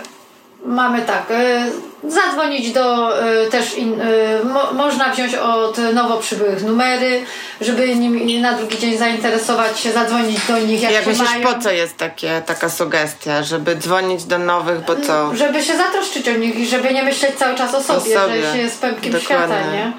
mamy 0.66 1.02
tak, 1.02 1.32
e, 1.32 1.66
zadzwonić 2.04 2.72
do 2.72 3.18
e, 3.24 3.48
też, 3.48 3.78
in, 3.78 4.02
e, 4.02 4.44
mo, 4.44 4.74
można 4.74 5.10
wziąć 5.14 5.36
od 5.36 5.78
nowo 5.94 6.18
przybyłych 6.18 6.64
numery, 6.64 7.24
żeby 7.62 7.96
nimi 7.96 8.42
na 8.42 8.54
drugi 8.54 8.78
dzień 8.78 8.98
zainteresować 8.98 9.80
się, 9.80 9.92
zadzwonić 9.92 10.40
do 10.48 10.60
nich 10.60 10.82
jak, 10.82 10.92
Jak 10.92 11.08
myślisz, 11.08 11.30
mają. 11.30 11.54
po 11.54 11.62
co 11.62 11.72
jest 11.72 11.98
takie, 11.98 12.42
taka 12.46 12.70
sugestia? 12.70 13.44
Żeby 13.44 13.76
dzwonić 13.76 14.24
do 14.24 14.40
nowych, 14.40 14.86
bo 14.86 14.96
co? 14.96 15.36
Żeby 15.36 15.64
się 15.64 15.78
zatroszczyć 15.78 16.30
o 16.30 16.32
nich 16.32 16.56
i 16.56 16.66
żeby 16.68 16.94
nie 16.94 17.04
myśleć 17.04 17.36
cały 17.36 17.58
czas 17.58 17.76
o 17.76 17.84
sobie, 17.84 18.16
sobie. 18.16 18.42
że 18.42 18.54
się 18.54 18.60
jest 18.60 18.82
pępkiem 18.82 19.12
Dokładnie. 19.14 19.56
świata, 19.56 19.72
nie? 19.72 19.92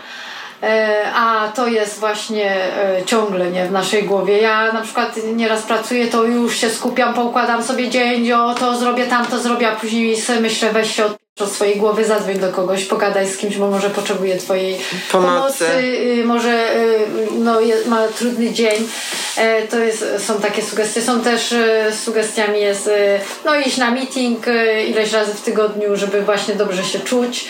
E, 0.66 1.12
A 1.14 1.48
to 1.54 1.66
jest 1.66 2.00
właśnie 2.00 2.50
e, 2.54 3.04
ciągle 3.04 3.50
nie 3.50 3.66
w 3.66 3.72
naszej 3.72 4.02
głowie. 4.02 4.38
Ja 4.38 4.72
na 4.72 4.80
przykład 4.80 5.16
nieraz 5.34 5.62
pracuję, 5.62 6.06
to 6.06 6.24
już 6.24 6.56
się 6.56 6.70
skupiam, 6.70 7.14
poukładam 7.14 7.62
sobie 7.62 7.88
dzień, 7.88 8.32
o 8.32 8.54
to 8.54 8.78
zrobię, 8.78 9.06
tamto 9.06 9.38
zrobię, 9.38 9.68
a 9.68 9.76
później 9.76 10.20
sobie 10.20 10.40
myślę, 10.40 10.72
weź 10.72 10.96
się 10.96 11.04
od 11.04 11.16
od 11.40 11.52
swojej 11.52 11.76
głowy, 11.76 12.04
zadzwoń 12.04 12.38
do 12.38 12.52
kogoś, 12.52 12.84
pogadaj 12.84 13.28
z 13.28 13.36
kimś, 13.36 13.56
bo 13.56 13.70
może 13.70 13.90
potrzebuje 13.90 14.36
twojej 14.36 14.78
Pomocy. 15.12 15.64
pomocy, 15.64 15.64
y, 16.20 16.24
może 16.24 16.76
y, 16.76 16.98
no, 17.38 17.58
ma 17.86 18.08
trudny 18.08 18.50
dzień. 18.52 18.88
E, 19.36 19.62
To 19.62 19.78
jest, 19.78 20.04
są 20.18 20.40
takie 20.40 20.62
sugestie. 20.62 21.02
Są 21.02 21.20
też 21.20 21.52
y, 21.52 21.92
sugestiami 22.04 22.60
jest 22.60 22.90
no, 23.44 23.56
iść 23.56 23.76
na 23.76 23.90
meeting 23.90 24.46
ileś 24.88 25.12
razy 25.12 25.34
w 25.34 25.40
tygodniu, 25.40 25.96
żeby 25.96 26.22
właśnie 26.22 26.54
dobrze 26.54 26.84
się 26.84 27.00
czuć. 27.00 27.46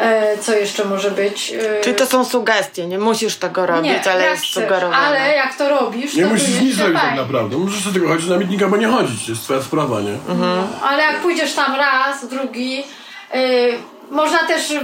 E, 0.00 0.38
Co 0.38 0.52
jeszcze 0.52 0.84
może 0.84 1.10
być? 1.10 1.50
Y, 1.52 1.80
Czyli 1.84 1.96
to 1.96 2.06
są 2.06 2.24
sugestie, 2.24 2.86
nie 2.86 2.98
musisz 2.98 3.36
tego 3.36 3.66
robić, 3.66 4.06
ale 4.06 4.22
jak 4.22 4.30
jest 4.30 4.42
chcesz, 4.44 4.52
sugerowane. 4.62 4.96
Ale 4.96 5.34
jak 5.36 5.56
to 5.56 5.68
robisz, 5.68 6.14
Nie 6.14 6.22
to 6.22 6.28
musisz 6.28 6.60
nic 6.60 6.70
się 6.70 6.76
zrobić 6.76 7.00
tak 7.00 7.16
naprawdę. 7.16 7.56
Możesz 7.58 7.80
sobie 7.82 7.92
tylko 7.94 8.08
chodzić 8.08 8.28
na 8.28 8.36
mitnik 8.36 8.62
albo 8.62 8.76
nie 8.76 8.88
chodzić. 8.88 9.24
To 9.26 9.30
jest 9.32 9.44
twoja 9.44 9.62
sprawa, 9.62 10.00
nie? 10.00 10.18
Ale 10.82 11.02
jak 11.02 11.20
pójdziesz 11.20 11.54
tam 11.54 11.74
raz, 11.76 12.28
drugi, 12.28 12.84
y, 13.34 13.72
można 14.10 14.38
też, 14.38 14.74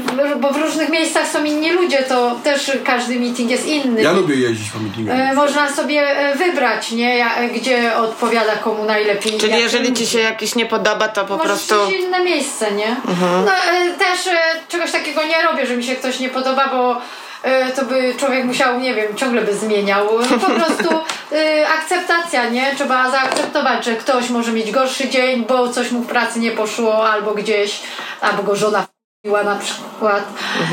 bo 0.41 0.51
w 0.51 0.57
różnych 0.57 0.89
miejscach 0.89 1.29
są 1.29 1.45
inni 1.45 1.71
ludzie, 1.73 2.03
to 2.03 2.37
też 2.45 2.73
każdy 2.85 3.21
meeting 3.21 3.51
jest 3.51 3.67
inny. 3.67 4.03
Ja 4.03 4.13
lubię 4.13 4.35
jeździć 4.35 4.71
po 4.71 4.79
mitningach. 4.79 5.19
E, 5.21 5.35
Można 5.35 5.73
sobie 5.73 6.01
e, 6.03 6.35
wybrać, 6.35 6.91
nie? 6.93 7.27
E, 7.37 7.49
Gdzie 7.49 7.97
odpowiada 7.97 8.57
komu 8.57 8.85
najlepiej. 8.85 9.39
Czyli 9.39 9.59
jeżeli 9.61 9.93
ci 9.93 10.07
się 10.07 10.19
jakiś 10.21 10.55
nie 10.55 10.67
podoba, 10.67 11.09
to 11.09 11.25
po 11.25 11.37
Możesz 11.37 11.47
prostu... 11.67 11.75
iść 11.91 11.97
w 11.97 12.01
inne 12.07 12.21
miejsce, 12.25 12.73
nie? 12.73 12.97
No, 13.47 13.53
e, 13.53 13.91
też 13.99 14.29
czegoś 14.69 14.91
takiego 14.93 15.23
nie 15.25 15.43
robię, 15.43 15.67
że 15.67 15.77
mi 15.77 15.85
się 15.85 15.97
ktoś 15.97 16.21
nie 16.21 16.29
podoba, 16.29 16.69
bo 16.69 17.01
to 17.77 17.85
by 17.85 18.15
człowiek 18.19 18.45
musiał, 18.45 18.81
nie 18.81 18.95
wiem, 18.95 19.17
ciągle 19.17 19.43
by 19.43 19.57
zmieniał. 19.57 20.07
No, 20.31 20.39
po 20.39 20.51
prostu 20.61 20.89
akceptacja, 21.79 22.49
nie? 22.51 22.75
Trzeba 22.77 23.11
zaakceptować, 23.11 23.85
że 23.85 23.93
ktoś 23.97 24.31
może 24.31 24.53
mieć 24.53 24.71
gorszy 24.71 25.09
dzień, 25.09 25.45
bo 25.49 25.69
coś 25.69 25.91
mu 25.91 26.01
w 26.01 26.07
pracy 26.07 26.39
nie 26.41 26.51
poszło, 26.51 27.11
albo 27.11 27.35
gdzieś, 27.35 27.81
albo 28.21 28.43
go 28.43 28.57
żona 28.57 28.87
f***iła 29.27 29.43
na 29.45 29.57
przykład, 29.57 30.25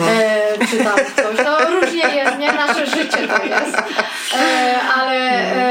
e, 0.09 0.67
czy 0.69 0.77
tam 0.77 0.95
coś. 1.15 1.45
No 1.45 1.79
różnie 1.81 2.15
jest, 2.15 2.37
nie? 2.39 2.53
Nasze 2.53 2.85
życie 2.85 3.27
to 3.27 3.43
jest. 3.45 3.77
E, 4.39 4.75
ale... 4.95 5.15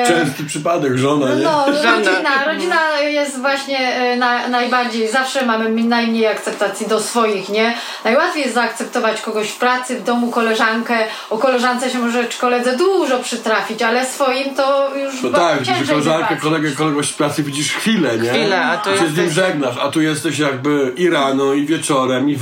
E, 0.02 0.06
Częsty 0.06 0.44
przypadek, 0.44 0.96
żona, 0.98 1.34
nie? 1.34 1.44
no, 1.44 1.66
rodzina, 1.66 2.44
rodzina 2.46 3.00
jest 3.00 3.40
właśnie 3.40 3.78
e, 3.94 4.16
na, 4.16 4.48
najbardziej, 4.48 5.08
zawsze 5.08 5.46
mamy 5.46 5.68
mi- 5.70 5.84
najmniej 5.84 6.26
akceptacji 6.26 6.86
do 6.86 7.00
swoich, 7.00 7.48
nie? 7.48 7.74
Najłatwiej 8.04 8.42
jest 8.42 8.54
zaakceptować 8.54 9.20
kogoś 9.20 9.48
w 9.48 9.56
pracy, 9.58 9.96
w 10.00 10.04
domu, 10.04 10.30
koleżankę, 10.30 10.94
o 11.30 11.38
koleżance 11.38 11.90
się 11.90 11.98
może 11.98 12.24
czy 12.24 12.38
koledze 12.38 12.76
dużo 12.76 13.18
przytrafić, 13.18 13.82
ale 13.82 14.06
swoim 14.06 14.54
to 14.54 14.90
już 14.96 15.22
No 15.22 15.30
tak, 15.30 15.64
że 15.64 15.72
koleżankę, 15.88 16.36
kolegę, 16.36 16.70
kogoś 16.70 17.08
z 17.08 17.12
pracy 17.12 17.42
widzisz 17.42 17.72
chwilę, 17.72 18.18
nie? 18.18 18.30
Chwilę, 18.30 18.64
a 18.64 18.76
tu 18.76 18.90
I 18.90 18.98
się 18.98 18.98
z 18.98 19.16
nim 19.16 19.26
jesteś- 19.26 19.32
żegnasz, 19.32 19.74
a 19.82 19.88
tu 19.88 20.02
jesteś 20.02 20.38
jakby 20.38 20.92
i 20.96 21.10
rano, 21.10 21.52
i 21.52 21.66
wieczorem, 21.66 22.30
i 22.30 22.36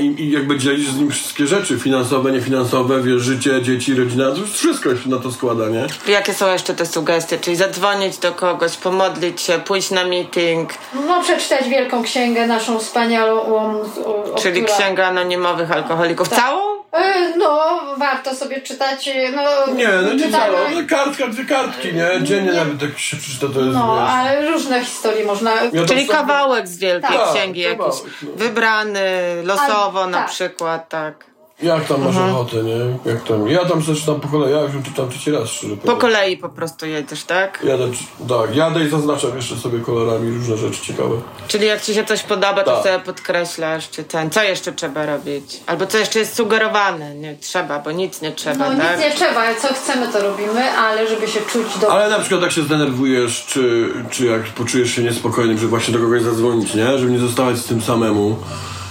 i, 0.00 0.22
i 0.22 0.30
jakby 0.30 0.58
dzielisz 0.58 0.90
z 0.90 0.98
nim 0.98 1.10
wszystkie 1.10 1.46
rzeczy, 1.46 1.78
finansowe, 1.78 2.32
niefinansowe, 2.32 3.02
wiesz, 3.02 3.22
życie, 3.22 3.62
dzieci, 3.62 3.94
rodzina, 3.94 4.30
to 4.30 4.36
już 4.36 4.52
wszystko 4.52 4.96
się 4.96 5.08
na 5.08 5.18
to 5.18 5.32
składa, 5.32 5.68
nie? 5.68 5.86
Jakie 6.12 6.34
są 6.34 6.52
jeszcze 6.52 6.74
te 6.74 6.86
sugestie? 6.86 7.38
Czyli 7.38 7.56
zadzwonić 7.56 8.18
do 8.18 8.32
kogoś, 8.32 8.76
pomodlić 8.76 9.40
się, 9.40 9.58
pójść 9.58 9.90
na 9.90 10.04
meeting, 10.04 10.70
No 11.06 11.22
przeczytać 11.22 11.68
wielką 11.68 12.02
księgę 12.02 12.46
naszą 12.46 12.78
wspaniałą, 12.78 13.40
o, 13.40 13.56
o, 14.04 14.34
czyli 14.38 14.62
która... 14.62 14.78
księga 14.78 15.06
anonimowych 15.06 15.70
alkoholików. 15.70 16.28
Całą? 16.28 16.81
E, 16.92 17.36
No, 17.36 17.80
warto 17.98 18.34
sobie 18.34 18.60
czytać, 18.60 19.08
e, 19.08 19.30
no... 19.30 19.74
Nie, 19.74 19.88
no 19.88 20.12
nie 20.14 20.24
czytamy- 20.24 20.56
no 20.74 20.88
kartka, 20.96 21.26
dwie 21.26 21.44
kartki, 21.44 21.92
nie? 21.94 22.10
Dziennie 22.22 22.52
nawet 22.52 22.82
jak 22.82 22.98
się 22.98 23.16
przeczyta, 23.16 23.46
to 23.54 23.60
jest, 23.60 23.72
No, 23.74 23.96
wiesz... 24.00 24.10
ale 24.14 24.46
różne 24.50 24.84
historie 24.84 25.24
można... 25.24 25.50
Ja 25.72 25.84
Czyli 25.86 26.06
sobie- 26.06 26.18
kawałek 26.18 26.68
z 26.68 26.78
wielkiej 26.78 27.18
Tak, 27.18 27.34
księgi 27.34 27.60
jakiś 27.60 27.78
no. 28.22 28.32
wybrany 28.36 29.02
losowo 29.44 30.02
Ale- 30.02 30.10
na 30.10 30.18
tak. 30.18 30.30
przykład, 30.30 30.88
tak. 30.88 31.31
Jak 31.62 31.84
tam 31.84 32.04
masz 32.04 32.16
ochotę, 32.16 32.56
nie? 32.62 32.78
Jak 33.12 33.24
tam? 33.24 33.48
Ja 33.48 33.64
tam 33.64 33.82
zaczynam 33.82 34.20
po 34.20 34.28
kolei, 34.28 34.52
ja 34.52 34.60
już 34.60 34.72
czytam 34.84 35.08
trzeci 35.10 35.30
raz, 35.30 35.48
szczerze 35.48 35.76
Po 35.76 35.82
powiem. 35.82 36.00
kolei 36.00 36.36
po 36.36 36.48
prostu 36.48 36.86
jedziesz, 36.86 37.24
tak? 37.24 37.58
Jadę, 37.64 37.84
tak, 38.28 38.56
jadę 38.56 38.84
i 38.84 38.88
zaznaczam 38.88 39.36
jeszcze 39.36 39.56
sobie 39.56 39.78
kolorami 39.80 40.30
różne 40.38 40.56
rzeczy 40.56 40.80
ciekawe. 40.82 41.14
Czyli 41.48 41.66
jak 41.66 41.82
ci 41.82 41.94
się 41.94 42.04
coś 42.04 42.22
podoba, 42.22 42.62
to 42.64 42.74
Tak. 42.74 42.82
sobie 42.84 42.98
podkreślasz, 42.98 43.90
czy 43.90 44.04
ten, 44.04 44.30
co 44.30 44.42
jeszcze 44.42 44.72
trzeba 44.72 45.06
robić? 45.06 45.60
Albo 45.66 45.86
co 45.86 45.98
jeszcze 45.98 46.18
jest 46.18 46.34
sugerowane, 46.34 47.14
nie 47.14 47.36
trzeba, 47.36 47.78
bo 47.78 47.90
nic 47.92 48.22
nie 48.22 48.32
trzeba, 48.32 48.70
No 48.70 48.76
tak? 48.82 48.90
nic 48.96 49.00
nie 49.06 49.10
trzeba, 49.16 49.54
co 49.54 49.68
chcemy 49.74 50.08
to 50.12 50.22
robimy, 50.22 50.70
ale 50.70 51.08
żeby 51.08 51.28
się 51.28 51.40
czuć 51.40 51.72
dobrze. 51.72 51.88
Ale 51.88 52.10
na 52.10 52.18
przykład 52.18 52.42
jak 52.42 52.52
się 52.52 52.62
zdenerwujesz, 52.62 53.46
czy, 53.46 53.88
czy 54.10 54.26
jak 54.26 54.42
poczujesz 54.42 54.90
się 54.90 55.02
niespokojnym, 55.02 55.56
żeby 55.58 55.68
właśnie 55.68 55.94
do 55.94 56.00
kogoś 56.00 56.22
zadzwonić, 56.22 56.74
nie? 56.74 56.98
Żeby 56.98 57.12
nie 57.12 57.18
zostawać 57.18 57.56
z 57.58 57.64
tym 57.64 57.82
samemu. 57.82 58.36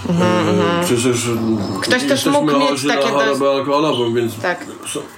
E, 0.10 0.84
Przecież 0.86 1.28
Mhm, 1.28 1.58
Ktoś 1.82 1.93
też 1.93 2.02
jesteśmy 2.04 2.32
mógł 2.32 2.58
mieć 2.60 2.88
takie 2.88 3.08
chorobę 3.08 3.26
dość- 3.39 3.41
alkoholową, 3.60 4.14
więc 4.14 4.39
Tak. 4.39 4.66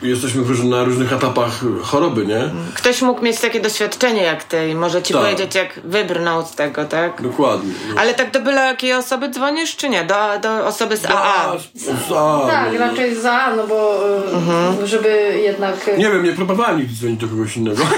jesteśmy 0.01 0.43
na 0.69 0.83
różnych 0.83 1.13
etapach 1.13 1.51
choroby, 1.83 2.25
nie? 2.25 2.49
Ktoś 2.75 3.01
mógł 3.01 3.21
mieć 3.21 3.39
takie 3.39 3.59
doświadczenie 3.59 4.23
jak 4.23 4.43
ty 4.43 4.69
i 4.69 4.75
może 4.75 5.01
ci 5.03 5.13
Tak. 5.13 5.21
powiedzieć, 5.21 5.55
jak 5.55 5.79
wybrnął 5.83 6.45
z 6.45 6.51
tego, 6.51 6.85
tak? 6.85 7.21
Dokładnie. 7.21 7.73
no. 7.95 8.01
Ale 8.01 8.13
tak 8.13 8.31
do 8.31 8.39
byle 8.39 8.61
jakiej 8.61 8.93
osoby 8.93 9.29
dzwonisz, 9.29 9.75
czy 9.75 9.89
nie? 9.89 10.03
Do, 10.03 10.15
do 10.41 10.65
osoby 10.67 10.97
z 10.97 11.05
AA. 11.05 11.13
A, 11.23 11.57
Tak, 12.49 12.73
no. 12.73 12.79
raczej 12.79 13.15
za, 13.15 13.55
no 13.55 13.67
bo 13.67 13.99
Mhm. 14.33 14.87
żeby 14.87 15.39
jednak... 15.43 15.87
y, 15.87 15.97
Nie 15.97 16.09
wiem, 16.09 16.23
nie 16.23 16.31
próbowałem 16.33 16.77
nigdy 16.77 16.93
dzwonić 16.95 17.19
do 17.21 17.27
kogoś 17.27 17.57
innego. 17.57 17.83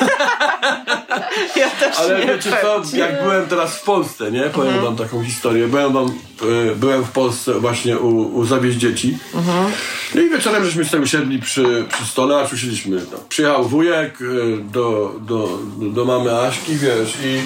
Ja 1.61 1.69
też 1.69 1.97
Ale 1.97 2.19
nie 2.19 2.25
wiecie 2.25 2.51
co, 2.61 2.97
jak 2.97 3.23
byłem 3.23 3.47
teraz 3.47 3.75
w 3.75 3.83
Polsce, 3.83 4.31
nie? 4.31 4.41
Powiem 4.43 4.73
Mhm. 4.73 4.85
wam 4.85 4.95
taką 4.95 5.23
historię. 5.23 5.67
Byłem, 5.67 5.93
wam, 5.93 6.05
e, 6.05 6.75
byłem 6.75 7.03
w 7.03 7.11
Polsce 7.11 7.53
właśnie 7.53 7.97
u, 7.97 8.37
u 8.37 8.45
dzieci. 8.71 9.17
Mhm. 9.33 9.71
No 10.15 10.21
i 10.21 10.29
wieczorem 10.29 10.65
żeśmy 10.65 10.85
sobie 10.85 11.03
usiedli 11.03 11.39
przy, 11.39 11.85
przy 11.93 12.05
stole, 12.05 12.35
a 12.35 12.53
usiedliśmy. 12.53 12.95
No, 13.11 13.17
przyjechał 13.29 13.65
wujek 13.65 14.19
e, 14.21 14.57
do, 14.57 15.15
do, 15.21 15.59
do, 15.81 16.05
mamy 16.05 16.39
Aśki, 16.39 16.75
wiesz, 16.75 17.17
i 17.23 17.41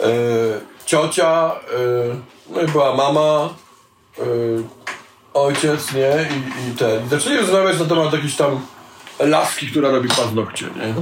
e, 0.00 0.06
ciocia, 0.86 1.52
e, 1.52 2.54
no 2.54 2.60
i 2.60 2.66
była 2.66 2.94
mama, 2.96 3.48
e, 4.18 4.22
ojciec, 5.34 5.92
nie? 5.92 6.28
I, 6.36 6.70
i 6.70 6.76
ten. 6.76 7.06
I 7.06 7.08
zaczęli 7.08 7.36
rozmawiać 7.36 7.78
na 7.78 7.84
temat 7.84 8.12
jakiejś 8.12 8.36
tam 8.36 8.60
laski, 9.20 9.66
która 9.66 9.90
robi 9.90 10.08
paznokcie, 10.08 10.66
nie? 10.76 10.94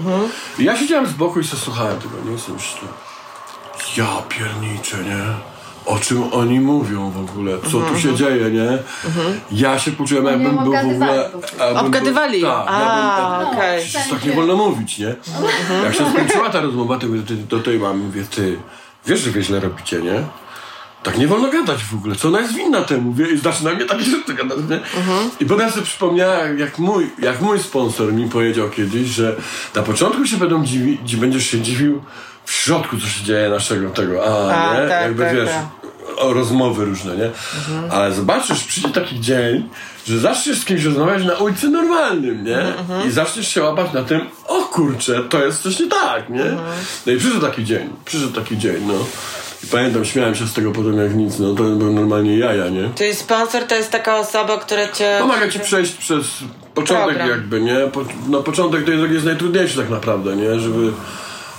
I 0.59 0.65
ja 0.67 0.77
siedziałem 0.77 1.07
z 1.07 1.13
boku 1.13 1.41
i 1.41 1.45
sobie 1.45 1.63
słuchałem 1.63 1.99
tego, 1.99 2.31
nie? 2.31 2.39
Sobie 2.39 2.55
myślę, 2.59 2.89
ja 3.97 4.23
pierniczę, 4.29 4.97
nie? 5.05 5.19
O 5.87 5.99
czym 5.99 6.33
oni 6.33 6.61
mówią 6.61 7.11
w 7.11 7.19
ogóle? 7.19 7.53
Co 7.73 7.81
tu 7.81 8.01
się 8.01 8.15
dzieje, 8.15 8.51
nie? 8.51 8.79
Ja 9.51 9.79
się 9.79 9.93
poczułem, 9.93 10.25
jakbym 10.27 10.57
był 10.59 10.73
w 10.73 10.77
ogóle... 10.77 10.81
obgadywali. 10.81 11.21
jakbym 11.23 11.41
był- 11.69 11.87
Obgadywali? 11.87 12.43
Tak, 12.43 12.65
A, 12.67 13.39
jakbym, 13.39 13.59
okej. 13.59 13.83
Przecież 13.85 14.09
tak 14.11 14.25
nie 14.25 14.33
wolno 14.33 14.57
mówić, 14.57 14.99
nie? 14.99 15.15
Jak 15.85 15.95
się 15.95 16.11
skończyła 16.11 16.51
ta 16.51 16.61
rozmowa, 16.61 16.99
to 16.99 17.07
mówię 17.07 17.21
do, 17.21 17.57
do 17.57 17.63
tej 17.65 17.79
mamy, 17.79 18.05
mówię, 18.05 18.25
ty, 18.31 18.59
wiesz, 19.07 19.21
że 19.21 19.31
wy 19.31 19.43
źle 19.43 19.61
robicie, 19.61 20.03
nie? 20.03 20.23
Tak 21.03 21.19
nie 21.19 21.29
wolno 21.29 21.49
gadać 21.51 21.85
w 21.85 21.95
ogóle. 21.95 22.17
Co 22.17 22.29
ona 22.29 22.41
jest 22.41 22.55
winna 22.55 22.81
temu? 22.83 23.13
Wie, 23.13 23.29
I 23.29 23.39
zaczyna 23.39 23.75
mnie 23.75 23.85
takie 23.85 24.05
rzeczy 24.05 24.35
gadać, 24.35 24.59
nie? 24.71 24.81
I 25.41 25.47
potem 25.47 25.71
sobie 25.71 25.83
przypomniałem, 25.83 26.59
jak 26.59 26.79
mój, 26.79 27.11
jak 27.23 27.41
mój 27.41 27.59
sponsor 27.59 28.13
mi 28.13 28.29
powiedział 28.29 28.71
kiedyś, 28.71 29.09
że 29.09 29.37
na 29.75 29.83
początku 29.83 30.27
się 30.27 30.37
będą 30.37 30.65
dziwi, 30.65 30.99
dzi- 31.05 31.17
będziesz 31.17 31.47
się 31.47 31.61
dziwił 31.61 32.03
w 32.45 32.53
środku, 32.53 32.97
co 32.99 33.07
się 33.07 33.25
dzieje 33.25 33.49
naszego 33.49 33.91
tego, 33.91 34.25
a, 34.27 34.55
A, 34.71 34.81
nie? 34.83 34.89
tak, 34.89 35.03
Jakby 35.03 35.23
tak, 35.25 35.35
wiesz, 35.37 35.49
tak. 35.49 35.65
o 36.17 36.33
rozmowy 36.33 36.85
różne, 36.85 37.17
nie? 37.17 37.31
Ale 37.91 38.13
zobaczysz, 38.15 38.65
przyjdzie 38.65 38.89
taki 38.89 39.21
dzień, 39.21 39.69
że 40.07 40.19
zaczniesz 40.19 40.59
z 40.61 40.65
kimś 40.65 40.85
rozmawiać 40.85 41.25
na 41.25 41.35
ulicy 41.35 41.69
normalnym, 41.69 42.45
nie? 42.45 42.59
I 43.09 43.11
zaczniesz 43.11 43.49
się 43.55 43.63
łapać 43.63 43.93
na 43.93 44.03
tym, 44.03 44.21
o 44.47 44.63
kurczę, 44.63 45.23
to 45.29 45.45
jest 45.45 45.63
coś 45.63 45.79
nie 45.81 45.87
tak, 45.89 46.29
nie? 46.29 46.45
No 47.07 47.13
i 47.13 47.17
przyszedł 47.17 47.41
taki 47.47 47.65
dzień, 47.65 47.89
przyszedł 48.05 48.33
taki 48.33 48.59
dzień, 48.59 48.77
no. 48.87 48.95
Pamiętam, 49.71 50.05
śmiałem 50.05 50.35
się 50.35 50.47
z 50.47 50.53
tego 50.53 50.73
potem 50.73 50.99
jak 50.99 51.15
nic, 51.15 51.39
no 51.39 51.55
to 51.55 51.63
był 51.63 51.93
normalnie 51.93 52.39
jaja, 52.39 52.69
nie? 52.69 52.91
Czyli 52.95 53.15
sponsor 53.15 53.63
to 53.65 53.75
jest 53.75 53.91
taka 53.91 54.19
osoba, 54.19 54.59
która 54.59 54.89
cię... 54.89 55.17
Pomaga 55.21 55.49
ci 55.49 55.61
przejść 55.61 55.93
przez 55.93 56.27
początek 56.75 57.07
Program. 57.07 57.29
jakby, 57.29 57.61
nie? 57.61 57.77
Po, 57.93 58.05
no 58.29 58.43
początek 58.43 58.85
to 58.85 58.91
jest, 58.91 59.13
jest 59.13 59.25
najtrudniejszy 59.27 59.77
tak 59.77 59.91
naprawdę, 59.91 60.37
nie? 60.37 60.61
Żeby, 60.61 60.93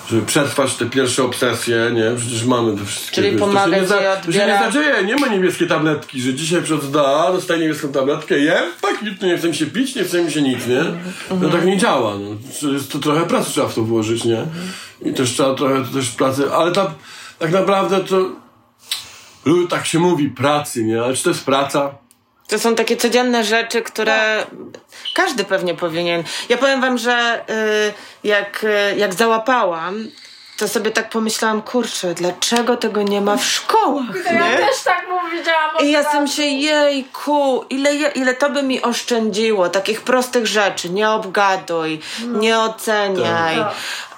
żeby 0.09 0.21
przetrwać 0.25 0.73
te 0.75 0.85
pierwsze 0.85 1.23
obsesje, 1.23 1.91
nie? 1.93 2.11
Przecież 2.17 2.43
mamy 2.45 2.77
te 2.77 2.85
wszystkie... 2.85 3.15
Czyli 3.15 3.31
wiesz, 3.31 3.39
to 3.39 3.45
się 3.45 3.53
pomaga 3.53 3.85
za- 3.85 4.15
To 4.25 4.31
się 4.31 4.45
nie 4.47 4.59
zadzieje, 4.65 5.03
nie 5.05 5.15
ma 5.15 5.27
niebieskie 5.27 5.67
tabletki, 5.67 6.21
że 6.21 6.33
dzisiaj 6.33 6.61
przychodzę 6.61 6.87
do 6.91 7.21
A, 7.27 7.31
dostaję 7.31 7.59
niebieską 7.59 7.87
tabletkę, 7.91 8.39
jem, 8.39 8.63
tak, 8.81 9.01
nie 9.21 9.37
chce 9.37 9.47
mi 9.47 9.55
się 9.55 9.65
pić, 9.65 9.95
nie 9.95 10.03
chce 10.03 10.23
mi 10.23 10.31
się 10.31 10.41
nic, 10.41 10.67
nie? 10.67 10.83
No 11.41 11.49
tak 11.49 11.65
nie 11.65 11.77
działa, 11.77 12.13
no. 12.17 12.29
To 12.61 12.91
To 12.91 12.99
trochę 12.99 13.25
pracy 13.27 13.51
trzeba 13.51 13.67
w 13.67 13.75
to 13.75 13.81
włożyć, 13.81 14.23
nie? 14.25 14.45
I 15.01 15.13
też 15.13 15.31
trzeba 15.31 15.55
trochę 15.55 15.83
też 15.93 16.09
pracy, 16.09 16.43
ale 16.53 16.71
ta, 16.71 16.91
tak 17.39 17.51
naprawdę 17.51 17.99
to... 18.03 18.15
lu- 19.45 19.67
Tak 19.67 19.85
się 19.85 19.99
mówi, 19.99 20.29
pracy, 20.29 20.83
nie? 20.83 21.01
Ale 21.01 21.13
czy 21.15 21.23
to 21.23 21.29
jest 21.29 21.45
praca? 21.45 21.91
To 22.47 22.59
są 22.59 22.75
takie 22.75 22.97
codzienne 22.97 23.43
rzeczy, 23.43 23.81
które 23.81 24.45
każdy 25.15 25.43
pewnie 25.43 25.75
powinien. 25.75 26.23
Ja 26.49 26.57
powiem 26.57 26.81
wam, 26.81 26.97
że 26.97 27.45
y, 27.49 28.27
jak, 28.27 28.63
y, 28.63 28.95
jak 28.97 29.13
załapałam, 29.13 30.07
to 30.59 30.67
sobie 30.67 30.91
tak 30.91 31.09
pomyślałam, 31.09 31.61
kurczę, 31.61 32.13
dlaczego 32.13 32.77
tego 32.77 33.01
nie 33.01 33.21
ma 33.21 33.37
w 33.37 33.45
szkołach, 33.45 34.05
To 34.27 34.33
ja 34.33 34.49
nie? 34.51 34.57
też 34.57 34.83
tak 34.83 35.05
powiedziałam. 35.07 35.69
I 35.81 35.91
ja 35.91 36.03
sam 36.03 36.27
się, 36.27 36.43
jejku, 36.43 37.65
ile, 37.69 37.93
ile 37.95 38.33
to 38.33 38.49
by 38.49 38.63
mi 38.63 38.81
oszczędziło, 38.81 39.69
takich 39.69 40.01
prostych 40.01 40.47
rzeczy, 40.47 40.89
nie 40.89 41.09
obgaduj, 41.09 41.99
nie 42.27 42.59
oceniaj. 42.59 43.55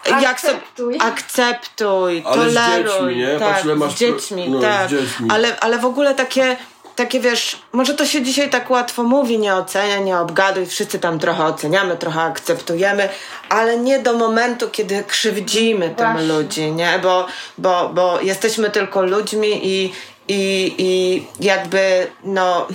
Tak. 0.03 0.21
Jak 0.21 0.39
so- 0.41 0.47
Akceptuj. 0.47 0.97
akceptuj, 1.01 2.23
Ale 2.25 2.49
z 2.51 2.53
toleruj. 2.55 2.83
dziećmi, 3.15 3.15
nie? 3.15 3.39
Tak, 3.39 3.53
Patrz, 3.53 3.65
ile 3.65 3.75
masz 3.75 3.91
z 3.91 3.95
dziećmi, 3.95 4.43
pro- 4.43 4.53
no, 4.53 4.61
tak. 4.61 4.87
z 4.87 4.91
dziećmi. 4.91 5.27
Ale, 5.31 5.59
ale 5.59 5.77
w 5.79 5.85
ogóle 5.85 6.15
takie, 6.15 6.57
takie 6.95 7.19
wiesz, 7.19 7.61
może 7.71 7.93
to 7.93 8.05
się 8.05 8.21
dzisiaj 8.21 8.49
tak 8.49 8.69
łatwo 8.69 9.03
mówi, 9.03 9.39
nie 9.39 9.55
oceniaj, 9.55 10.01
nie 10.03 10.17
obgaduj, 10.17 10.65
wszyscy 10.65 10.99
tam 10.99 11.19
trochę 11.19 11.45
oceniamy, 11.45 11.97
trochę 11.97 12.21
akceptujemy, 12.21 13.09
ale 13.49 13.77
nie 13.77 13.99
do 13.99 14.13
momentu, 14.13 14.69
kiedy 14.69 15.03
krzywdzimy 15.03 15.89
tym 15.89 16.11
Właśnie. 16.11 16.27
ludzi, 16.33 16.71
nie? 16.71 16.99
Bo, 17.03 17.25
bo, 17.57 17.89
bo 17.93 18.21
jesteśmy 18.21 18.69
tylko 18.69 19.01
ludźmi 19.01 19.67
i, 19.67 19.93
i, 20.27 20.75
i 20.77 21.23
jakby, 21.39 22.07
no 22.23 22.67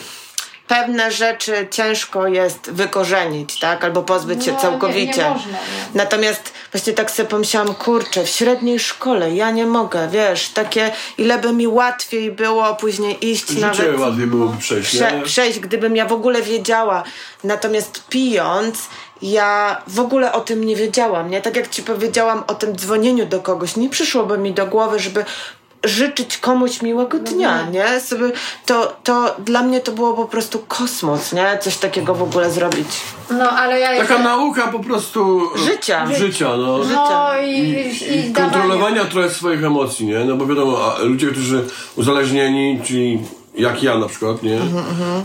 pewne 0.69 1.13
rzeczy 1.13 1.67
ciężko 1.71 2.27
jest 2.27 2.71
wykorzenić, 2.71 3.59
tak? 3.61 3.85
Albo 3.85 4.03
pozbyć 4.03 4.45
się 4.45 4.51
No, 4.51 4.57
nie- 4.57 4.63
całkowicie. 4.63 5.23
nie 5.23 5.31
można, 5.31 5.53
nie. 5.53 5.59
Natomiast 5.95 6.53
właśnie 6.73 6.93
tak 6.93 7.11
sobie 7.11 7.29
pomyślałam, 7.29 7.75
kurczę, 7.75 8.25
w 8.25 8.29
średniej 8.29 8.79
szkole 8.79 9.35
ja 9.35 9.51
nie 9.51 9.67
mogę, 9.67 10.09
wiesz, 10.09 10.49
takie 10.49 10.91
ile 11.19 11.39
by 11.39 11.53
mi 11.53 11.67
łatwiej 11.69 12.33
było 12.33 12.75
później 12.75 13.29
iść 13.31 13.49
Życie 13.49 13.61
nawet 13.61 14.01
łatwiej 14.01 14.27
byłoby 14.27 14.59
przejść, 14.59 14.89
prze, 14.89 15.13
nie? 15.13 15.23
przejść, 15.23 15.59
gdybym 15.59 15.97
ja 15.97 16.07
w 16.07 16.13
ogóle 16.13 16.43
wiedziała. 16.43 17.03
Natomiast 17.45 18.03
pijąc, 18.09 18.79
ja 19.23 19.81
w 19.87 20.01
ogóle 20.01 20.33
o 20.33 20.41
tym 20.41 20.65
nie 20.65 20.77
wiedziałam, 20.77 21.31
nie? 21.31 21.43
Tak 21.43 21.57
jak 21.57 21.71
ci 21.71 21.83
powiedziałam 21.83 22.45
o 22.47 22.55
tym 22.55 22.77
dzwonieniu 22.77 23.27
do 23.27 23.41
kogoś, 23.41 23.77
nie 23.77 23.89
przyszłoby 23.91 24.39
mi 24.39 24.53
do 24.53 24.67
głowy, 24.67 24.99
żeby 24.99 25.25
życzyć 25.89 26.39
komuś 26.39 26.83
miłego 26.83 27.19
dnia, 27.19 27.71
nie? 27.71 28.01
Sobie, 28.01 28.33
to, 28.67 28.97
to 29.05 29.37
dla 29.39 29.63
mnie 29.63 29.81
to 29.81 29.93
było 29.93 30.15
po 30.15 30.25
prostu 30.25 30.59
kosmos, 30.69 31.33
nie? 31.33 31.59
Coś 31.61 31.77
takiego 31.77 32.15
w 32.15 32.23
ogóle 32.23 32.51
zrobić. 32.51 32.89
No, 33.31 33.51
ale 33.51 33.81
ja 33.81 33.89
Taka 33.89 34.01
jestem... 34.01 34.23
nauka 34.23 34.69
po 34.69 34.79
prostu... 34.79 35.41
Życia. 35.57 36.07
Życia, 36.15 36.57
no. 36.57 36.79
No 36.79 37.31
i, 37.47 37.51
I, 37.51 38.27
i, 38.27 38.33
dawanie. 38.33 38.53
kontrolowania 38.53 39.05
trochę 39.05 39.31
swoich 39.31 39.65
emocji, 39.65 40.07
nie? 40.07 40.25
No 40.25 40.37
bo 40.37 40.47
wiadomo, 40.47 40.79
a 40.95 41.03
ludzie, 41.03 41.27
którzy 41.27 41.65
uzależnieni, 41.97 42.81
czyli 42.85 43.19
jak 43.55 43.83
ja 43.83 43.99
na 43.99 44.07
przykład, 44.07 44.43
nie? 44.43 44.59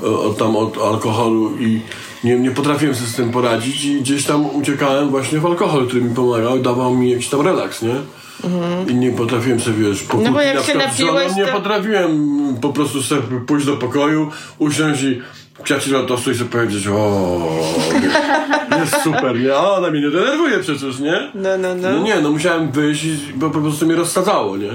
O, 0.03 0.23
od, 0.23 0.37
tam 0.37 0.55
od 0.55 0.77
alkoholu 0.77 1.57
i 1.57 1.81
nie, 2.23 2.39
nie 2.39 2.51
potrafiłem 2.51 2.95
sobie 2.95 3.07
z 3.07 3.15
tym 3.15 3.31
poradzić 3.31 3.85
i 3.85 4.01
gdzieś 4.01 4.25
tam 4.25 4.55
uciekałem 4.55 5.09
właśnie 5.09 5.39
w 5.39 5.45
alkohol, 5.45 5.87
który 5.87 6.01
mi 6.01 6.15
pomagał 6.15 6.57
i 6.57 6.61
dawał 6.61 6.95
mi 6.95 7.11
jakiś 7.11 7.29
tam 7.29 7.41
relaks, 7.41 7.81
nie? 7.81 7.95
I 8.87 8.95
nie 8.95 9.11
potrafiłem 9.11 9.59
sobie, 9.59 9.89
wiesz, 9.89 10.03
po 10.03 10.17
No 10.17 10.31
bo 10.31 10.41
jak 10.41 10.55
na 10.55 10.63
się 10.63 10.75
napiłeś, 10.77 11.35
nie 11.35 11.45
to- 11.45 11.51
potrafiłem 11.51 12.37
po 12.61 12.69
prostu 12.69 13.01
sobie 13.03 13.21
pójść 13.47 13.65
do 13.65 13.77
pokoju, 13.77 14.31
usiąść 14.59 15.03
i 15.03 15.21
wziąć 15.65 15.87
lotosu 15.87 16.31
i 16.31 16.35
sobie 16.35 16.49
powiedzieć, 16.49 16.87
o, 16.87 17.39
jest 18.79 19.03
super, 19.03 19.39
nie? 19.39 19.55
A 19.55 19.71
ona 19.71 19.89
mnie 19.91 20.01
nie 20.01 20.11
denerwuje 20.11 20.59
przecież, 20.59 20.99
nie? 20.99 21.31
No, 21.35 21.57
no, 21.57 21.75
no. 21.75 21.91
No 21.91 22.03
nie, 22.03 22.21
no 22.21 22.31
musiałem 22.31 22.71
wyjść, 22.71 23.05
bo 23.35 23.49
po 23.49 23.61
prostu 23.61 23.85
mnie 23.85 23.95
rozsadzało, 23.95 24.57
nie? 24.57 24.69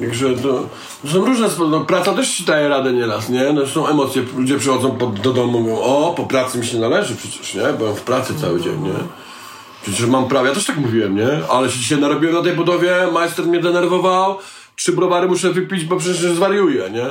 Także 0.00 0.34
to, 0.34 0.68
to 1.02 1.08
są 1.12 1.24
różne 1.24 1.48
sposoby. 1.50 1.70
No, 1.70 1.80
praca 1.80 2.12
też 2.14 2.30
ci 2.36 2.44
daje 2.44 2.68
radę 2.68 2.92
nieraz, 2.92 3.28
nie? 3.28 3.52
No, 3.52 3.66
są 3.66 3.86
emocje, 3.86 4.22
ludzie 4.36 4.58
przychodzą 4.58 4.90
pod, 4.90 5.20
do 5.20 5.32
domu 5.32 5.60
mówią, 5.60 5.78
o, 5.78 6.14
po 6.16 6.22
pracy 6.26 6.58
mi 6.58 6.66
się 6.66 6.78
należy 6.78 7.16
przecież, 7.16 7.54
nie? 7.54 7.72
Byłem 7.78 7.94
w 7.96 8.00
pracy 8.02 8.34
cały 8.40 8.60
dzień, 8.60 8.82
nie? 8.82 8.90
Przecież 9.86 10.06
mam 10.06 10.28
prawo, 10.28 10.46
ja 10.46 10.54
też 10.54 10.64
tak 10.64 10.76
mówiłem, 10.76 11.16
nie? 11.16 11.28
Ale 11.50 11.70
się 11.70 11.78
dzisiaj 11.78 12.00
narobiłem 12.00 12.34
na 12.34 12.42
tej 12.42 12.52
budowie, 12.52 13.08
majster 13.12 13.46
mnie 13.46 13.60
denerwował, 13.60 14.38
trzy 14.76 14.92
browary 14.92 15.28
muszę 15.28 15.52
wypić, 15.52 15.84
bo 15.84 15.96
przecież 15.96 16.18
zwariuję, 16.18 16.90
nie? 16.90 17.06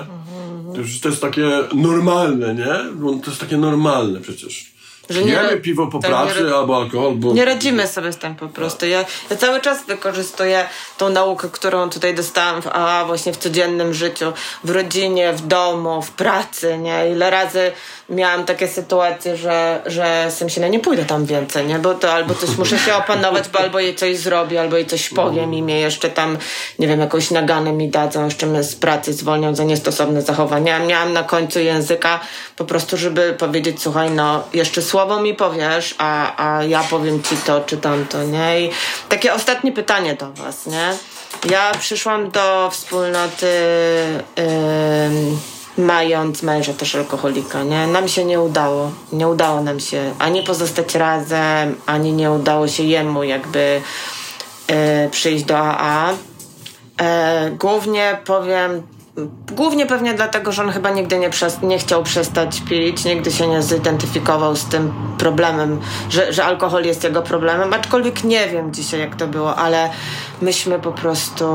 To 0.74 0.78
już 0.82 1.00
to 1.00 1.10
jest 1.10 1.22
takie 1.22 1.50
normalne, 1.74 2.56
nie? 2.56 3.02
To 3.24 3.30
jest 3.30 3.40
takie 3.40 3.58
normalne 3.58 4.20
przecież. 4.20 4.75
Że 5.10 5.24
nie 5.24 5.36
ra- 5.36 5.50
piwo 5.64 5.88
po 5.88 6.00
tak, 6.00 6.12
pracy 6.12 6.44
nie 6.44 6.56
albo 6.56 6.78
alkohol, 6.78 7.12
bo... 7.16 7.34
Nie 7.34 7.46
radzimy 7.46 7.88
sobie 7.88 8.14
z 8.14 8.18
tym 8.18 8.36
po 8.36 8.48
prostu. 8.48 8.86
Ja, 8.86 9.06
ja 9.30 9.36
cały 9.36 9.62
czas 9.62 9.86
wykorzystuję 9.86 10.66
tą 10.98 11.10
naukę, 11.10 11.48
którą 11.52 11.90
tutaj 11.90 12.16
dostałam 12.16 12.62
w 12.62 12.68
AA, 12.68 13.06
właśnie 13.06 13.34
w 13.34 13.38
codziennym 13.38 13.94
życiu, 13.94 14.34
w 14.64 14.70
rodzinie, 14.70 15.34
w 15.34 15.48
domu, 15.48 16.02
w 16.02 16.12
pracy, 16.12 16.78
nie? 16.78 17.10
Ile 17.12 17.30
razy 17.30 17.72
miałam 18.10 18.46
takie 18.46 18.68
sytuacje, 18.68 19.38
że, 19.38 19.82
że 19.86 20.28
sam 20.30 20.50
się, 20.50 20.62
no 20.62 20.68
nie 20.68 20.80
pójdę 20.80 21.06
tam 21.06 21.26
więcej, 21.26 21.68
nie? 21.68 21.80
Bo 21.80 21.94
to 21.94 22.14
albo 22.14 22.36
coś 22.36 22.58
muszę 22.58 22.80
się 22.80 22.96
opanować, 22.96 23.50
bo 23.50 23.60
albo 23.60 23.80
jej 23.80 23.96
coś 23.96 24.18
zrobię, 24.18 24.62
albo 24.62 24.76
jej 24.76 24.86
coś 24.86 25.10
powiem 25.10 25.54
i 25.54 25.64
mnie 25.64 25.80
jeszcze 25.80 26.10
tam, 26.10 26.38
nie 26.80 26.88
wiem, 26.88 27.00
jakąś 27.00 27.32
naganę 27.32 27.74
mi 27.74 27.90
dadzą, 27.90 28.26
jeszcze 28.26 28.46
mnie 28.46 28.64
z 28.64 28.76
pracy 28.76 29.14
zwolnią 29.14 29.56
za 29.56 29.64
niestosowne 29.64 30.22
zachowania. 30.22 30.80
Miałam 30.80 31.14
na 31.14 31.24
końcu 31.24 31.60
języka 31.60 32.20
po 32.56 32.66
prostu, 32.66 32.98
żeby 32.98 33.36
powiedzieć, 33.40 33.82
słuchaj, 33.82 34.12
no 34.12 34.44
jeszcze 34.54 34.82
słowo 34.96 35.22
mi 35.22 35.34
powiesz, 35.34 35.96
a, 35.98 36.12
a 36.46 36.64
ja 36.64 36.84
powiem 36.84 37.24
ci 37.24 37.38
to 37.38 37.62
czy 37.62 37.78
tamto, 37.78 38.24
nie? 38.24 38.62
I 38.62 38.70
takie 39.10 39.34
ostatnie 39.34 39.72
pytanie 39.72 40.16
do 40.16 40.32
was, 40.32 40.66
nie? 40.66 40.94
Ja 41.50 41.72
przyszłam 41.80 42.32
do 42.32 42.70
wspólnoty 42.72 43.48
ym, 45.08 45.40
mając 45.78 46.44
męża 46.44 46.74
też 46.74 46.96
alkoholika, 46.96 47.64
nie? 47.64 47.88
Nam 47.88 48.08
się 48.08 48.26
nie 48.26 48.42
udało. 48.42 48.92
Nie 49.12 49.28
udało 49.28 49.62
nam 49.62 49.80
się 49.80 50.16
ani 50.20 50.44
pozostać 50.44 50.96
razem, 50.96 51.76
ani 51.86 52.14
nie 52.14 52.32
udało 52.32 52.68
się 52.68 52.84
jemu 52.84 53.24
jakby 53.24 53.82
y, 54.72 55.10
przyjść 55.10 55.44
do 55.44 55.58
AA. 55.58 56.14
E, 57.02 57.52
głównie 57.52 58.18
powiem, 58.26 58.95
głównie 59.52 59.86
pewnie 59.86 60.14
dlatego, 60.14 60.52
że 60.52 60.64
on 60.64 60.72
chyba 60.72 60.90
nigdy 60.90 61.20
nie, 61.20 61.30
nie 61.64 61.80
chciał 61.80 62.04
przestać 62.04 62.62
pić, 62.70 63.06
nigdy 63.06 63.32
się 63.32 63.48
nie 63.48 63.62
zidentyfikował 63.62 64.56
z 64.56 64.66
tym 64.66 64.94
problemem, 65.18 65.80
że, 66.10 66.34
że 66.34 66.46
alkohol 66.46 66.84
jest 66.84 67.04
jego 67.04 67.22
problemem, 67.22 67.74
aczkolwiek 67.74 68.24
nie 68.24 68.48
wiem 68.48 68.74
dzisiaj 68.74 69.00
jak 69.00 69.16
to 69.16 69.28
było, 69.28 69.56
ale 69.56 69.90
myśmy 70.42 70.80
po 70.80 70.92
prostu 70.92 71.46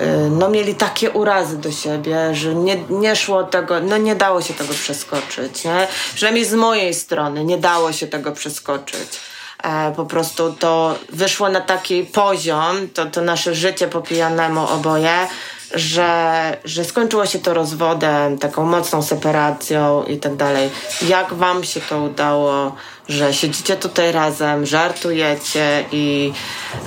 e, 0.00 0.16
no, 0.30 0.48
mieli 0.48 0.74
takie 0.74 1.10
urazy 1.10 1.58
do 1.58 1.72
siebie, 1.72 2.34
że 2.34 2.54
nie, 2.54 2.76
nie 2.90 3.16
szło 3.16 3.44
tego, 3.44 3.80
no 3.80 3.96
nie 3.96 4.16
dało 4.16 4.42
się 4.42 4.54
tego 4.54 4.74
przeskoczyć, 4.74 5.64
nie? 5.64 5.88
Przynajmniej 6.14 6.44
z 6.44 6.54
mojej 6.54 6.94
strony 6.94 7.44
nie 7.44 7.58
dało 7.58 7.92
się 7.92 8.06
tego 8.06 8.32
przeskoczyć 8.32 9.20
e, 9.62 9.92
po 9.96 10.06
prostu 10.06 10.52
to 10.52 10.94
wyszło 11.12 11.48
na 11.48 11.60
taki 11.60 12.04
poziom, 12.04 12.88
to, 12.94 13.06
to 13.06 13.20
nasze 13.20 13.54
życie 13.54 13.88
po 13.88 14.00
pijanemu 14.00 14.68
oboje, 14.68 15.28
że, 15.74 16.56
że 16.64 16.84
skończyło 16.84 17.26
się 17.26 17.38
to 17.38 17.54
rozwodem, 17.54 18.38
taką 18.38 18.64
mocną 18.64 19.02
separacją 19.02 20.04
i 20.04 20.18
tak 20.18 20.36
dalej. 20.36 20.70
Jak 21.08 21.34
wam 21.34 21.64
się 21.64 21.80
to 21.80 22.02
udało, 22.02 22.76
że 23.08 23.34
siedzicie 23.34 23.76
tutaj 23.76 24.12
razem, 24.12 24.66
żartujecie 24.66 25.84
i 25.92 26.32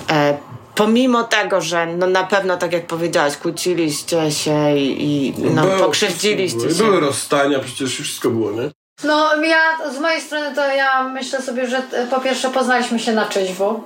e, 0.10 0.38
pomimo 0.76 1.24
tego, 1.24 1.62
że 1.62 1.86
no 1.86 2.08
na 2.08 2.24
pewno, 2.24 2.58
tak 2.58 2.74
jak 2.74 2.88
powiedziałaś, 2.88 3.38
kłóciliście 3.38 4.32
się 4.32 4.78
i, 4.78 5.30
i 5.30 5.34
no, 5.40 5.62
Było, 5.62 5.78
pokrzywdziliście 5.78 6.60
były, 6.60 6.74
się. 6.74 6.84
Były 6.84 7.00
rozstania, 7.00 7.60
przecież 7.60 7.94
wszystko 7.94 8.30
było, 8.30 8.52
nie? 8.52 8.70
No 9.04 9.44
ja 9.44 9.92
z 9.94 10.00
mojej 10.00 10.22
strony 10.22 10.56
to 10.56 10.68
ja 10.68 11.04
myślę 11.04 11.42
sobie, 11.42 11.68
że 11.68 11.82
po 12.10 12.20
pierwsze 12.20 12.50
poznaliśmy 12.50 13.00
się 13.00 13.14
na 13.14 13.26
trzeźwo. 13.26 13.84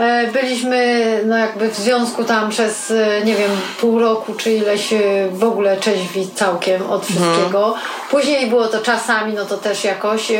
E, 0.00 0.26
Byliśmy 0.32 1.04
no 1.26 1.36
jakby 1.36 1.68
w 1.68 1.76
związku 1.76 2.24
tam 2.24 2.50
przez 2.50 2.90
e, 2.90 3.24
nie 3.24 3.34
wiem 3.34 3.50
pół 3.80 3.98
roku 3.98 4.34
czy 4.34 4.52
ileś 4.52 4.92
e, 4.92 4.98
w 5.32 5.44
ogóle 5.44 5.76
trzeźwi 5.76 6.28
całkiem 6.34 6.90
od 6.90 7.04
wszystkiego. 7.06 7.74
Później 8.10 8.46
było 8.46 8.66
to 8.66 8.78
czasami, 8.78 9.32
no 9.32 9.44
to 9.44 9.56
też 9.56 9.84
jakoś. 9.84 10.32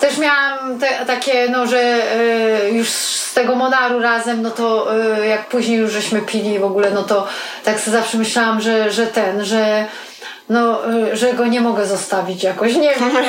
Też 0.00 0.18
miałam 0.18 0.78
te, 0.78 1.06
takie, 1.06 1.48
no 1.48 1.66
że 1.66 1.98
już 2.72 2.88
z 2.90 3.34
tego 3.34 3.54
Monaru 3.54 4.00
razem, 4.00 4.42
no 4.42 4.50
to 4.50 4.86
jak 5.28 5.48
później 5.48 5.78
już 5.78 5.92
żeśmy 5.92 6.20
pili 6.20 6.58
w 6.58 6.64
ogóle, 6.64 6.90
no 6.90 7.02
to 7.02 7.26
tak 7.64 7.80
sobie 7.80 7.96
zawsze 7.96 8.18
myślałam, 8.18 8.60
że, 8.60 8.92
że 8.92 9.06
ten, 9.06 9.44
że 9.44 9.86
no, 10.48 10.78
że 11.12 11.32
go 11.32 11.46
nie 11.46 11.60
mogę 11.60 11.86
zostawić 11.86 12.42
jakoś, 12.42 12.74
nie 12.74 12.94
wiem. 12.94 13.10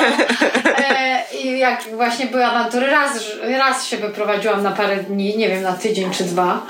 E, 0.78 1.19
I 1.44 1.58
jak 1.58 1.84
właśnie 1.96 2.26
były 2.26 2.44
awantury, 2.44 2.86
raz, 2.86 3.12
raz 3.42 3.86
się 3.86 3.96
wyprowadziłam 3.96 4.62
na 4.62 4.70
parę 4.70 4.96
dni, 4.96 5.36
nie 5.36 5.48
wiem, 5.48 5.62
na 5.62 5.72
tydzień 5.72 6.10
czy 6.10 6.24
dwa, 6.24 6.66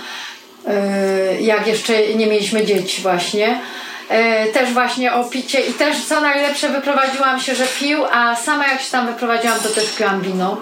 e, 0.66 1.40
jak 1.40 1.66
jeszcze 1.66 2.14
nie 2.14 2.26
mieliśmy 2.26 2.66
dzieci 2.66 3.02
właśnie. 3.02 3.60
E, 4.10 4.46
też 4.46 4.72
właśnie 4.72 5.14
o 5.14 5.24
picie 5.24 5.60
i 5.60 5.74
też 5.74 6.04
co 6.04 6.20
najlepsze 6.20 6.68
wyprowadziłam 6.68 7.40
się, 7.40 7.54
że 7.54 7.64
pił, 7.66 8.04
a 8.12 8.36
sama 8.36 8.66
jak 8.66 8.80
się 8.80 8.90
tam 8.90 9.06
wyprowadziłam, 9.06 9.58
to 9.60 9.68
też 9.68 9.92
piłam 9.92 10.20
wino. 10.20 10.56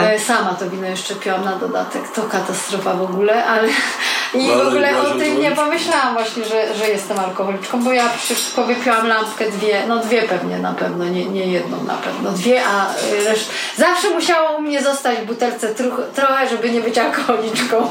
E, 0.00 0.18
sama 0.18 0.54
to 0.58 0.70
wino 0.70 0.86
jeszcze 0.86 1.14
piłam 1.14 1.44
na 1.44 1.56
dodatek. 1.56 2.08
To 2.08 2.22
katastrofa 2.22 2.94
w 2.94 3.02
ogóle, 3.02 3.44
ale 3.44 3.68
i 4.40 4.48
w 4.48 4.66
ogóle 4.66 5.00
o 5.00 5.04
tym 5.04 5.40
nie 5.40 5.50
pomyślałam 5.50 6.14
właśnie, 6.14 6.44
że, 6.44 6.74
że 6.74 6.88
jestem 6.88 7.18
alkoholiczką, 7.18 7.84
bo 7.84 7.92
ja 7.92 8.04
szybko 8.24 8.64
wypiłam 8.64 9.06
lampkę 9.06 9.50
dwie, 9.50 9.82
no 9.88 9.98
dwie 9.98 10.22
pewnie 10.22 10.58
na 10.58 10.72
pewno, 10.72 11.04
nie, 11.04 11.24
nie 11.24 11.46
jedną 11.46 11.84
na 11.84 11.94
pewno, 11.94 12.30
dwie, 12.30 12.62
a 12.66 12.86
reszt... 13.28 13.50
zawsze 13.76 14.10
musiało 14.10 14.56
u 14.56 14.62
mnie 14.62 14.82
zostać 14.82 15.18
w 15.18 15.24
butelce 15.24 15.74
troch, 15.74 16.00
trochę, 16.14 16.48
żeby 16.48 16.70
nie 16.70 16.80
być 16.80 16.98
alkoholiczką. 16.98 17.88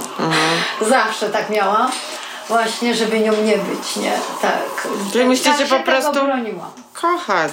Zawsze 0.82 1.30
tak 1.30 1.49
miałam. 1.49 1.91
Właśnie, 2.48 2.96
żeby 2.96 3.20
nią 3.20 3.32
nie 3.32 3.58
być, 3.58 3.96
nie? 3.96 4.12
Tak. 4.41 4.88
Czyli 5.12 5.26
musicie 5.26 5.50
tak 5.50 5.60
się 5.60 5.66
po 5.66 5.80
prostu- 5.80 6.12
broniłam. 6.14 6.72
Kochać. 6.94 7.52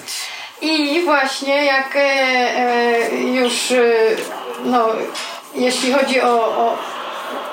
I 0.61 1.03
właśnie 1.05 1.65
jak 1.65 1.97
e, 1.97 2.01
e, 2.01 3.11
już 3.17 3.71
e, 3.73 3.93
no, 4.65 4.87
jeśli 5.55 5.93
chodzi 5.93 6.21
o, 6.21 6.29
o, 6.33 6.79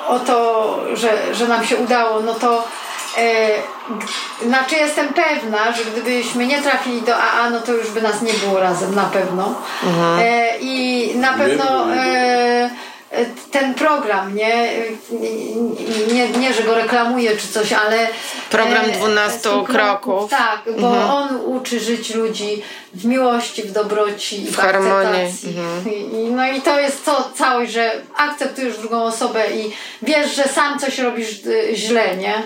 o 0.08 0.20
to, 0.20 0.80
że, 0.94 1.36
że 1.36 1.48
nam 1.48 1.66
się 1.66 1.78
udało, 1.78 2.20
no 2.22 2.34
to 2.34 2.64
e, 3.18 3.50
znaczy 4.46 4.76
jestem 4.76 5.08
pewna, 5.14 5.72
że 5.72 5.86
gdybyśmy 5.86 6.48
nie 6.48 6.62
trafili 6.62 7.02
do 7.02 7.16
AA, 7.16 7.50
no 7.50 7.62
to 7.62 7.72
już 7.74 7.92
by 7.92 8.02
nas 8.02 8.22
nie 8.22 8.34
było 8.34 8.60
razem 8.60 8.96
na 8.96 9.04
pewno. 9.06 9.54
E, 10.20 10.58
I 10.58 11.12
na 11.18 11.34
pewno 11.34 11.94
e, 11.96 12.70
ten 13.52 13.74
program, 13.74 14.36
nie, 14.36 14.74
nie, 16.14 16.30
nie, 16.30 16.54
że 16.54 16.64
go 16.64 16.76
reklamuję 16.76 17.38
czy 17.38 17.48
coś, 17.48 17.74
ale 17.74 18.08
Program 18.50 18.86
e, 18.86 18.92
12 18.92 19.40
stu 19.40 19.64
kroków. 19.64 20.30
Tak, 20.32 20.62
bo 20.80 20.88
on 21.16 21.28
uczy 21.46 21.80
żyć 21.80 22.16
ludzi 22.16 22.62
w 22.94 23.06
miłości, 23.06 23.64
w 23.64 23.72
dobroci, 23.72 24.38
w, 24.46 24.52
W 24.52 24.58
harmonii, 24.58 25.22
akceptacji. 25.24 25.56
I, 25.92 26.16
i- 26.16 26.32
no 26.32 26.48
i 26.52 26.62
to 26.62 26.80
jest 26.80 27.06
to 27.06 27.32
całość, 27.36 27.72
że 27.72 27.92
akceptujesz 28.18 28.78
drugą 28.78 29.04
osobę 29.04 29.52
i 29.52 29.72
wiesz, 30.02 30.36
że 30.36 30.44
sam 30.44 30.80
coś 30.80 31.00
robisz 31.00 31.28
źle, 31.74 32.18
nie? 32.18 32.44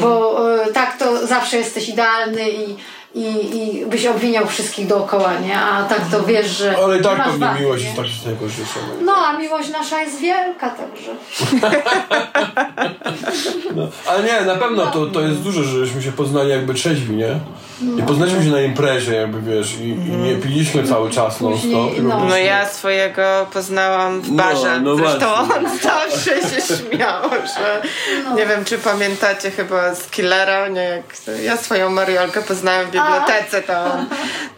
Bo 0.00 0.40
y, 0.68 0.72
tak 0.72 0.98
to 0.98 1.26
zawsze 1.26 1.56
jesteś 1.56 1.88
idealny 1.88 2.50
i, 2.50 2.76
i, 3.14 3.22
i 3.56 3.86
byś 3.86 4.06
obwiniał 4.06 4.46
wszystkich 4.46 4.86
dookoła, 4.86 5.38
nie? 5.38 5.60
A 5.60 5.82
tak 5.84 6.00
to 6.10 6.22
wiesz, 6.22 6.46
że 6.46 6.76
Ale 6.84 6.98
i 6.98 7.02
tak 7.02 7.24
pewnie 7.24 7.46
wady, 7.46 7.60
miłość 7.60 7.82
nie? 7.84 7.88
jest 7.90 8.00
tak 8.00 8.26
najważniejsza. 8.26 8.80
No, 9.04 9.12
a 9.16 9.38
miłość 9.38 9.68
nasza 9.70 10.00
jest 10.02 10.20
wielka 10.20 10.70
także. 10.70 11.10
No, 13.76 13.88
ale 14.06 14.22
nie, 14.24 14.40
na 14.40 14.54
pewno 14.56 14.86
to, 14.86 15.06
to 15.06 15.20
jest 15.20 15.40
dużo, 15.40 15.62
żeśmy 15.62 16.02
się 16.02 16.12
poznali 16.12 16.50
jakby 16.50 16.74
trzeźwi, 16.74 17.16
nie? 17.16 17.38
I 17.98 18.02
poznaliśmy 18.02 18.44
się 18.44 18.50
na 18.50 18.60
imprezie, 18.60 19.14
jakby 19.14 19.40
wiesz, 19.54 19.74
i, 19.80 19.88
i 19.88 19.94
nie 20.16 20.34
piliśmy 20.34 20.84
cały 20.84 21.10
czas 21.10 21.40
non 21.40 21.58
stop. 21.58 22.02
no. 22.02 22.24
No 22.28 22.36
ja 22.36 22.68
swojego 22.68 23.46
poznałam 23.52 24.20
w 24.20 24.30
No, 24.32 24.36
barze. 24.44 24.80
no 24.80 24.96
Zresztą 24.96 25.26
właśnie. 25.46 25.54
on 25.56 25.78
zawsze 25.78 26.30
się 26.40 26.60
śmiał, 26.76 27.22
że 27.30 27.82
nie 28.36 28.46
wiem 28.46 28.64
czy 28.64 28.78
pamiętacie 28.78 29.50
chyba 29.50 29.94
z 29.94 30.10
Killera, 30.10 30.68
nie 30.68 30.80
jak 30.82 31.04
ja 31.42 31.56
swoją 31.56 31.90
Mariolkę 31.90 32.42
poznałem 32.42 32.86
w 32.86 32.90
bibliotece, 32.90 33.62
to, 33.62 33.74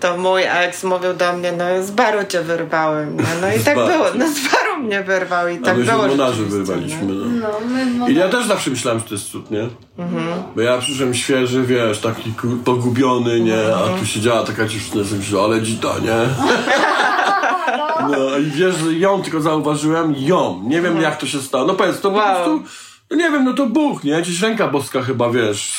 to 0.01 0.17
mój 0.17 0.43
ex 0.49 0.85
mówił 0.85 1.15
do 1.15 1.33
mnie, 1.33 1.53
no 1.53 1.65
z 1.83 1.91
baru 1.91 2.25
cię 2.25 2.41
wyrwałem. 2.43 3.17
No, 3.17 3.29
no 3.41 3.53
i 3.55 3.61
tak 3.61 3.75
było, 3.75 4.07
no 4.15 4.25
z 4.29 4.53
baru 4.53 4.83
mnie 4.83 5.03
wyrwał 5.03 5.49
i 5.49 5.59
tak 5.59 5.77
się 5.77 5.83
było 5.83 6.03
w 6.03 6.09
Monarze 6.09 6.33
rzeczywiście, 6.33 6.57
wyrwaliśmy, 6.65 7.03
no. 7.05 7.49
No, 7.49 7.49
my, 8.07 8.13
I 8.13 8.15
ja 8.15 8.29
też 8.29 8.47
zawsze 8.47 8.71
myślałem, 8.71 9.01
że 9.01 9.07
to 9.07 9.15
jest 9.15 9.31
cud, 9.31 9.51
nie? 9.51 9.69
Bo 10.57 10.61
ja 10.63 10.79
przyszedłem 10.79 11.15
świeży, 11.15 11.63
wiesz, 11.63 11.99
taki 12.01 12.33
pogubiony, 12.65 13.41
nie? 13.41 13.75
A 13.77 13.99
tu 13.99 14.07
siedziała 14.07 14.43
taka 14.43 14.67
dziewczyna, 14.67 15.05
myślę, 15.19 15.41
ale 15.41 15.63
dzita, 15.63 15.95
nie? 15.99 16.17
No 18.11 18.39
i 18.39 18.45
wiesz, 18.45 18.75
że 18.77 18.93
ją 18.93 19.23
tylko 19.23 19.41
zauważyłem, 19.41 20.15
ją. 20.19 20.63
Nie 20.67 20.81
wiem 20.83 21.01
jak 21.01 21.17
to 21.17 21.27
się 21.27 21.39
stało. 21.41 21.65
No 21.67 21.75
powiedz, 21.75 22.01
to 22.01 22.11
po 22.11 22.17
Wow. 22.17 22.35
prostu, 22.35 22.63
no 23.11 23.17
nie 23.17 23.31
wiem, 23.31 23.45
no 23.45 23.53
to 23.55 23.67
Bóg, 23.67 24.05
nie? 24.05 24.23
Gdzieś 24.23 24.41
ręka 24.41 24.69
boska 24.69 25.03
chyba, 25.03 25.31
wiesz, 25.31 25.73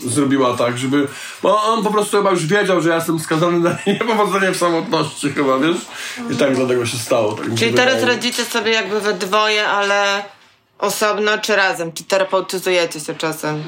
zrobiła 0.00 0.56
tak, 0.56 0.78
żeby... 0.78 1.08
Bo 1.42 1.62
on 1.62 1.84
po 1.84 1.90
prostu 1.90 2.16
chyba 2.16 2.30
już 2.30 2.46
wiedział, 2.46 2.80
że 2.80 2.88
ja 2.88 2.94
jestem 2.96 3.18
skazany 3.18 3.60
na 3.60 3.76
niepowodzenie 3.92 4.52
w 4.52 4.56
samotności 4.56 5.30
chyba, 5.32 5.58
wiesz? 5.58 5.76
I 6.30 6.36
tak 6.36 6.56
dlatego 6.56 6.86
się 6.86 6.96
stało. 6.98 7.32
Tak 7.32 7.54
Czyli 7.58 7.72
teraz 7.74 7.94
wydaje. 7.94 8.14
radzicie 8.16 8.44
sobie 8.44 8.72
jakby 8.72 9.00
we 9.00 9.14
dwoje, 9.14 9.68
ale 9.68 10.22
osobno 10.78 11.38
czy 11.38 11.56
razem? 11.56 11.92
Czy 11.92 12.04
terapeutyzujecie 12.04 13.00
się 13.00 13.14
czasem? 13.14 13.56
Yy, 13.56 13.66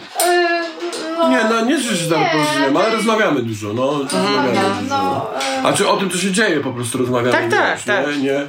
no, 1.19 1.29
Nie, 1.31 1.45
no 1.51 1.65
nie 1.65 1.79
że 1.81 1.97
się 1.97 2.11
tam 2.11 2.21
Nie, 2.21 2.31
porozumiem, 2.33 2.77
ale 2.77 2.91
rozmawiamy 2.91 3.43
dużo, 3.43 3.73
no. 3.73 3.99
Rozmawiamy 3.99 4.37
Rozmawiam, 4.49 4.83
dużo. 4.83 4.97
no, 4.97 5.31
e, 5.41 5.63
A 5.63 5.73
czy 5.73 5.89
o 5.89 5.97
tym, 5.97 6.11
co 6.11 6.19
się 6.19 6.31
dzieje, 6.33 6.61
po 6.61 6.73
prostu 6.73 6.99
rozmawiamy. 6.99 7.33
Tak, 7.33 7.51
tak, 7.51 7.77
wiesz, 7.77 7.85
tak. 7.85 8.07
Nie, 8.07 8.23
nie, 8.23 8.47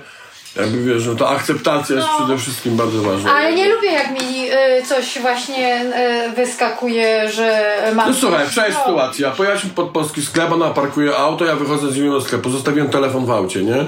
jakby 0.56 0.84
wiesz, 0.84 1.06
no 1.08 1.16
to 1.16 1.30
akceptacja 1.30 1.96
jest 1.96 2.08
No. 2.08 2.18
przede 2.26 2.38
wszystkim 2.40 2.76
bardzo 2.78 3.02
ważna. 3.02 3.32
Ale 3.34 3.54
nie 3.54 3.70
lubię, 3.76 3.92
jak 3.92 4.12
mi 4.12 4.52
y, 4.52 4.84
coś 4.88 5.20
właśnie 5.22 5.82
y, 6.28 6.32
wyskakuje, 6.36 7.30
że 7.32 7.76
mam. 7.96 8.08
No 8.10 8.14
słuchaj, 8.16 8.48
wczoraj 8.48 8.72
No. 8.72 8.80
sytuacja. 8.80 9.32
Pojechaliśmy 9.32 9.70
pod 9.70 9.90
polski 9.90 10.22
sklep, 10.22 10.52
ona 10.52 10.70
parkuje 10.70 11.18
auto, 11.18 11.46
ja 11.46 11.56
wychodzę 11.56 11.92
z 11.92 11.96
Julią 11.96 12.12
do 12.12 12.22
sklepu, 12.22 12.50
zostawiłem 12.50 12.90
telefon 12.90 13.26
w 13.26 13.32
aucie, 13.32 13.64
nie? 13.64 13.86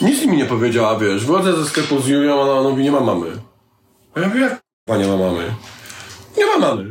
Nic 0.00 0.26
mi 0.26 0.36
nie 0.36 0.44
powiedziała, 0.44 0.98
wiesz. 0.98 1.24
Wychodzę 1.24 1.52
ze 1.56 1.64
sklepu 1.66 2.00
z 2.00 2.06
Julią, 2.08 2.38
a 2.40 2.42
ona 2.58 2.68
mówi, 2.70 2.82
nie 2.82 2.92
ma 2.92 3.00
mamy. 3.00 3.26
A 4.14 4.20
ja 4.20 4.28
mówię, 4.28 4.40
jak 4.40 4.62
nie 4.98 5.06
ma 5.06 5.16
mamy? 5.16 5.54
Nie 6.36 6.46
ma 6.46 6.58
mamy. 6.58 6.89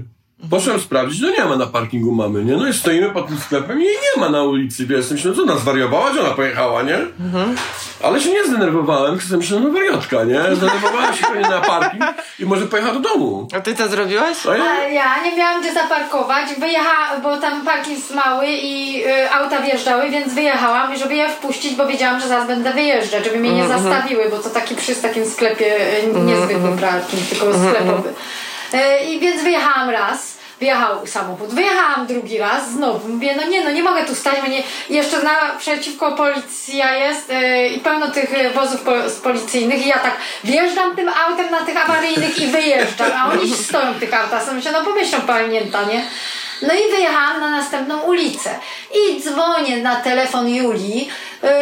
Poszedłem 0.49 0.79
sprawdzić, 0.81 1.21
no 1.21 1.29
nie 1.29 1.45
ma 1.45 1.55
na 1.55 1.65
parkingu 1.65 2.11
mamy, 2.11 2.43
nie? 2.45 2.57
No 2.57 2.67
i 2.67 2.73
stoimy 2.73 3.09
pod 3.09 3.27
tym 3.27 3.37
sklepem 3.39 3.81
i 3.81 3.85
jej 3.85 3.95
nie 3.95 4.21
ma 4.21 4.29
na 4.29 4.43
ulicy, 4.43 4.85
wiesz. 4.85 5.11
Myślę, 5.11 5.31
no 5.31 5.37
co, 5.37 5.43
ona 5.43 5.55
zwariowała, 5.55 6.13
że 6.13 6.21
ona 6.21 6.29
pojechała, 6.29 6.81
nie? 6.83 6.97
Ale 8.03 8.21
się 8.21 8.29
nie 8.31 8.45
zdenerwowałem, 8.47 9.19
tylko 9.19 9.37
myślę, 9.37 9.59
no 9.59 9.71
wariatka, 9.71 10.23
nie? 10.23 10.55
Zdenerwowałem 10.55 11.13
się 11.13 11.27
pewnie 11.27 11.49
na 11.49 11.61
parking 11.61 12.03
i 12.39 12.45
może 12.45 12.65
pojechała 12.65 12.93
do 12.93 12.99
domu. 12.99 13.47
A 13.57 13.59
ty 13.59 13.75
co 13.75 13.87
zrobiłaś? 13.87 14.37
A 14.47 14.57
ja, 14.57 14.63
A 14.63 14.87
ja 14.87 15.23
nie 15.23 15.37
miałam 15.37 15.61
gdzie 15.61 15.73
zaparkować, 15.73 16.45
wyjechałam, 16.59 17.21
bo 17.23 17.37
tam 17.37 17.65
parking 17.65 17.97
jest 17.97 18.15
mały 18.15 18.47
i 18.47 19.03
y, 19.07 19.31
auta 19.31 19.61
wjeżdżały, 19.61 20.09
więc 20.09 20.33
wyjechałam, 20.33 20.95
żeby 20.97 21.15
je 21.15 21.29
wpuścić, 21.29 21.75
bo 21.75 21.87
wiedziałam, 21.87 22.19
że 22.21 22.27
zaraz 22.27 22.47
będę 22.47 22.73
wyjeżdżać, 22.73 23.23
żeby 23.25 23.37
mnie 23.37 23.51
nie 23.51 23.67
zastawiły, 23.67 24.29
bo 24.29 24.37
to 24.37 24.49
taki 24.49 24.75
przy 24.75 24.95
takim 24.95 25.25
sklepie 25.25 25.75
y, 26.03 26.19
niezwykły 26.19 26.77
parking, 26.81 27.23
tylko 27.29 27.45
sklepowy. 27.53 28.13
Y, 28.73 29.03
I 29.05 29.19
więc 29.19 29.43
wyjechałam 29.43 29.89
raz. 29.89 30.39
Wyjechał 30.59 31.07
samochód, 31.07 31.49
wyjechałam 31.49 32.07
drugi 32.07 32.37
raz, 32.37 32.71
znowu 32.71 33.07
mówię, 33.09 33.35
no 33.37 33.47
nie, 33.47 33.63
no 33.63 33.71
nie 33.71 33.83
mogę 33.83 34.05
tu 34.05 34.15
stać, 34.15 34.35
bo 34.41 34.47
nie, 34.47 34.63
i 34.89 34.93
jeszcze 34.93 35.23
naprzeciwko 35.23 36.11
policja 36.11 36.95
jest 36.95 37.29
y, 37.29 37.67
i 37.67 37.79
pełno 37.79 38.07
tych 38.11 38.53
wozów 38.53 38.81
po, 38.81 38.91
policyjnych 39.23 39.85
i 39.85 39.89
ja 39.89 39.99
tak 39.99 40.13
wjeżdżam 40.43 40.95
tym 40.95 41.09
autem 41.09 41.51
na 41.51 41.59
tych 41.61 41.77
awaryjnych 41.89 42.39
i 42.41 42.47
wyjeżdżam, 42.47 43.11
a 43.17 43.31
oni 43.31 43.53
stoją 43.57 43.93
w 43.93 43.99
tych 43.99 44.13
autach, 44.13 44.43
sobie 44.43 44.55
myślę, 44.55 44.71
no 44.71 44.83
pomyślą 44.83 45.21
pamięta, 45.21 45.83
nie? 45.83 46.03
No 46.61 46.73
i 46.73 46.91
wyjechałam 46.91 47.39
na 47.39 47.49
następną 47.49 48.01
ulicę 48.01 48.49
i 48.95 49.21
dzwonię 49.21 49.77
na 49.77 49.95
telefon 49.95 50.49
Julii, 50.49 51.09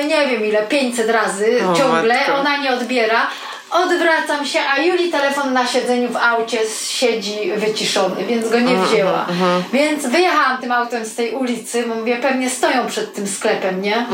y, 0.02 0.06
nie 0.06 0.28
wiem 0.28 0.46
ile, 0.46 0.64
500 0.64 1.10
razy 1.10 1.60
O, 1.74 1.78
ciągle, 1.78 2.14
matko. 2.18 2.36
ona 2.36 2.58
nie 2.58 2.72
odbiera. 2.74 3.28
Odwracam 3.72 4.46
się, 4.46 4.60
a 4.76 4.82
Juli 4.82 5.12
telefon 5.12 5.54
na 5.54 5.68
siedzeniu 5.68 6.10
w 6.10 6.16
aucie 6.16 6.58
siedzi 6.90 7.52
wyciszony, 7.58 8.26
więc 8.26 8.50
go 8.50 8.60
nie 8.60 8.76
wzięła. 8.76 9.26
Więc 9.74 10.06
wyjechałam 10.06 10.58
tym 10.62 10.72
autem 10.72 11.06
z 11.06 11.16
tej 11.16 11.32
ulicy, 11.32 11.84
bo 11.88 11.96
mówię, 11.96 12.18
pewnie 12.22 12.50
stoją 12.50 12.88
przed 12.88 13.14
tym 13.14 13.28
sklepem, 13.28 13.82
nie? 13.82 14.06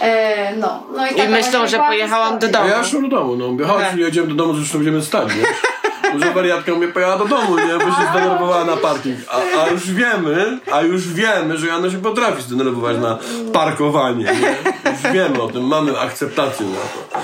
E, 0.00 0.56
no, 0.56 0.82
no 0.96 1.06
i, 1.06 1.20
I 1.20 1.28
myślą, 1.28 1.66
że 1.66 1.78
pojechałam 1.78 2.38
do 2.38 2.48
domu. 2.48 2.68
Ja 2.68 2.84
szłam 2.84 3.02
do 3.08 3.16
domu, 3.16 3.36
no 3.36 3.48
mówię, 3.48 3.64
chodź, 3.64 3.82
Tak. 3.82 3.96
jedziemy 3.96 4.28
do 4.28 4.34
domu, 4.34 4.54
zresztą 4.54 4.78
będziemy 4.78 5.02
stać, 5.02 5.28
Może 6.14 6.32
wariatka 6.32 6.74
mnie 6.74 6.88
pojechała 6.88 7.18
do 7.18 7.24
domu, 7.24 7.56
nie? 7.56 7.78
Bo 7.78 7.84
się 7.84 8.10
zdenerwowała 8.10 8.64
na 8.64 8.76
parking. 8.76 9.18
A, 9.30 9.62
a 9.62 9.68
już 9.68 9.90
wiemy, 9.90 10.60
a 10.72 10.82
już 10.82 11.08
wiemy, 11.08 11.58
że 11.58 11.66
Jana 11.66 11.90
się 11.90 11.98
potrafi 11.98 12.42
zdenerwować 12.42 12.96
na 12.98 13.18
parkowanie, 13.52 14.24
nie? 14.24 14.56
Już 14.90 15.14
wiemy 15.14 15.42
o 15.42 15.48
tym, 15.48 15.66
mamy 15.66 15.98
akceptację 16.00 16.66
na 16.66 16.72
to. 16.74 17.20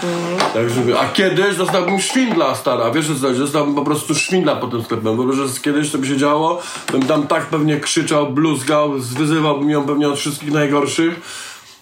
Tak, 0.54 0.70
żeby, 0.70 0.98
a 0.98 1.08
kiedyś 1.08 1.56
dostałbym 1.56 2.00
szwindla, 2.00 2.54
stara, 2.54 2.90
wiesz 2.90 3.06
co, 3.06 3.26
chodzi? 3.26 3.40
dostałbym 3.40 3.74
po 3.74 3.84
prostu 3.84 4.14
szwindla 4.14 4.56
po 4.56 4.66
tym 4.66 4.82
sklepem, 4.82 5.16
bo 5.16 5.32
że 5.32 5.42
kiedyś 5.62 5.90
to 5.90 5.98
by 5.98 6.06
się 6.06 6.16
działo, 6.16 6.62
bym 6.92 7.02
tam 7.02 7.26
tak 7.26 7.46
pewnie 7.46 7.80
krzyczał, 7.80 8.26
bluzgał, 8.32 8.92
wyzywałbym 8.92 9.70
ją 9.70 9.86
pewnie 9.86 10.08
od 10.08 10.18
wszystkich 10.18 10.52
najgorszych. 10.52 11.20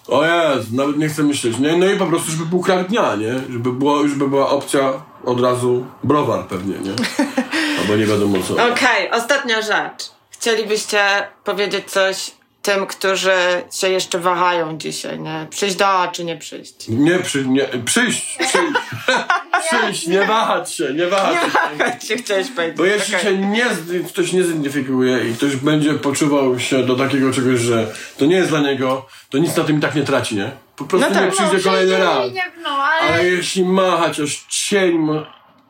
O 0.07 0.25
jest, 0.25 0.73
nawet 0.73 0.97
nie 0.97 1.09
chcę 1.09 1.23
myśleć, 1.23 1.59
nie? 1.59 1.77
No 1.77 1.91
i 1.91 1.97
po 1.97 2.05
prostu, 2.05 2.31
żeby 2.31 2.45
był 2.45 2.59
krak 2.59 2.87
dnia, 2.87 3.15
nie? 3.15 3.33
Żeby, 3.49 3.73
było, 3.73 4.01
już 4.01 4.15
by 4.15 4.27
była 4.27 4.49
opcja 4.49 4.93
od 5.25 5.41
razu 5.41 5.85
browar 6.03 6.47
pewnie, 6.47 6.75
nie? 6.79 6.91
Albo 7.81 7.95
nie 7.95 8.05
wiadomo 8.05 8.37
co. 8.47 8.53
Okej, 8.53 9.11
ostatnia 9.11 9.61
rzecz. 9.61 10.11
Chcielibyście 10.29 10.99
powiedzieć 11.43 11.91
coś 11.91 12.31
tym, 12.61 12.85
którzy 12.87 13.31
się 13.73 13.89
jeszcze 13.89 14.19
wahają 14.19 14.77
dzisiaj, 14.77 15.19
nie? 15.19 15.47
Przyjść 15.49 15.75
do 15.75 15.87
A 15.87 16.07
czy 16.07 16.23
nie 16.25 16.37
przyjść? 16.37 16.87
Nie, 16.87 17.19
przy, 17.19 17.45
nie, 17.47 17.65
przyjść, 17.85 18.37
przyjść, 18.37 18.73
przyjść, 19.67 20.07
nie 20.07 20.25
wahać 20.25 20.73
się, 20.73 20.93
nie 20.93 21.07
wahać 21.07 21.35
Nie 21.35 21.41
się. 21.41 21.47
wahać 21.77 22.03
się, 22.07 22.17
chciałeś 22.17 22.47
powiedzieć. 22.51 22.77
Bo 22.77 22.85
jeśli 22.85 23.15
Okej. 23.15 23.25
się 23.27 23.37
nie, 23.37 23.65
ktoś 24.07 24.33
nie 24.33 24.43
zidentyfikuje 24.43 25.29
i 25.29 25.33
ktoś 25.33 25.55
będzie 25.55 25.93
poczuwał 25.93 26.59
się 26.59 26.83
do 26.83 26.95
takiego 26.95 27.33
czegoś, 27.33 27.59
że 27.59 27.87
to 28.17 28.25
nie 28.25 28.35
jest 28.35 28.49
dla 28.49 28.59
niego, 28.59 29.05
to 29.29 29.37
nic 29.37 29.55
na 29.55 29.63
tym 29.63 29.77
i 29.77 29.81
tak 29.81 29.95
nie 29.95 30.03
traci, 30.03 30.35
nie? 30.35 30.51
Po 30.77 30.85
prostu 30.85 31.09
No 31.09 31.15
tak. 31.15 31.25
nie 31.25 31.31
przyjdzie 31.31 31.59
kolejny 31.69 31.91
przyjdzie 31.95 32.03
raz. 32.05 32.33
Nie, 32.33 32.51
no, 32.63 32.69
ale... 32.69 33.13
Ale 33.13 33.25
jeśli 33.25 33.65
ma 33.65 33.97
chociaż 33.97 34.45
cień 34.49 34.97
mo- 34.97 35.25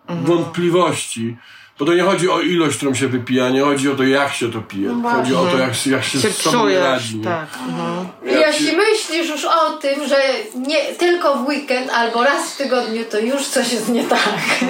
wątpliwości, 0.09 1.37
bo 1.79 1.85
to 1.85 1.93
nie 1.93 2.03
chodzi 2.03 2.29
o 2.29 2.39
ilość, 2.41 2.77
którą 2.77 2.93
się 2.93 3.07
wypija, 3.07 3.49
nie 3.49 3.61
chodzi 3.61 3.89
o 3.91 3.95
to, 3.95 4.03
jak 4.03 4.33
się 4.33 4.51
to 4.51 4.61
pije. 4.61 4.89
chodzi 5.11 5.35
o 5.35 5.45
to, 5.45 5.57
jak, 5.57 5.75
się- 5.75 5.89
jak 5.91 6.03
się, 6.03 6.19
się 6.21 6.29
z 6.31 6.37
sobą 6.41 6.59
czujesz, 6.59 6.83
radzi. 6.83 7.19
tak. 7.19 7.47
Mhm. 7.69 8.07
Jeśli 8.25 8.75
myślisz 8.77 9.29
już 9.29 9.45
o 9.45 9.69
tym, 9.69 10.07
że 10.07 10.15
nie 10.55 10.77
tylko 10.93 11.35
w 11.35 11.47
weekend 11.47 11.89
albo 11.93 12.23
raz 12.23 12.53
w 12.53 12.57
tygodniu, 12.57 13.05
to 13.11 13.19
już 13.19 13.43
coś 13.47 13.73
jest 13.73 13.89
nie 13.89 14.03
tak. 14.03 14.19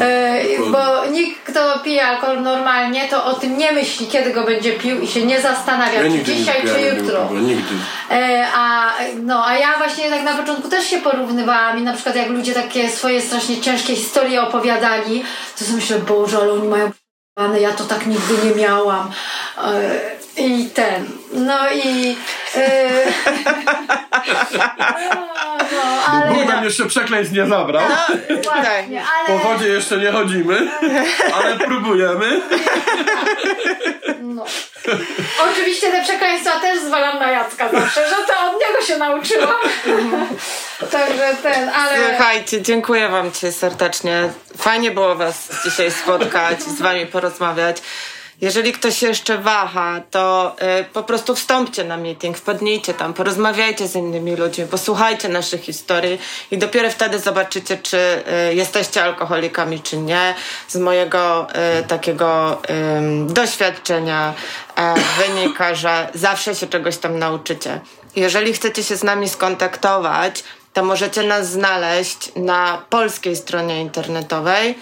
E, 0.00 0.42
bo 0.70 1.06
nikt, 1.12 1.50
kto 1.50 1.78
pije 1.84 2.06
alkohol 2.06 2.42
normalnie, 2.42 3.08
to 3.08 3.24
o 3.24 3.34
tym 3.34 3.58
nie 3.58 3.72
myśli, 3.72 4.06
kiedy 4.06 4.30
go 4.32 4.44
będzie 4.44 4.72
pił 4.72 5.00
i 5.00 5.06
się 5.06 5.26
nie 5.26 5.40
zastanawia, 5.40 6.02
Ja 6.02 6.10
czy 6.10 6.24
dzisiaj, 6.24 6.62
czy 6.62 6.96
jutro. 6.96 7.28
Nigdy. 7.32 7.74
E, 8.10 8.46
a, 8.54 8.92
no, 9.22 9.46
a 9.46 9.56
ja 9.56 9.78
właśnie 9.78 10.10
tak 10.10 10.22
na 10.22 10.34
początku 10.34 10.68
też 10.68 10.86
się 10.90 10.98
porównywałam 11.00 11.78
i 11.78 11.82
na 11.82 11.92
przykład 11.92 12.16
jak 12.16 12.28
ludzie 12.28 12.52
takie 12.54 12.90
swoje 12.90 13.20
strasznie 13.22 13.60
ciężkie 13.60 13.96
historie 13.96 14.42
opowiadali, 14.42 15.22
to 15.58 15.64
sobie 15.64 15.76
myślę, 15.76 15.98
Boże, 16.26 16.38
ale 16.38 16.52
oni 16.52 16.68
mają 16.68 16.90
p***ane, 16.90 17.60
ja 17.60 17.72
to 17.72 17.84
tak 17.84 18.06
nigdy 18.06 18.34
nie 18.44 18.54
miałam. 18.54 19.10
E, 19.58 20.00
I 20.36 20.70
ten, 20.74 21.06
no 21.32 21.58
i... 21.70 22.16
E, 22.54 22.90
no, 25.72 25.82
ale... 26.08 26.34
Bóg 26.34 26.48
nam 26.48 26.64
jeszcze 26.64 26.86
przekleństw 26.86 27.34
nie 27.34 27.46
zabrał. 27.46 27.82
Właśnie, 28.44 29.02
Po 29.26 29.32
ale... 29.32 29.42
wodzie 29.42 29.68
jeszcze 29.68 29.98
nie 29.98 30.12
chodzimy, 30.12 30.68
ale 31.34 31.56
próbujemy. 31.56 32.40
No. 34.36 34.44
Oczywiście 35.50 35.90
te 35.90 36.02
przekleństwa 36.02 36.60
też 36.60 36.80
zwalam 36.80 37.18
na 37.18 37.30
Jacka 37.30 37.68
zawsze, 37.68 38.08
że 38.08 38.16
to 38.26 38.50
od 38.50 38.60
niego 38.60 38.84
się 38.86 38.96
nauczyłam. 38.96 39.56
Także 40.92 41.36
ten, 41.42 41.68
ale... 41.68 42.08
Słuchajcie, 42.08 42.62
dziękuję 42.62 43.08
Wam 43.08 43.32
dzisiaj 43.32 43.52
serdecznie. 43.52 44.28
Fajnie 44.58 44.90
było 44.90 45.14
Was 45.14 45.48
dzisiaj 45.64 45.90
spotkać, 45.90 46.62
z 46.62 46.80
Wami 46.82 47.06
porozmawiać. 47.06 47.76
Jeżeli 48.40 48.72
ktoś 48.72 49.02
jeszcze 49.02 49.38
waha, 49.38 50.00
to 50.10 50.56
y, 50.80 50.84
po 50.84 51.02
prostu 51.02 51.34
wstąpcie 51.34 51.84
na 51.84 51.96
meeting, 51.96 52.38
wpadnijcie 52.38 52.94
tam, 52.94 53.14
porozmawiajcie 53.14 53.88
z 53.88 53.94
innymi 53.94 54.36
ludźmi, 54.36 54.66
posłuchajcie 54.66 55.28
naszych 55.28 55.60
historii 55.60 56.18
i 56.50 56.58
dopiero 56.58 56.90
wtedy 56.90 57.18
zobaczycie, 57.18 57.78
czy 57.78 57.96
y, 58.50 58.54
jesteście 58.54 59.04
alkoholikami, 59.04 59.80
czy 59.80 59.96
nie. 59.96 60.34
Z 60.68 60.76
mojego 60.76 61.46
y, 61.80 61.82
takiego 61.82 62.62
doświadczenia 63.26 64.34
wynika, 65.18 65.74
że 65.74 66.08
zawsze 66.14 66.54
się 66.54 66.66
czegoś 66.66 66.96
tam 66.96 67.18
nauczycie. 67.18 67.80
Jeżeli 68.16 68.52
chcecie 68.52 68.82
się 68.82 68.96
z 68.96 69.02
nami 69.02 69.28
skontaktować, 69.28 70.44
to 70.72 70.84
możecie 70.84 71.22
nas 71.22 71.50
znaleźć 71.50 72.32
na 72.36 72.82
polskiej 72.90 73.36
stronie 73.36 73.80
internetowej, 73.80 74.78